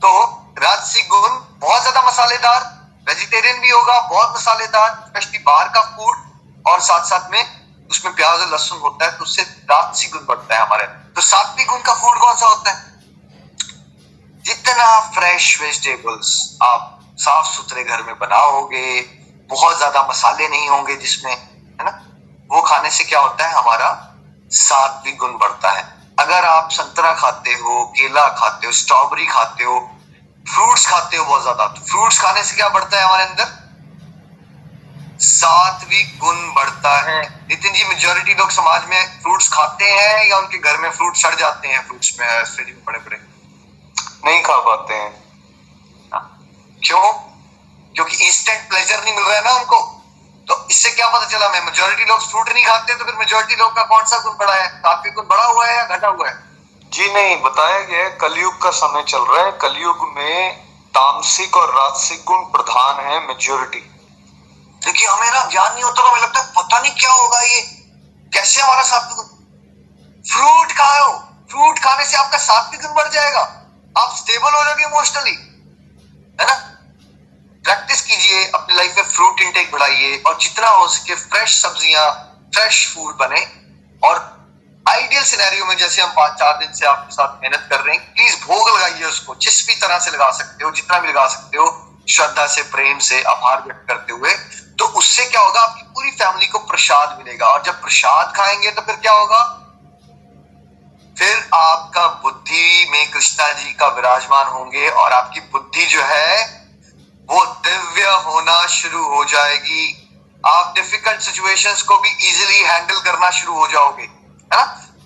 तो 0.02 0.12
राजसिक 0.59 1.09
गुण 1.09 1.31
बहुत 1.61 1.81
ज़्यादा 1.81 2.02
मसालेदार 2.02 2.61
वेजिटेरियन 3.06 3.60
भी 3.60 3.70
होगा, 3.70 3.98
बहुत 4.00 4.34
मसालेदार 4.36 4.90
स्पेशली 5.08 5.38
बाहर 5.38 5.68
का 5.68 5.80
फ़ूड 5.80 6.16
और 6.64 6.80
साथ 6.82 7.04
साथ 7.06 7.30
में 7.30 7.62
उसमें 7.90 8.14
प्याज 8.14 8.40
और 8.40 8.48
लहसुन 8.48 8.78
होता 8.78 9.04
है 9.04 9.16
तो 9.18 9.24
उससे 9.24 9.42
राजसिक 9.42 10.12
गुण 10.12 10.24
बढ़ता 10.26 10.54
है 10.54 10.60
हमारे। 10.60 10.84
तो 11.14 11.20
सात्विक 11.22 11.66
गुण 11.68 11.80
का 11.80 11.94
फ़ूड 11.94 12.18
कौन 12.18 12.36
सा 12.36 12.46
होता 12.46 12.70
है? 12.70 12.90
जितना 14.44 14.86
फ्रेश 15.10 15.60
वेजिटेबल्स 15.62 16.58
आप 16.62 16.98
साफ़ 17.18 17.46
सुथरे 17.46 17.84
घर 17.84 18.02
में 18.02 18.18
बनाओगे, 18.18 19.00
बहुत 19.50 19.76
ज़्यादा 19.76 20.02
मसाले 20.08 20.48
नहीं 20.48 20.68
होंगे 20.68 20.96
जिसमें, 20.96 21.32
है 21.32 21.84
ना? 21.84 21.90
वो 22.50 22.62
खाने 22.62 22.90
से 22.90 23.04
क्या 23.04 23.20
होता 23.20 23.46
है? 23.46 23.54
हमारा 23.54 23.90
सात्विक 24.50 25.16
गुण 25.18 25.36
बढ़ता 25.38 25.70
है। 25.70 25.82
अगर 26.18 26.44
आप 26.44 26.70
संतरा 26.70 27.12
खाते 27.12 27.52
हो, 27.52 27.84
केला 27.96 28.26
खाते 28.30 28.66
हो 28.66 28.72
स्ट्रॉबेरी 28.72 29.26
खाते 29.26 29.64
हो 29.64 29.78
फ्रूट्स 30.46 30.87
खाते 30.87 31.16
हो 31.16 31.24
बहुत 31.24 31.42
ज़्यादा। 31.42 31.66
तो 31.66 31.85
फ्रूट्स 31.87 32.18
खाने 32.20 32.42
से 32.44 32.57
क्या 32.57 32.68
बढ़ता 32.68 32.96
है 32.96 33.05
हमारे 33.05 33.24
अंदर? 33.24 33.46
सात्विक 35.22 36.18
गुण 36.20 36.37
बढ़ता 36.55 36.96
है। 37.00 37.20
नितिन 37.48 37.72
जी 37.72 37.85
मेजोरिटी 37.85 38.35
लोग 38.35 38.50
समाज 38.50 38.85
में 38.90 39.20
फ्रूट्स 39.22 39.48
खाते 39.52 39.90
हैं 39.90 40.28
या 40.31 40.38
उनके 40.38 40.59
घर 40.59 40.76
में 40.78 40.90
फ्रूट 40.90 41.16
सड़ 41.16 41.35
जाते 41.35 41.68
हैं 41.68 41.87
फ्रूट्स 41.87 42.12
में 42.20 42.44
फ्रिज 42.44 42.66
में 42.66 42.85
बड़े 42.87 42.98
बड़े 42.98 43.16
नहीं 44.24 44.42
खा 44.42 44.57
पाते 44.66 44.94
हैं। 44.94 45.12
क्यों? 46.83 47.12
क्योंकि 47.94 48.16
इंस्टेंट 48.26 48.68
प्लेजर 48.68 49.02
नहीं 49.05 49.14
मिल 49.14 49.24
रहा 49.24 49.37
है 49.37 49.44
ना 49.44 49.50
उनको। 49.52 49.81
तो 50.46 50.66
इससे 50.70 50.90
क्या 50.90 51.09
पता 51.09 51.26
चला 51.26 51.48
मैं 51.48 51.64
मेजोरिटी 51.64 52.05
लोग 52.05 52.20
फ्रूट 52.31 52.48
नहीं 52.48 52.64
खाते 52.64 52.94
तो 52.94 53.05
फिर 53.05 53.14
मेजोरिटी 53.16 53.57
लोग 53.57 53.74
का 53.76 53.83
कौन 53.85 54.05
सा 54.05 54.18
गुण 54.18 54.37
बढ़ा 54.38 54.55
है? 54.55 54.68
सात्विक 54.68 55.14
गुण 55.14 55.26
बढ़ा 55.26 55.44
हुआ 55.44 55.66
है 55.66 55.76
या 55.76 55.85
घटा 55.87 56.09
हुआ 56.09 56.28
है? 56.28 56.35
जी 56.92 57.12
नहीं, 57.12 57.37
बताया 57.42 57.78
गया 57.81 58.02
है, 58.05 58.11
कलयुग 58.20 58.61
का 58.62 58.70
समय 58.70 59.02
चल 59.02 59.18
रहा 59.18 59.44
है। 59.44 59.52
कलयुग 59.52 60.09
में 60.16 60.57
तामसिक 60.94 61.57
और 61.57 61.68
राजसिक 61.74 62.24
गुण 62.24 62.42
प्रधान 62.52 63.00
है 63.07 63.20
मेजोरिटी 63.28 63.78
देखिए, 64.83 65.09
हमें 65.09 65.31
ना 65.31 65.44
ज्ञान 65.50 65.72
नहीं 65.72 65.85
होता 65.85 66.02
तो 66.02 66.09
हमें 66.09 66.22
लगता 66.22 66.40
है, 66.40 66.46
पता 66.48 66.78
नहीं 66.78 66.92
क्या 66.92 67.11
होगा 67.11 67.40
ये। 67.40 67.61
कैसे 68.33 68.61
हमारा 68.62 68.83
सात्विक 68.83 69.16
गुण? 69.16 69.26
फ्रूट 70.24 70.72
खाओ। 70.72 71.12
फ्रूट 71.50 71.78
खाने 71.78 72.05
से 72.07 72.16
आपका 72.16 72.38
सात्विक 72.38 72.81
गुण 72.83 72.94
बढ़ 72.94 73.09
जाएगा। 73.09 73.40
आप 73.96 74.14
स्टेबल 74.16 74.55
हो 74.55 74.64
जाओगे 74.64 74.85
इमोशनली 74.85 75.35
है 76.40 76.46
ना? 76.46 76.55
प्रैक्टिस 77.64 78.00
कीजिए, 78.02 78.44
अपनी 78.44 78.74
लाइफ 78.74 78.96
में 78.96 79.05
फ्रूट 79.05 79.40
इंटेक 79.40 79.72
बढ़ाइए 79.72 80.22
और 80.26 80.38
जितना 80.40 80.68
हो 80.68 80.87
सके 80.88 81.14
फ्रेश 81.14 81.61
सब्ज़ियाँ 81.62 82.07
फ्रेश 82.55 82.87
फ़ूड 82.94 83.16
बने 83.16 83.46
और 84.02 84.18
आइडियल 84.92 85.24
सिनेरियो 85.24 85.64
में 85.64 85.76
जैसे 85.76 86.02
हम 86.02 86.11
पाँच 86.11 86.33
चार 86.33 86.57
दिन 86.57 86.72
से 86.72 86.87
आपके 86.87 87.14
साथ 87.14 87.42
मेहनत 87.42 87.66
कर 87.70 87.81
रहे 87.81 87.96
हैं 87.96 88.14
प्लीज़ 88.14 88.37
भोग 88.37 88.76
लगाइए 88.76 89.05
उसको, 89.05 89.35
जिस 89.35 89.66
भी 89.66 89.74
तरह 89.74 89.98
से 89.98 90.11
लगा 90.11 90.31
सकते 90.31 90.64
हो, 90.64 90.70
जितना 90.70 90.98
भी 90.98 91.09
लगा 91.09 91.26
सकते 91.26 91.59
हो, 91.59 91.96
श्रद्धा 92.11 92.46
से, 92.46 92.62
प्रेम 92.62 92.98
से, 92.98 93.22
आभार 93.22 93.62
व्यक्त 93.62 93.85
करते 93.88 94.12
हुए। 94.12 94.35
तो 94.78 94.85
उससे 94.85 95.24
क्या 95.24 95.40
होगा, 95.40 95.61
आपकी 95.61 95.83
पूरी 95.83 96.11
फैमिली 96.11 96.46
को 96.46 96.59
प्रसाद 96.59 97.18
मिलेगा। 97.18 97.46
और 97.46 97.62
जब 97.62 97.83
प्रसाद 97.83 98.33
खाएँगे 98.37 98.70
तो 98.70 98.83
फिर 98.83 98.94
क्या 98.94 99.12
होगा? 99.12 99.59
फिर 101.18 101.50
आपका 101.55 102.07
बुद्धि 102.07 102.87
में 102.90 103.11
कृष्णा 103.11 103.52
जी 103.52 103.72
का 103.72 103.88
विराजमान 103.88 104.46
होंगे 104.46 104.88
और 104.88 105.12
आपकी 105.12 105.40
बुद्धि 105.40 105.87
जो 105.87 106.02
है, 106.02 106.44
वो 107.31 107.44
दिव्य 107.44 108.11
होना 108.11 108.66
शुरू 108.66 109.09
हो 109.09 109.24
जाएगी। 109.24 109.98
आप 110.46 110.72
डिफ़िकल्ट 110.74 111.20
सिचुएशंस 111.20 111.83
को 111.83 111.98
भी 111.98 112.09
इजीली 112.09 112.61
हैंडल 112.61 113.00
करना 113.00 113.31
शुरू 113.31 113.55
हो 113.55 113.68
जाओगे। 113.68 114.21
ना 114.52 114.62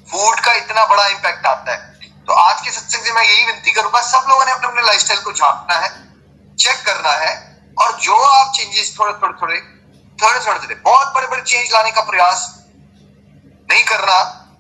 फ़ूड 0.08 0.40
का 0.40 0.52
इतना 0.54 0.84
बड़ा 0.86 1.06
इंपैक्ट 1.08 1.46
आता 1.46 1.72
है। 1.72 1.94
तो 2.26 2.32
आज 2.34 2.60
के 2.60 2.70
सत्संग 2.70 3.04
से 3.04 3.12
मैं 3.12 3.22
यही 3.22 3.44
विनती 3.46 3.70
करूँगा, 3.72 4.00
सब 4.02 4.26
लोगों 4.28 4.44
ने 4.44 4.52
अपने 4.52 4.68
अपने 4.68 4.82
लाइफस्टाइल 4.82 5.20
को 5.20 5.32
झांकना 5.32 5.74
है 5.76 5.90
चेक 6.58 6.84
करना 6.86 7.10
है, 7.14 7.32
और 7.76 7.98
जो 8.00 8.16
आप 8.16 8.52
चेंजेस 8.56 8.94
थोड़े 8.98 9.12
थोड़े 9.14 9.34
थोड़े 9.40 9.60
थोड़े 10.18 10.38
थोड़े 10.40 10.58
थोड़े, 10.58 10.74
बहुत 10.76 11.12
बड़े 11.14 11.26
बड़े 11.26 11.42
चेंज 11.42 11.72
लाने 11.72 11.90
का 11.90 12.00
प्रयास 12.02 12.44
नहीं 13.68 13.84
करना, 13.84 14.16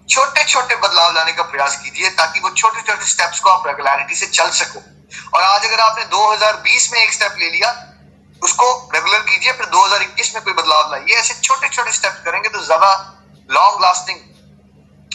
छोटे 0.08 0.44
छोटे 0.44 0.76
बदलाव 0.76 1.12
लाने 1.14 1.32
का 1.32 1.42
प्रयास 1.44 1.76
कीजिए, 1.76 2.10
ताकि 2.12 2.40
वो 2.40 2.50
छोटे 2.52 2.82
छोटे 2.82 3.06
स्टेप्स 3.06 3.40
को 3.40 3.50
आप 3.50 3.66
रेगुलरिटी 3.66 4.14
से 4.14 4.26
चल 4.28 4.50
सको। 4.52 4.80
और 5.34 5.42
आज 5.42 5.64
अगर 5.64 5.80
आपने 5.80 6.04
2020 6.06 6.92
में 6.92 7.00
एक 7.00 7.12
स्टेप 7.12 7.36
ले 7.38 7.50
लिया, 7.50 7.70
उसको 8.42 8.66
रेगुलर 8.94 9.20
कीजिए, 9.22 9.52
फिर 9.52 9.66
2021 9.68 10.34
में 10.34 10.42
कोई 10.44 10.52
बदलाव 10.52 10.90
लाइए, 10.92 11.14
ऐसे 11.16 11.34
छोटे 11.34 11.68
छोटे 11.68 11.92
स्टेप 11.92 12.22
करेंगे 12.24 12.48
तो 12.48 12.64
ज़्यादा 12.64 12.90
लॉन्ग 13.50 13.82
लास्टिंग 13.82 14.18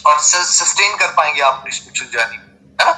और 0.06 0.18
सस्टेन 0.20 0.96
कर 0.96 1.12
पाएँगे 1.12 1.40
आप 1.40 1.54
अपनी 1.54 1.72
स्पिरिचुअल 1.72 2.10
जर्नी 2.12 2.36
है 2.80 2.86
ना? 2.86 2.92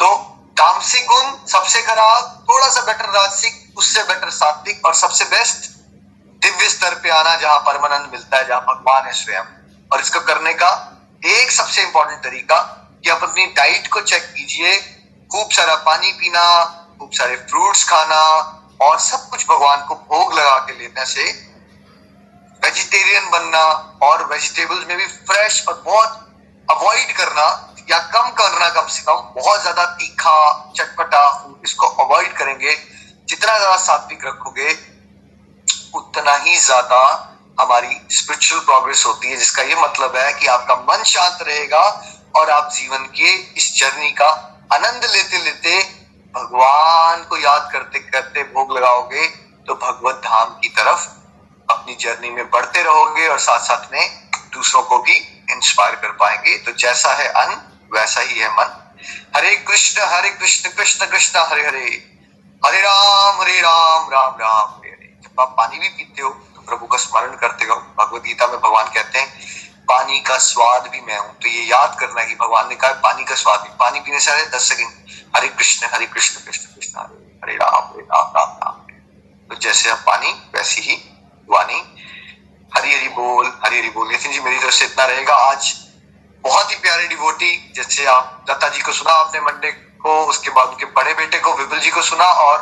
तो 0.00 0.14
तामसिक 0.58 1.06
गुण 1.06 1.46
सबसे 1.46 1.82
खराब 1.82 2.46
थोड़ा 2.48 2.68
सा 2.68 2.80
बेटर 2.82 3.10
राजसिक 3.10 3.78
उससे 3.78 4.02
बेटर 4.02 4.30
सात्विक 4.30 4.86
और 4.86 4.94
सबसे 4.94 5.24
बेस्ट 5.24 5.70
दिव्य 6.42 6.68
स्तर 6.68 6.94
पे 6.94 7.10
आना 7.10 7.34
जहाँ 7.36 7.58
परमानंद 7.58 8.10
मिलता 8.12 8.36
है, 8.36 8.46
जहाँ 8.48 8.60
भगवान 8.60 9.06
है 9.06 9.12
स्वयं। 9.12 9.44
और 9.92 10.00
इसको 10.00 10.20
करने 10.20 10.52
का 10.54 10.70
एक 11.22 11.50
सबसे 11.50 11.82
इंपॉर्टेंट 11.82 12.22
तरीका 12.22 12.58
कि 13.04 13.10
आप 13.10 13.22
अपनी 13.22 13.46
डाइट 13.46 13.86
को 13.86 14.00
चेक 14.00 14.22
कीजिए, 14.34 14.76
खूब 15.30 15.50
सारा 15.50 15.74
पानी 15.84 16.12
पीना, 16.12 16.44
खूब 16.98 17.10
सारे 17.12 17.36
फ्रूट्स 17.50 17.84
खाना 17.84 18.20
और 18.80 18.98
सब 19.00 19.28
कुछ 19.28 19.46
भगवान 19.46 19.84
को 19.86 19.94
भोग 19.94 20.34
लगा 20.34 20.56
के 20.58 20.78
लेने 20.78 21.04
से 21.06 21.24
वेजिटेरियन 22.64 23.30
बनना 23.30 23.62
और 24.02 24.24
वेजिटेबल्स 24.26 24.86
में 24.88 24.96
भी 24.96 25.06
फ्रेश 25.06 25.64
और 25.68 25.82
बहुत 25.84 26.31
अवॉइड 26.68 27.12
करना 27.16 27.46
या 27.90 27.98
कम 28.08 28.30
करना 28.32 28.68
कम 28.70 28.86
से 28.88 29.02
कम 29.02 29.16
बहुत 29.36 29.60
ज़्यादा 29.60 29.84
तीखा, 29.84 30.72
चटपटा 30.76 31.22
इसको 31.64 31.86
अवॉइड 32.04 32.32
करेंगे। 32.36 32.74
जितना 33.28 33.56
ज़्यादा 33.58 33.76
सात्विक 33.78 34.26
रखोगे, 34.26 34.70
उतना 35.94 36.36
ही 36.36 36.56
ज़्यादा 36.58 37.00
हमारी 37.58 38.00
स्पिरिचुअल 38.10 38.60
प्रोग्रेस 38.64 39.04
होती 39.06 39.30
है, 39.30 39.36
जिसका 39.36 39.62
ये 39.62 39.74
मतलब 39.76 40.16
है 40.16 40.32
कि 40.32 40.46
आपका 40.48 40.74
मन 40.82 41.02
शांत 41.06 41.42
रहेगा 41.42 41.82
और 42.36 42.50
आप 42.50 42.70
जीवन 42.74 43.04
के 43.16 43.32
इस 43.32 43.72
जर्नी 43.76 44.10
का 44.12 44.28
आनंद 44.72 45.04
लेते 45.04 45.42
लेते 45.44 45.80
भगवान 46.34 47.24
को 47.30 47.36
याद 47.36 47.68
करते 47.72 47.98
करते 48.00 48.42
भोग 48.52 48.76
लगाओगे 48.76 49.26
तो 49.66 49.74
भगवत 49.76 50.20
धाम 50.24 50.54
की 50.62 50.68
तरफ़ 50.70 51.06
अपनी 51.68 51.94
जर्नी 52.00 52.30
में 52.30 52.48
बढ़ते 52.50 52.82
रहोगे 52.82 53.26
और 53.28 53.38
साथ 53.40 53.60
साथ 53.60 53.92
में 53.92 54.30
दूसरों 54.54 54.82
को 54.82 54.98
भी 54.98 55.18
इंस्पायर 55.48 55.94
कर 55.96 56.12
पाएँगे। 56.16 56.56
तो 56.58 56.72
जैसा 56.74 57.14
है 57.14 57.28
अन्न 57.28 57.60
वैसा 57.92 58.20
ही 58.20 58.38
है 58.38 58.48
मन। 58.50 58.78
हरे 59.36 59.54
कृष्ण 59.58 60.02
हरे 60.06 60.30
कृष्ण 60.30 60.70
कृष्ण 60.70 61.06
कृष्ण, 61.06 61.38
हरे 61.40 61.66
हरे। 61.66 61.86
हरे 62.62 62.80
राम 62.80 63.40
हरे 63.40 63.60
राम 63.60 64.10
राम 64.10 64.36
राम, 64.40 64.68
हरे 64.70 64.90
हरे। 64.90 65.14
जब 65.22 65.40
आप 65.40 65.54
पानी 65.58 65.78
भी 65.78 65.88
पीते 65.88 66.22
हो 66.22 66.30
तो 66.54 66.60
प्रभु 66.62 66.86
का 66.86 66.98
स्मरण 66.98 67.36
करते 67.36 67.64
हो 67.64 67.76
भगवत 67.98 68.22
गीता 68.22 68.46
में 68.46 68.58
भगवान 68.58 68.92
कहते 68.94 69.18
हैं, 69.18 69.28
पानी 69.88 70.20
का 70.20 70.36
स्वाद 70.40 70.88
भी 70.88 71.00
मैं 71.02 71.18
हूँ। 71.18 71.34
तो 71.34 71.48
ये 71.48 71.64
याद 71.64 71.96
करना 72.00 72.20
है 72.20 72.26
कि 72.26 72.34
भगवान 72.36 72.68
ने 72.68 72.74
कहा, 72.76 72.92
पानी 73.02 73.24
का 73.24 73.34
स्वाद 73.36 73.60
भी 73.60 73.74
पानी 73.78 74.00
पीने 74.00 74.20
से 74.20 74.46
दस 74.50 74.68
सेकेंड। 74.68 74.90
हरे 75.36 75.48
कृष्ण 75.50 75.88
हरे 75.92 76.06
कृष्ण 76.08 76.44
कृष्ण 76.44 76.74
कृष्ण, 76.74 76.98
हरे 76.98 77.20
हरे 77.44 77.56
राम 77.56 77.82
हरे 77.84 78.02
राम 78.04 78.32
राम 78.36 78.56
राम 78.58 78.80
तो 79.50 79.56
जैसे 79.58 79.90
हम 79.90 79.96
पानी, 80.06 80.30
वैसी 80.54 80.80
ही 80.82 80.94
वाणी 81.48 81.80
हरी 82.76 82.94
हरी 82.94 83.08
बोल 83.08 83.52
हरी 83.64 83.78
हरी 83.78 83.88
बोल। 83.88 84.08
नितिन 84.08 84.32
जी, 84.32 84.40
मेरी 84.40 84.58
तरफ़ 84.58 84.74
से 84.74 84.84
इतना 84.84 85.04
रहेगा। 85.04 85.34
आज 85.34 85.72
बहुत 86.44 86.70
ही 86.70 86.76
प्यारे 86.76 87.06
डिवोटी 87.08 87.72
जैसे 87.76 88.04
आप 88.04 88.44
दत्ता 88.48 88.68
जी 88.68 88.80
को 88.82 88.92
सुना 88.92 89.12
आपने 89.12 89.40
मंडे 89.40 89.70
को, 89.70 90.24
उसके 90.26 90.50
बाद 90.50 90.68
उनके 90.68 90.84
बड़े 90.84 91.14
बेटे 91.14 91.38
को, 91.38 91.54
विपुल 91.54 91.78
जी 91.78 91.90
को 91.90 92.02
सुना, 92.02 92.24
और 92.24 92.56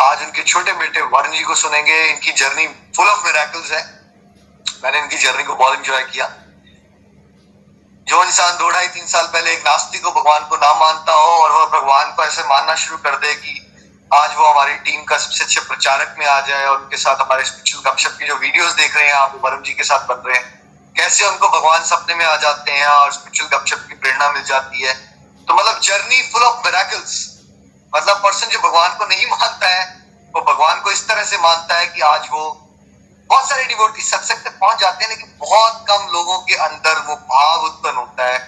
आज 0.00 0.22
उनके 0.22 0.42
छोटे 0.42 0.72
बेटे 0.72 1.00
वरुण 1.00 1.32
जी 1.32 1.42
को 1.42 1.54
सुनेंगे। 1.54 2.02
इनकी 2.02 2.32
जर्नी 2.32 2.66
फुल 2.96 3.08
ऑफ़ 3.08 3.24
मेराकल्स 3.24 3.72
है। 3.72 3.82
मैंने 4.84 4.98
इनकी 4.98 5.16
जर्नी 5.16 5.42
को 5.42 5.54
बहुत 5.54 5.78
इंजॉय 5.78 6.04
किया। 6.04 6.26
जो 8.08 8.24
इंसान 8.24 8.58
दो 8.58 8.70
ढाई 8.70 8.88
तीन 8.88 9.06
साल 9.06 9.26
पहले 9.26 9.52
एक 9.52 9.66
नास्तिक 9.66 10.02
को 10.02 10.10
भगवान 10.10 10.44
को 10.44 10.56
ना 10.56 10.74
मानता 10.74 11.12
हो, 11.12 11.28
और 11.28 11.52
वह 11.52 11.80
भगवान 11.80 12.12
को 12.12 12.24
ऐसे 12.24 12.42
मानना 12.42 12.74
शुरू 12.74 12.96
कर 12.96 13.16
दे 13.16 13.34
कि 13.34 13.69
आज 14.10 14.30
वो 14.36 14.44
हमारी 14.44 14.72
टीम 14.76 15.02
का 15.04 15.16
सबसे 15.18 15.44
अच्छे 15.44 15.60
प्रचारक 15.60 16.14
में 16.18 16.24
आ 16.26 16.40
जाए 16.46 16.64
और 16.66 16.76
उनके 16.76 16.96
साथ 16.96 17.20
हमारे 17.20 17.44
स्पिरिचुअल 17.44 17.82
गपशप 17.84 18.16
की 18.18 18.26
जो 18.26 18.36
वीडियोस 18.36 18.72
देख 18.74 18.96
रहे 18.96 19.06
हैं 19.06 19.12
आप 19.14 19.38
वरुण 19.44 19.62
जी 19.62 19.72
के 19.72 19.84
साथ 19.84 20.06
बन 20.06 20.22
रहे 20.26 20.38
हैं। 20.38 20.94
कैसे 20.96 21.26
उनको 21.26 21.48
भगवान 21.50 21.84
सपने 21.84 22.14
में 22.14 22.24
आ 22.24 22.34
जाते 22.36 22.72
हैं 22.72 22.86
और 22.86 23.12
स्पिरिचुअल 23.12 23.50
गपशप 23.50 23.86
की 23.88 23.94
प्रेरणा 23.96 24.28
मिल 24.28 24.42
जाती 24.42 24.82
है। 24.82 24.94
तो 25.48 25.54
मतलब 25.54 25.80
जर्नी 25.82 26.22
फुल 26.32 26.42
ऑफ़ 26.42 26.66
मेराकल्स 26.66 27.14
मतलब 27.92 28.20
पर्सन 28.24 28.48
जो 28.48 28.58
भगवान 28.60 28.96
को 28.98 29.06
नहीं 29.06 29.26
मानता 29.28 29.68
है, 29.68 29.86
वो 30.34 30.42
भगवान 30.42 30.80
को 30.80 30.90
इस 30.90 31.06
तरह 31.08 31.24
से 31.24 31.38
मानता 31.38 31.78
है 31.78 31.86
कि 31.86 32.00
आज 32.10 32.28
वो 32.32 32.44
बहुत 33.30 33.48
सारे 33.48 33.64
डिवोटी 33.64 34.02
सत्संग 34.02 34.44
तक 34.44 34.58
पहुँच 34.60 34.80
जाते 34.80 35.04
हैं, 35.04 35.10
लेकिन 35.10 35.36
बहुत 35.40 35.84
कम 35.88 36.08
लोगों 36.12 36.38
के 36.40 36.54
अंदर 36.64 37.04
वो 37.08 37.16
भाव 37.30 37.64
उत्पन्न 37.64 37.96
होता 37.96 38.26
है 38.26 38.38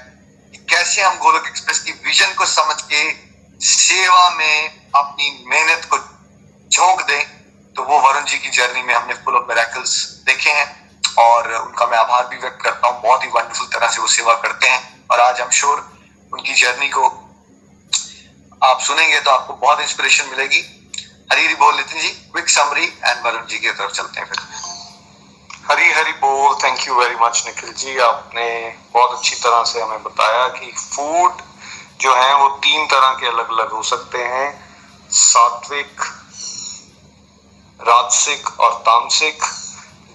कि 0.52 0.66
कैसे 0.70 1.02
हम 1.02 1.18
गोलक 1.18 1.46
एक्सप्रेस 1.46 1.78
की 1.78 1.92
विजन 2.06 2.34
को 2.34 2.46
समझ 2.52 2.82
के 2.82 3.30
सेवा 3.62 4.28
में 4.30 4.90
अपनी 4.96 5.44
मेहनत 5.48 5.84
को 5.84 5.98
झोंक 5.98 7.02
दें 7.02 7.22
तो 7.76 7.82
वो 7.82 7.98
वरुण 8.00 8.24
जी 8.24 8.38
की 8.38 8.50
जर्नी 8.50 8.82
में 8.82 8.94
हमने 8.94 9.14
फुल 9.14 9.36
ऑफ़ 9.36 9.48
मेरेकल्स 9.48 9.96
देखे 10.26 10.50
हैं। 10.50 10.70
और 11.18 11.52
उनका 11.54 11.86
मैं 11.86 11.98
आभार 11.98 12.26
भी 12.26 12.36
व्यक्त 12.36 12.62
करता 12.62 12.88
हूँ। 12.88 13.02
बहुत 13.02 13.24
ही 13.24 13.28
वंडरफुल 13.28 13.66
तरह 13.68 13.88
से 13.88 14.00
वो 14.00 14.06
सेवा 14.08 14.34
करते 14.34 14.68
हैं। 14.68 15.06
और 15.10 15.20
आज 15.20 15.40
हम 15.40 15.50
श्योर 15.50 15.78
उनकी 16.32 16.54
जर्नी 16.54 16.88
को 16.88 17.06
आप 18.62 18.80
सुनेंगे 18.80 19.20
तो 19.20 19.30
आपको 19.30 19.54
बहुत 19.56 19.80
इंस्पिरेशन 19.80 20.28
मिलेगी। 20.28 20.60
हरी 21.32 21.44
हरी 21.44 21.54
बोल 21.54 21.76
Nitin 21.76 22.00
ji 22.00 22.08
quick 22.08 22.48
summary 22.48 22.84
and 22.84 23.24
Varun 23.26 23.46
ji 23.46 23.58
की 23.58 23.70
तरफ़ 23.70 23.92
चलते 23.92 24.20
हैं 24.20 24.28
फिर। 24.28 24.38
हरी 25.70 25.92
हरी 25.92 26.12
बोल 26.20 26.54
thank 26.64 26.86
you 26.88 26.94
very 26.94 27.16
much 27.22 27.42
Nikhil 27.46 27.72
ji. 27.74 27.98
आपने 28.00 28.48
बहुत 28.94 29.18
अच्छी 29.18 29.36
तरह 29.36 29.64
से 29.64 29.82
हमें 29.82 30.02
बताया 30.02 30.46
कि 30.50 30.72
फ़ूड 30.72 31.42
जो 32.02 32.14
है, 32.14 32.34
वो 32.34 32.48
तीन 32.48 32.86
तरह 32.86 33.08
के 33.08 33.26
अलग 33.26 33.50
अलग 33.50 33.72
हो 33.72 33.82
सकते 33.82 34.18
हैं। 34.18 34.76
सात्विक, 35.10 36.00
राजसिक 37.80 38.60
और 38.60 38.74
तामसिक। 38.74 39.44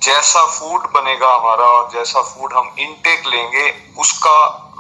जैसा 0.04 0.46
फ़ूड 0.46 0.92
बनेगा 0.92 1.34
हमारा 1.34 1.66
और 1.66 1.90
जैसा 1.94 2.22
फ़ूड 2.22 2.54
हम 2.54 2.76
इनटेक 2.80 3.26
लेंगे, 3.26 3.94
उसका 3.98 4.36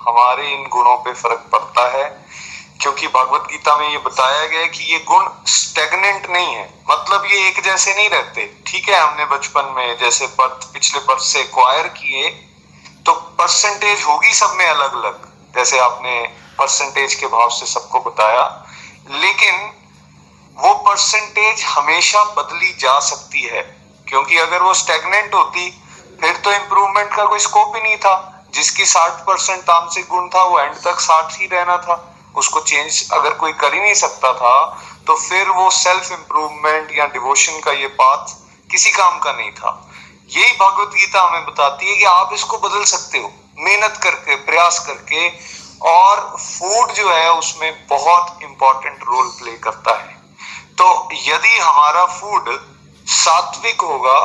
हमारे 0.07 0.51
इन 0.51 0.67
गुणों 0.67 0.97
पे 0.97 1.13
फ़र्क 1.13 1.45
पड़ता 1.51 1.97
है। 1.97 2.25
क्योंकि 2.81 3.07
भगवत 3.07 3.41
गीता 3.41 3.75
में 3.75 3.89
ये 3.89 3.97
बताया 3.97 4.47
गया 4.47 4.59
है 4.59 4.67
कि 4.67 4.83
ये 4.83 4.99
गुण 4.99 5.29
स्टेगनेंट 5.47 6.29
नहीं 6.29 6.55
है। 6.55 6.83
मतलब 6.89 7.25
ये 7.25 7.47
एक 7.47 7.63
जैसे 7.63 7.95
नहीं 7.95 8.09
रहते। 8.09 8.63
ठीक 8.67 8.89
है, 8.89 8.99
हमने 8.99 9.25
बचपन 9.25 9.73
में 9.75 9.97
जैसे 9.97 10.27
पर्थ 10.27 10.73
पिछले 10.73 10.99
पर्थ 10.99 11.19
से 11.19 11.39
एक्वायर 11.39 11.87
किए 11.87 12.29
तो 13.05 13.13
परसेंटेज 13.13 14.03
होगी 14.03 14.33
सब 14.33 14.51
में 14.51 14.67
अलग 14.67 15.03
अलग 15.03 15.31
जैसे 15.55 15.79
आपने 15.79 16.46
परसेंटेज 16.57 17.15
के 17.15 17.27
भाव 17.27 17.49
से 17.49 17.65
सबको 17.65 17.99
बताया। 18.01 18.45
लेकिन 19.11 19.71
वो 20.57 20.73
परसेंटेज 20.83 21.63
हमेशा 21.65 22.23
बदली 22.33 22.73
जा 22.79 22.99
सकती 23.01 23.41
है, 23.43 23.61
क्योंकि 24.07 24.37
अगर 24.37 24.61
वो 24.61 24.73
स्टेगनेंट 24.73 25.33
होती, 25.33 25.69
फिर 26.21 26.35
तो 26.35 26.51
इम्प्रूवमेंट 26.53 27.13
का 27.15 27.25
कोई 27.25 27.39
स्कोप 27.39 27.75
ही 27.75 27.81
नहीं 27.81 27.97
था। 27.97 28.15
जिसकी 28.53 28.85
साठ 28.85 29.25
परसेंट 29.25 29.61
तामसिक 29.61 30.07
गुण 30.09 30.27
था, 30.29 30.43
वो 30.43 30.59
एंड 30.59 30.75
तक 30.75 30.99
साठ 30.99 31.39
ही 31.39 31.47
रहना 31.47 31.77
था। 31.77 32.03
उसको 32.35 32.59
चेंज 32.61 33.09
अगर 33.13 33.33
कोई 33.35 33.53
कर 33.53 33.73
ही 33.73 33.79
नहीं 33.79 33.93
सकता 33.95 34.31
था 34.33 34.55
तो 35.07 35.15
फिर 35.17 35.49
वो 35.49 35.69
सेल्फ 35.71 36.11
इम्प्रूवमेंट 36.11 36.91
या 36.97 37.05
डिवोशन 37.07 37.59
का 37.59 37.71
ये 37.71 37.87
पाथ 37.97 38.33
किसी 38.71 38.89
काम 38.91 39.17
का 39.19 39.31
नहीं 39.31 39.51
था। 39.51 39.71
यही 40.29 40.51
भगवत 40.53 40.89
गीता 40.89 41.21
हमें 41.21 41.45
बताती 41.45 41.89
है 41.89 41.95
कि 41.95 42.03
आप 42.05 42.33
इसको 42.33 42.57
बदल 42.59 42.83
सकते 42.85 43.17
हो। 43.17 43.31
मेहनत 43.57 43.99
करके, 44.03 44.35
प्रयास 44.37 44.79
करके 44.79 45.27
और 45.81 46.19
फ़ूड 46.37 46.91
जो 46.91 47.09
है 47.09 47.31
उसमें 47.33 47.87
बहुत 47.87 48.43
इंपॉर्टेंट 48.43 49.03
रोल 49.03 49.27
प्ले 49.39 49.51
करता 49.59 49.97
है। 49.97 50.15
तो 50.77 50.87
यदि 51.13 51.57
हमारा 51.59 52.05
फ़ूड 52.07 52.49
सात्विक 53.07 53.81
होगा, 53.81 54.19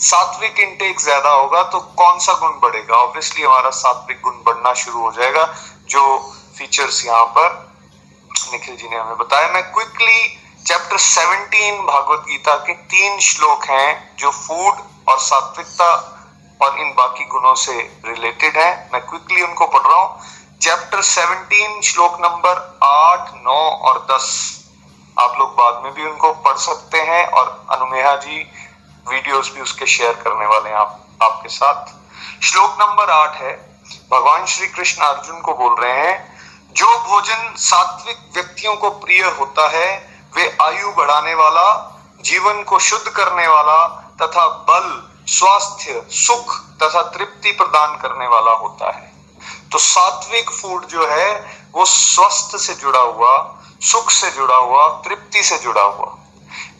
सात्विक 0.00 0.58
इनटेक 0.60 1.00
ज़्यादा 1.00 1.30
होगा 1.30 1.62
तो 1.62 1.80
कौन 1.98 2.18
सा 2.18 2.32
गुण 2.32 2.58
बढ़ेगा? 2.60 2.96
ऑब्वियसली 2.96 3.42
हमारा 3.42 3.70
सात्विक 3.72 4.20
गुण 4.22 4.42
बढ़ना 4.44 4.72
शुरू 4.74 5.00
हो 5.00 5.12
जाएगा, 5.12 5.44
जो 5.86 6.18
फीचर्स 6.58 7.04
यहाँ 7.06 7.24
पर 7.36 7.70
निखिल 8.52 8.76
जी 8.76 8.88
ने 8.88 8.96
हमें 8.96 9.16
बताया। 9.16 9.48
मैं 9.48 9.62
क्विकली 9.72 10.38
चैप्टर 10.66 10.98
17 10.98 11.80
भागवत 11.82 12.24
गीता 12.26 12.54
के 12.56 12.74
तीन 12.74 13.18
श्लोक 13.20 13.64
हैं, 13.66 14.16
जो 14.18 14.30
फ़ूड 14.30 14.74
और 15.08 15.18
सात्विकता 15.20 15.94
और 16.60 16.78
इन 16.80 16.92
बाकी 16.94 17.24
गुणों 17.26 17.54
से 17.54 17.72
रिलेटेड 18.06 18.56
है। 18.56 18.70
मैं 18.92 19.00
क्विकली 19.02 19.42
उनको 19.42 19.66
पढ़ 19.66 19.86
रहा 19.86 20.00
हूँ। 20.00 20.20
चैप्टर 20.62 21.02
17 21.02 21.80
श्लोक 21.82 22.12
नंबर 22.20 22.78
आठ, 22.84 23.30
नौ 23.34 23.60
और 23.70 24.06
दस। 24.10 24.26
आप 25.18 25.36
लोग 25.38 25.48
बाद 25.48 25.82
में 25.84 25.94
भी 25.94 26.04
उनको 26.04 26.32
पढ़ 26.32 26.56
सकते 26.56 26.98
हैं 26.98 27.26
और 27.26 27.66
अनुमेहा 27.70 28.16
जी 28.16 28.52
वीडियोस 29.08 29.52
भी 29.54 29.60
उसके 29.60 29.86
शेयर 29.86 30.12
करने 30.12 30.46
वाले 30.46 30.70
हैं 30.70 30.76
आप, 30.76 31.08
आपके 31.22 31.48
साथ। 31.48 31.86
श्लोक 32.44 32.76
नंबर 32.80 33.10
आठ 33.10 33.34
है, 33.34 33.82
भगवान 34.12 34.46
श्री 34.46 34.66
कृष्ण 34.66 35.02
अर्जुन 35.02 35.40
को 35.40 35.54
बोल 35.54 35.80
रहे 35.80 35.92
हैं, 35.92 36.38
जो 36.72 36.86
भोजन 36.86 37.54
सात्विक 37.56 38.16
व्यक्तियों 38.34 38.76
को 38.76 38.90
प्रिय 38.90 39.22
होता 39.22 39.68
है, 39.68 40.18
वे 40.36 40.56
आयु 40.62 40.92
बढ़ाने 40.92 41.34
वाला, 41.34 41.98
जीवन 42.20 42.62
को 42.62 42.78
शुद्ध 42.78 43.08
करने 43.08 43.46
वाला 43.46 43.86
तथा 44.22 44.48
बल, 44.48 45.10
स्वास्थ्य, 45.26 46.06
सुख 46.10 46.60
तथा 46.82 47.02
तृप्ति 47.02 47.52
प्रदान 47.52 47.96
करने 47.96 48.26
वाला 48.26 48.52
होता 48.52 48.90
है। 48.90 49.11
तो 49.72 49.78
सात्विक 49.78 50.50
फ़ूड 50.50 50.86
जो 50.86 51.06
है, 51.06 51.32
वो 51.74 51.84
स्वस्थ 51.84 52.56
से 52.56 52.74
जुड़ा 52.74 53.00
हुआ, 53.00 53.34
सुख 53.82 54.10
से 54.10 54.30
जुड़ा 54.30 54.56
हुआ, 54.56 54.88
तृप्ति 55.04 55.42
से 55.42 55.58
जुड़ा 55.58 55.82
हुआ। 55.82 56.18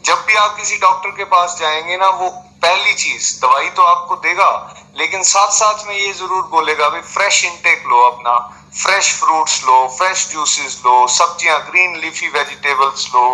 जब 0.05 0.24
भी 0.26 0.34
आप 0.34 0.57
किसी 0.57 0.76
डॉक्टर 0.78 1.11
के 1.11 1.24
पास 1.24 1.57
जाएँगे 1.61 1.97
ना, 1.97 2.09
वो 2.09 2.28
पहली 2.62 2.95
चीज़, 2.95 3.40
दवाई 3.40 3.68
तो 3.68 3.82
आपको 3.82 4.16
देगा, 4.16 4.51
लेकिन 4.97 5.22
साथ 5.22 5.51
साथ 5.51 5.86
में 5.86 5.95
ये 5.95 6.12
ज़रूर 6.12 6.43
बोलेगा, 6.43 6.88
भाई 6.88 7.01
फ्रेश 7.01 7.45
इंटेक 7.45 7.86
लो 7.86 8.03
अपना 8.03 8.36
फ्रेश 8.82 9.12
फ्रूट्स 9.20 9.62
लो 9.64 9.86
फ्रेश 9.99 10.28
जूसेस 10.32 10.80
लो, 10.86 11.07
सब्ज़ियाँ 11.09 11.59
ग्रीन 11.70 11.97
लीफी 11.97 12.28
वेजिटेबल्स 12.28 13.09
लो। 13.14 13.24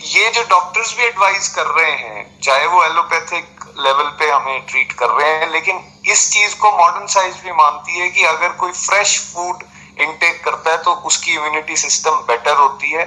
ये 0.00 0.30
जो 0.30 0.42
डॉक्टर्स 0.42 0.96
भी 0.96 1.04
एडवाइस 1.04 1.48
कर 1.54 1.66
रहे 1.66 1.90
हैं, 1.90 2.40
चाहे 2.40 2.66
वो 2.66 2.82
एलोपैथिक 2.84 3.59
लेवल 3.78 4.08
पे 4.18 4.30
हमें 4.30 4.66
ट्रीट 4.66 4.92
कर 4.92 5.10
रहे 5.10 5.30
हैं, 5.30 5.50
लेकिन 5.50 5.80
इस 6.06 6.30
चीज़ 6.32 6.54
को 6.56 6.70
मॉडर्न 6.76 7.06
साइंस 7.08 7.42
भी 7.44 7.52
मानती 7.54 7.98
है 7.98 8.08
कि 8.10 8.24
अगर 8.26 8.52
कोई 8.60 8.72
फ्रेश 8.74 9.18
फ़ूड 9.32 9.62
इनटेक 10.00 10.44
करता 10.44 10.70
है 10.70 10.82
तो 10.82 10.92
उसकी 11.06 11.32
इम्यूनिटी 11.32 11.76
सिस्टम 11.76 12.22
बेटर 12.28 12.56
होती 12.56 12.90
है। 12.90 13.04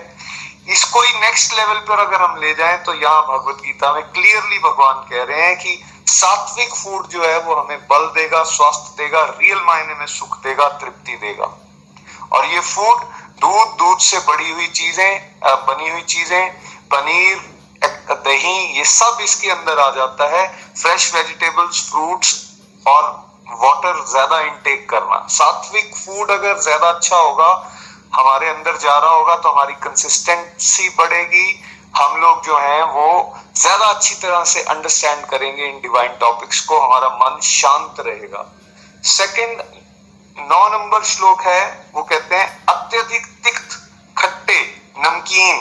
इसको 0.69 1.01
ही 1.01 1.19
नेक्स्ट 1.19 1.53
लेवल 1.53 1.79
पर 1.87 1.99
अगर 1.99 2.21
हम 2.21 2.39
ले 2.41 2.53
जाएँ 2.55 2.77
तो 2.83 2.93
यहाँ 2.95 3.21
भगवत 3.23 3.61
गीता 3.63 3.91
में 3.93 4.03
क्लियरली 4.03 4.59
भगवान 4.59 5.03
कह 5.09 5.23
रहे 5.23 5.41
हैं 5.41 5.55
कि 5.57 5.81
सात्विक 6.07 6.75
फ़ूड 6.75 7.07
जो 7.07 7.23
है, 7.23 7.39
वो 7.39 7.55
हमें 7.55 7.79
बल 7.87 8.05
देगा, 8.15 8.43
स्वास्थ्य 8.45 9.03
देगा 9.03 9.23
रियल 9.31 9.61
मायने 9.65 9.95
में 9.95 10.05
सुख 10.07 10.37
देगा, 10.43 10.67
तृप्ति 10.69 11.15
देगा। 11.17 11.45
और 12.31 12.45
ये 12.45 12.59
फ़ूड 12.61 13.01
दूध 13.41 13.75
दूध 13.77 13.99
से 14.01 14.19
बड़ी 14.27 14.51
हुई 14.51 14.67
चीज़ें 14.69 15.39
बनी 15.43 15.89
हुई 15.89 16.01
चीज़ें, 16.03 16.51
पनीर 16.91 17.37
दही 17.85 18.55
ये 18.77 18.83
सब 18.85 19.17
इसके 19.21 19.49
अंदर 19.51 19.79
आ 19.79 19.89
जाता 19.91 20.27
है। 20.29 20.45
फ्रेश 20.73 21.13
वेजिटेबल्स 21.15 21.89
फ्रूट्स 21.89 22.33
और 22.85 23.03
वाटर 23.55 24.03
ज़्यादा 24.09 24.39
इनटेक 24.41 24.89
करना। 24.89 25.25
सात्विक 25.29 25.95
फ़ूड 25.95 26.31
अगर 26.31 26.57
ज़्यादा 26.59 26.89
अच्छा 26.89 27.17
होगा, 27.17 27.51
हमारे 28.13 28.49
अंदर 28.49 28.77
जा 28.77 28.97
रहा 28.97 29.11
होगा 29.11 29.35
तो 29.35 29.49
हमारी 29.49 29.73
कंसिस्टेंसी 29.83 30.89
बढ़ेगी। 30.97 31.47
हम 31.95 32.19
लोग 32.21 32.43
जो 32.45 32.57
है, 32.59 32.83
वो 32.85 33.35
ज़्यादा 33.55 33.85
अच्छी 33.87 34.15
तरह 34.15 34.43
से 34.45 34.61
अंडरस्टैंड 34.65 35.25
करेंगे 35.27 35.65
इन 35.65 35.79
डिवाइन 35.81 36.17
टॉपिक्स 36.19 36.59
को। 36.65 36.79
हमारा 36.79 37.09
मन 37.17 37.39
शांत 37.43 37.99
रहेगा। 37.99 38.45
सेकंड 39.09 39.61
नौ 40.37 40.67
नंबर 40.69 41.03
श्लोक 41.05 41.41
है, 41.43 41.91
वो 41.95 42.03
कहते 42.03 42.35
हैं, 42.35 42.65
अत्यधिक 42.69 43.25
तिक्त 43.43 43.77
खट्टे, 44.17 44.59
नमकीन, 44.99 45.59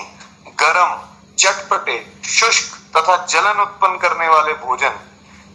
गरम 0.59 1.01
चटपटे 1.39 1.99
शुष्क 2.29 2.77
तथा 2.97 3.17
जलन 3.27 3.61
उत्पन्न 3.61 3.97
करने 3.99 4.29
वाले 4.29 4.53
भोजन। 4.53 4.99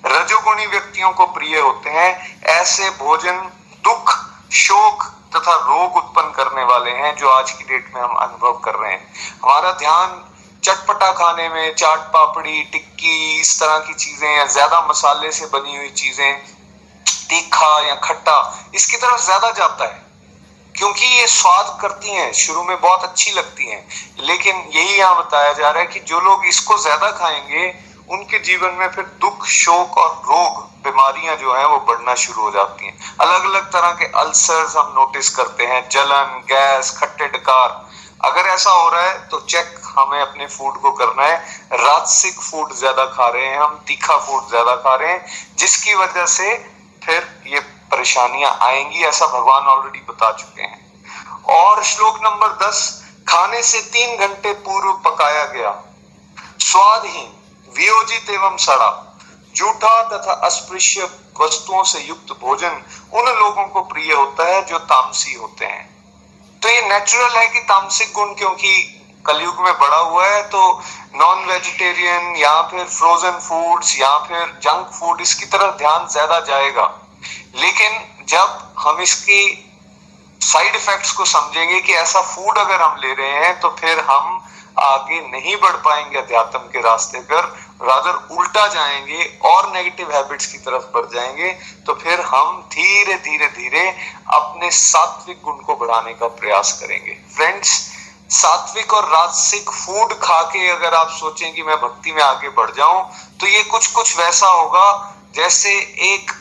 रजोगुणी 0.06 0.66
व्यक्तियों 0.68 1.12
को 1.12 1.26
प्रिय 1.26 1.60
होते 1.60 1.90
हैं। 1.90 2.42
ऐसे 2.52 2.90
भोजन 2.90 3.38
दुख, 3.86 4.14
शोक 4.54 5.04
तथा 5.36 5.54
रोग 5.54 5.96
उत्पन्न 5.96 6.32
करने 6.32 6.64
वाले 6.64 6.92
हैं, 6.92 7.16
जो 7.16 7.30
आज 7.30 7.52
की 7.52 7.64
डेट 7.64 7.92
में 7.96 8.02
हम 8.02 8.16
अनुभव 8.18 8.58
कर 8.58 8.76
रहे 8.76 8.92
हैं। 8.92 9.14
हमारा 9.44 9.72
ध्यान 9.72 10.24
चटपटा 10.64 11.12
खाने 11.12 11.50
में, 11.50 11.76
चाट 11.76 12.00
पापड़ी, 12.14 12.62
टिक्की, 12.64 13.40
इस 13.40 13.60
तरह 13.60 13.78
की 13.80 13.94
चीज़ें 13.94 14.38
या 14.38 14.46
ज़्यादा 14.48 14.82
मसाले 14.82 15.32
से 15.32 15.46
बनी 15.46 15.78
हुई 15.78 15.90
चीज़ें, 15.90 16.34
तीखा 17.30 17.80
या 17.82 17.96
खट्टा, 17.96 18.70
इसकी 18.76 18.98
तरफ़ 18.98 19.22
ज़्यादा 19.22 19.52
जाता 19.52 19.86
है। 19.86 20.07
क्योंकि 20.78 21.06
ये 21.08 21.28
स्वाद 21.28 21.78
करती 21.82 22.10
हैं, 22.10 22.32
शुरू 22.34 22.64
में 22.64 22.80
बहुत 22.80 23.04
अच्छी 23.04 23.32
लगती 23.32 23.70
हैं। 23.70 23.88
लेकिन 24.20 24.56
यही 24.76 24.98
यहाँ 24.98 25.18
बताया 25.18 25.54
जा 25.54 25.70
रहा 25.70 25.82
है 25.82 25.88
कि 25.88 26.00
जो 26.02 26.20
लोग 26.20 26.46
इसको 26.46 26.78
ज़्यादा 26.78 27.12
खाएँगे, 27.12 27.74
उनके 28.10 28.40
जीवन 28.40 28.74
में 28.74 28.88
फिर 28.90 29.04
दुख, 29.22 29.46
शोक 29.46 29.98
और 29.98 30.12
रोग, 30.26 30.62
बीमारियाँ 30.84 31.36
जो 31.36 31.56
है, 31.56 31.66
वो 31.68 31.78
बढ़ना 31.88 32.14
शुरू 32.16 32.42
हो 32.42 32.52
जाती 32.52 32.86
हैं। 32.86 32.98
अलग 33.20 33.46
अलग 33.46 33.72
तरह 33.72 33.92
के 33.94 34.06
अल्सर्स 34.20 34.76
हम 34.76 34.94
नोटिस 34.96 35.30
करते 35.36 35.66
हैं, 35.66 35.88
जलन, 35.90 36.40
गैस, 36.48 36.92
खट्टे 37.00 37.28
डकार। 37.28 37.86
अगर 38.26 38.48
ऐसा 38.50 38.72
हो 38.72 38.88
रहा 38.90 39.02
है 39.02 39.18
तो 39.30 39.40
चेक 39.42 39.76
हमें 39.88 40.20
अपने 40.22 40.46
फ़ूड 40.48 40.78
को 40.82 40.92
करना 40.92 41.24
है। 41.24 41.36
राजसिक 41.74 42.40
फ़ूड 42.42 42.74
ज़्यादा 42.74 43.06
खा 43.08 43.28
रहे 43.28 43.46
हैं 43.46 43.60
हम, 43.60 43.76
तीखा 43.88 44.18
फ़ूड 44.18 44.48
ज़्यादा 44.50 44.76
खा 44.76 44.96
रहे 44.96 45.12
हैं, 45.12 45.26
जिसकी 45.58 45.94
वजह 45.96 46.26
से 46.28 46.56
फिर 47.02 47.28
ये 47.48 47.60
परेशानियाँ 47.92 48.52
आएँगी, 48.62 49.04
ऐसा 49.06 49.26
भगवान 49.30 49.68
ऑलरेडी 49.68 50.06
बता 50.10 50.32
चुके 50.34 50.62
हैं। 50.62 50.86
और 51.54 51.84
श्लोक 51.86 52.20
नंबर 52.24 52.54
दस, 52.60 52.80
खाने 53.28 53.62
से 53.64 53.82
तीन 53.90 54.18
घंटे 54.18 54.54
पूर्व 54.62 54.92
पकाया 55.06 55.46
गया। 55.48 55.72
स्वादहीन, 56.62 57.30
वियोजित 57.70 58.30
एवं 58.32 58.58
सड़ा, 58.60 58.90
जूठा 59.56 60.02
तथा 60.10 60.34
अस्पृश्य 60.46 61.10
वस्तुओं 61.40 61.84
से 61.86 62.00
युक्त 62.00 62.32
भोजन 62.42 62.82
उन 63.14 63.26
लोगों 63.32 63.66
को 63.68 63.82
प्रिय 63.86 64.14
होता 64.14 64.44
है 64.46 64.64
जो 64.66 64.78
तामसी 64.86 65.34
होते 65.34 65.66
हैं। 65.66 65.86
तो 66.62 66.70
ये 66.70 66.82
नेचुरल 66.90 67.38
है 67.38 67.48
कि 67.48 67.60
तामसिक 67.62 68.12
गुण 68.14 68.34
क्योंकि 68.34 68.74
कलयुग 69.26 69.60
में 69.62 69.74
बड़ा 69.74 69.98
हुआ 69.98 70.26
है 70.26 70.42
तो 70.50 70.62
नॉन 71.16 71.46
वेजिटेरियन 71.46 72.36
या 72.38 72.62
फिर 72.62 72.86
फ्रोजन 72.88 73.40
फूड्स 73.40 74.00
या 74.00 74.18
फिर 74.20 74.46
जंक 74.64 74.92
फ़ूड 74.94 75.22
इसकी 75.22 75.46
तरफ़ 75.48 75.78
ध्यान 75.78 76.08
ज़्यादा 76.08 76.40
जाएगा। 76.42 76.86
लेकिन 77.56 78.26
जब 78.28 78.74
हम 78.80 79.00
इसकी 79.02 79.42
साइड 80.42 80.76
इफेक्ट्स 80.76 81.12
को 81.12 81.26
समझेंगे 81.26 81.80
कि 81.82 81.94
ऐसा 81.94 82.22
फ़ूड 82.22 82.58
अगर 82.58 82.82
हम 82.82 83.00
ले 83.02 83.14
रहे 83.14 83.46
हैं 83.46 83.60
तो 83.60 83.70
फिर 83.70 84.00
हम 84.00 84.44
आगे 84.80 85.20
नहीं 85.22 85.56
बढ़ 85.56 85.76
पाएँगे 85.86 86.18
अध्यात्म 86.18 86.60
के 86.60 86.82
रास्ते 86.82 87.20
पर 87.20 87.46
रादर 87.82 88.36
उल्टा 88.38 88.68
जाएँगे 88.68 89.26
और 89.46 89.72
नेगेटिव 89.74 90.12
हैबिट्स 90.12 90.46
की 90.46 90.58
तरफ़ 90.58 90.84
बढ़ 90.94 91.06
जाएँगे 91.06 91.50
तो 91.86 91.94
फिर 91.94 92.22
हम 92.22 92.62
धीरे 92.72 93.14
धीरे 93.18 93.48
धीरे 93.48 93.90
अपने 94.34 94.72
सात्विक 94.72 95.42
गुण 95.44 95.56
को 95.56 95.76
बढ़ाने 95.76 96.14
का 96.14 96.28
प्रयास 96.28 96.74
करेंगे। 96.82 97.18
फ्रेंड्स 97.36 97.70
सात्विक 98.32 98.94
और 98.94 99.10
राजसिक 99.10 99.70
फ़ूड 99.70 100.14
खा 100.14 100.42
के 100.44 100.68
अगर 100.70 100.94
आप 100.94 101.10
सोचें 101.10 101.54
कि 101.54 101.64
मैं 101.64 101.76
भक्ति 101.82 102.12
में 102.12 102.22
आगे 102.24 102.50
बढ़ 102.50 102.72
जाऊँ 102.72 103.02
तो 103.40 103.48
ये 103.48 103.64
कुछ 103.64 103.88
कुछ 103.88 104.18
वैसा 104.18 104.48
होगा, 104.48 105.16
जैसे 105.36 105.74
एक 106.14 106.32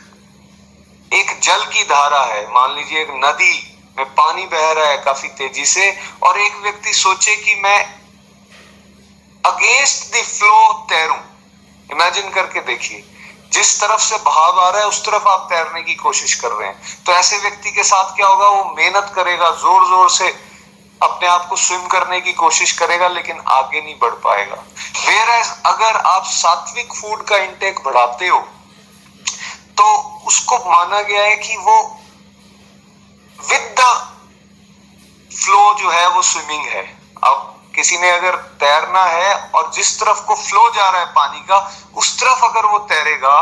एक 1.12 1.38
जल 1.40 1.64
की 1.64 1.84
धारा 1.84 2.22
है। 2.24 2.42
मान 2.52 2.74
लीजिए 2.74 3.00
एक 3.00 3.10
नदी 3.16 3.54
में 3.98 4.06
पानी 4.14 4.46
बह 4.46 4.72
रहा 4.72 4.88
है 4.88 4.96
काफ़ी 5.04 5.28
तेज़ी 5.30 5.64
से, 5.66 5.90
और 6.22 6.38
एक 6.40 6.56
व्यक्ति 6.62 6.92
सोचे 6.94 7.36
कि 7.36 7.60
मैं 7.60 7.80
अगेंस्ट 9.44 10.14
द 10.14 10.22
फ्लो 10.24 10.72
तैरूं। 10.90 11.18
इमेजिन 11.88 12.30
करके 12.30 12.60
देखिए, 12.62 13.04
जिस 13.52 13.80
तरफ़ 13.80 14.00
से 14.00 14.16
भाव 14.20 14.60
आ 14.60 14.68
रहा 14.70 14.80
है, 14.80 14.88
उस 14.88 15.04
तरफ़ 15.04 15.28
आप 15.28 15.46
तैरने 15.50 15.82
की 15.82 15.94
कोशिश 15.96 16.34
कर 16.34 16.50
रहे 16.50 16.68
हैं। 16.68 17.04
तो 17.06 17.12
ऐसे 17.12 17.38
व्यक्ति 17.38 17.70
के 17.70 17.82
साथ 17.84 18.14
क्या 18.16 18.26
होगा? 18.26 18.48
वो 18.48 18.74
मेहनत 18.76 19.12
करेगा 19.14 19.50
ज़ोर 19.52 19.86
ज़ोर 19.86 20.10
से 20.10 20.28
अपने 21.00 21.28
आप 21.28 21.46
को 21.48 21.56
स्विम 21.56 21.86
करने 21.86 22.20
की 22.20 22.32
कोशिश 22.34 22.72
करेगा, 22.72 23.08
लेकिन 23.08 23.40
आगे 23.50 23.80
नहीं 23.80 23.98
बढ़ 23.98 24.14
पाएगा। 24.24 24.54
वेर 24.98 25.28
अगर 25.66 25.96
आप 26.06 26.24
सात्विक 26.26 26.92
फ़ूड 26.94 27.24
का 27.24 27.36
इंटेक 27.38 27.80
बढ़ाते 27.84 28.28
हो 28.28 28.38
तो 29.76 29.84
उसको 30.26 30.56
माना 30.70 31.00
गया 31.02 31.22
है 31.22 31.36
कि 31.38 31.56
वो 31.58 31.76
विद 33.38 33.74
द 33.78 33.82
फ्लो 35.30 35.74
जो 35.74 35.90
है, 35.90 36.08
वो 36.08 36.22
स्विमिंग 36.22 36.64
है। 36.66 36.82
अब 37.24 37.52
किसी 37.74 37.98
ने 37.98 38.10
अगर 38.10 38.36
तैरना 38.60 39.02
है 39.04 39.34
और 39.54 39.70
जिस 39.74 39.98
तरफ़ 40.00 40.24
को 40.26 40.34
फ्लो 40.36 40.68
जा 40.74 40.88
रहा 40.88 41.00
है 41.00 41.06
पानी 41.14 41.40
का, 41.40 41.58
उस 41.96 42.18
तरफ़ 42.20 42.44
अगर 42.44 42.66
वो 42.66 42.78
तैरेगा 42.88 43.36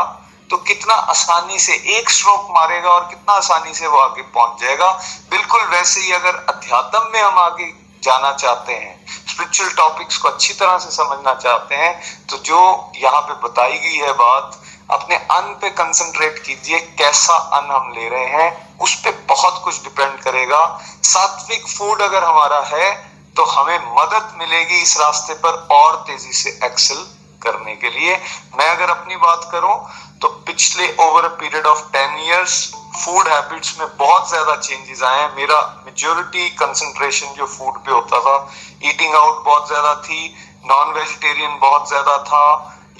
तो 0.49 0.57
कितना 0.63 0.93
आसानी 1.11 1.59
से 1.59 1.73
एक 1.97 2.09
स्ट्रोक 2.09 2.47
मारेगा 2.51 2.89
और 2.89 3.05
कितना 3.05 3.33
आसानी 3.33 3.73
से 3.73 3.87
वो 3.87 3.97
आगे 3.97 4.21
पहुँच 4.23 4.61
जाएगा। 4.61 4.91
बिल्कुल 5.31 5.61
वैसे 5.69 6.01
ही 6.01 6.11
अगर 6.11 6.35
अध्यात्म 6.49 7.01
में 7.13 7.21
हम 7.21 7.39
आगे 7.39 7.71
जाना 8.03 8.31
चाहते 8.33 8.73
हैं 8.73 8.93
स्पिरिचुअल 9.07 9.69
टॉपिक्स 9.77 10.17
को 10.17 10.29
अच्छी 10.29 10.53
तरह 10.53 10.77
से 10.79 10.91
समझना 10.95 11.33
चाहते 11.35 11.75
हैं 11.75 12.27
तो 12.27 12.37
जो 12.45 12.59
यहाँ 12.97 13.21
पे 13.21 13.33
बताई 13.47 13.77
गई 13.77 13.95
है 13.95 14.11
बात 14.13 14.61
अपने 14.89 15.15
अन्न 15.15 15.53
पे 15.55 15.69
कंसंट्रेट 15.71 16.39
कीजिए, 16.39 16.79
कैसा 16.79 17.33
अन्न 17.33 17.71
हम 17.71 17.91
ले 17.93 18.07
रहे 18.09 18.25
हैं, 18.27 18.77
उस 18.77 18.95
पर 18.97 19.11
बहुत 19.29 19.61
कुछ 19.63 19.83
डिपेंड 19.83 20.19
करेगा। 20.21 20.61
सात्विक 21.05 21.67
फ़ूड 21.67 22.01
अगर 22.03 22.23
हमारा 22.23 22.61
है 22.67 22.93
तो 23.35 23.43
हमें 23.45 23.79
मदद 23.93 24.33
मिलेगी 24.39 24.81
इस 24.81 24.97
रास्ते 24.97 25.33
पर 25.35 25.67
और 25.73 25.95
तेज़ी 26.07 26.33
से 26.33 26.49
एक्सेल 26.65 26.97
करने 27.41 27.75
के 27.75 27.89
लिए। 27.89 28.15
मैं 28.57 28.69
अगर 28.69 28.89
अपनी 28.89 29.15
बात 29.17 29.49
करूँ 29.51 29.75
तो 30.21 30.27
पिछले 30.47 30.87
over 31.01 31.25
a 31.25 31.33
period 31.39 31.65
of 31.67 31.81
ten 31.93 32.17
years 32.19 32.55
food 32.95 33.27
habits 33.27 33.77
में 33.79 33.87
बहुत 33.97 34.29
ज़्यादा 34.29 34.55
चेंजेस 34.57 35.03
आए 35.03 35.19
हैं। 35.19 35.35
मेरा 35.35 35.59
मेजोरिटी 35.85 36.49
कंसंट्रेशन 36.55 37.33
जो 37.37 37.45
फ़ूड 37.47 37.77
पे 37.79 37.91
होता 37.91 38.19
था 38.21 38.37
ईटिंग 38.83 39.15
आउट 39.15 39.43
बहुत 39.45 39.67
ज़्यादा 39.67 39.93
थी 40.01 40.33
नॉन 40.65 40.93
वेजिटेरियन 40.93 41.57
बहुत 41.59 41.87
ज़्यादा 41.89 42.17
था, 42.23 42.45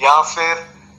या 0.00 0.20
फिर 0.24 0.54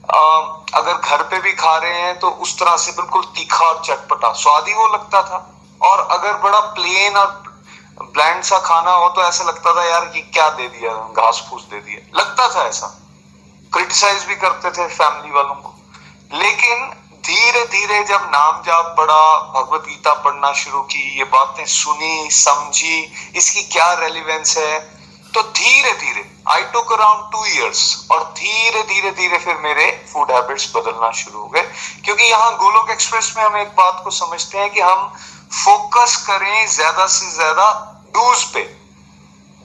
अगर 0.08 0.94
घर 0.94 1.22
पे 1.22 1.38
भी 1.40 1.52
खा 1.52 1.76
रहे 1.76 2.00
हैं 2.02 2.18
तो 2.18 2.28
उस 2.28 2.58
तरह 2.58 2.76
से 2.76 2.92
बिल्कुल 2.92 3.24
तीखा 3.36 3.64
और 3.64 3.82
चटपटा। 3.84 4.32
स्वाद 4.32 4.68
ही 4.68 4.74
वो 4.74 4.86
लगता 4.86 5.22
था। 5.22 5.38
और 5.80 6.00
अगर 6.10 6.36
बड़ा 6.40 6.60
प्लेन 6.60 7.16
और 7.16 7.42
ब्लैंड 8.02 8.42
सा 8.42 8.58
खाना 8.58 8.90
हो 8.90 9.08
तो 9.08 9.22
ऐसा 9.22 9.44
लगता 9.44 9.74
था, 9.76 9.84
यार 9.84 10.04
कि 10.04 10.20
क्या 10.20 10.48
दे 10.48 10.68
दिया 10.68 10.92
घास 10.92 11.46
फूस 11.50 11.62
दे 11.62 11.80
दिया। 11.80 12.20
लगता 12.20 12.48
था 12.54 12.66
ऐसा। 12.68 12.86
क्रिटिसाइज 13.72 14.24
भी 14.24 14.36
करते 14.36 14.70
थे 14.70 14.86
फैमिली 14.88 15.30
वालों 15.30 15.54
को। 15.54 15.74
लेकिन 16.34 16.90
धीरे 17.26 17.64
धीरे 17.66 18.02
जब 18.04 18.20
नाम 18.24 18.62
जाप 18.62 18.94
पढ़ा 18.98 19.38
भगवत 19.54 19.80
गीता 19.80 20.12
पढ़ना 20.14 20.52
शुरू 20.52 20.80
की, 20.82 21.18
ये 21.18 21.24
बातें 21.24 21.64
सुनी, 21.66 22.30
समझी, 22.30 23.32
इसकी 23.36 23.62
क्या 23.62 23.92
रेलिवेंस 23.92 24.56
है 24.58 24.97
तो 25.34 25.42
धीरे 25.42 25.92
धीरे 25.92 26.24
I 26.50 26.62
took 26.72 26.92
around 26.92 27.30
two 27.32 27.44
years 27.46 27.82
और 28.10 28.22
धीरे 28.38 28.82
धीरे 28.84 29.10
धीरे 29.18 29.38
फिर 29.38 29.56
मेरे 29.62 29.90
फ़ूड 30.12 30.30
हैबिट्स 30.32 30.70
बदलना 30.76 31.10
शुरू 31.18 31.40
हो 31.40 31.48
गए। 31.48 31.62
क्योंकि 32.04 32.24
यहाँ 32.24 32.56
गोलोक 32.58 32.90
एक्सप्रेस 32.90 33.32
में 33.36 33.44
हम 33.44 33.56
एक 33.56 33.68
बात 33.76 34.00
को 34.04 34.10
समझते 34.18 34.58
हैं 34.58 34.70
कि 34.70 34.80
हम 34.80 35.12
फोकस 35.64 36.16
करें 36.26 36.66
ज़्यादा 36.68 37.06
से 37.06 37.30
ज़्यादा 37.34 37.70
डूज 38.14 38.44
पे 38.54 38.62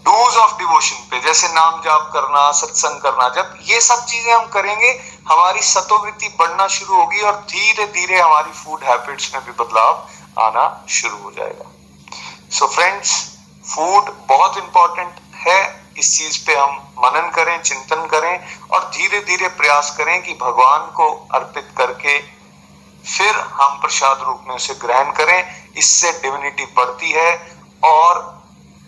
डूज 0.05 0.35
ऑफ़ 0.37 0.57
डिवोशन 0.57 0.95
पे, 1.11 1.19
जैसे 1.21 1.47
नाम 1.47 1.79
जाप 1.81 2.09
करना, 2.13 2.51
सत्संग 2.51 3.01
करना, 3.01 3.27
जब 3.35 3.57
ये 3.69 3.79
सब 3.81 4.05
चीज़ें 4.05 4.33
हम 4.33 4.47
करेंगे, 4.53 4.89
हमारी 5.27 5.61
सतोवृत्ति 5.63 6.27
बढ़ना 6.39 6.67
शुरू 6.67 6.95
होगी 6.95 7.21
और 7.21 7.35
धीरे 7.51 7.85
धीरे 7.93 8.19
हमारी 8.19 8.51
फ़ूड 8.53 8.83
हैबिट्स 8.83 9.33
में 9.33 9.43
भी 9.45 9.51
बदलाव 9.63 10.07
आना 10.41 10.65
शुरू 10.91 11.17
हो 11.17 11.31
जाएगा। 11.31 11.71
सो 12.57 12.67
फ्रेंड्स 12.67 13.13
फ़ूड 13.65 14.11
बहुत 14.29 14.57
इंपॉर्टेंट 14.57 15.19
है, 15.43 15.61
इस 15.97 16.17
चीज़ 16.17 16.45
पे 16.45 16.55
हम 16.55 16.75
मनन 16.99 17.29
करें, 17.31 17.61
चिंतन 17.61 18.05
करें 18.07 18.39
और 18.67 18.83
धीरे 18.89 19.19
धीरे 19.21 19.47
प्रयास 19.57 19.95
करें 19.97 20.21
कि 20.23 20.33
भगवान 20.33 20.91
को 20.91 21.09
अर्पित 21.33 21.67
करके 21.77 22.17
फिर 23.07 23.35
हम 23.53 23.79
प्रसाद 23.81 24.21
रूप 24.21 24.43
में 24.47 24.55
उसे 24.55 24.73
ग्रहण 24.81 25.11
करें। 25.11 25.71
इससे 25.77 26.11
डिविनिटी 26.21 26.65
बढ़ती 26.75 27.11
है 27.11 27.31
और 27.83 28.21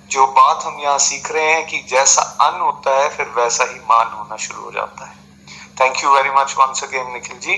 जो 0.09 0.25
बात 0.29 0.63
हम 0.65 0.79
यहाँ 0.79 0.97
सीख 0.99 1.31
रहे 1.31 1.51
हैं 1.51 1.65
कि 1.67 1.79
जैसा 1.89 2.21
अन्न 2.41 2.61
होता 2.61 2.97
है, 2.99 3.09
फिर 3.09 3.27
वैसा 3.37 3.63
ही 3.63 3.79
मान 3.89 4.07
होना 4.09 4.35
शुरू 4.37 4.63
हो 4.63 4.71
जाता 4.71 5.05
है। 5.05 5.13
Thank 5.79 6.03
you 6.03 6.09
very 6.09 6.29
much 6.31 6.55
once 6.59 6.83
again 6.83 7.11
Nikhil 7.13 7.39
ji 7.39 7.57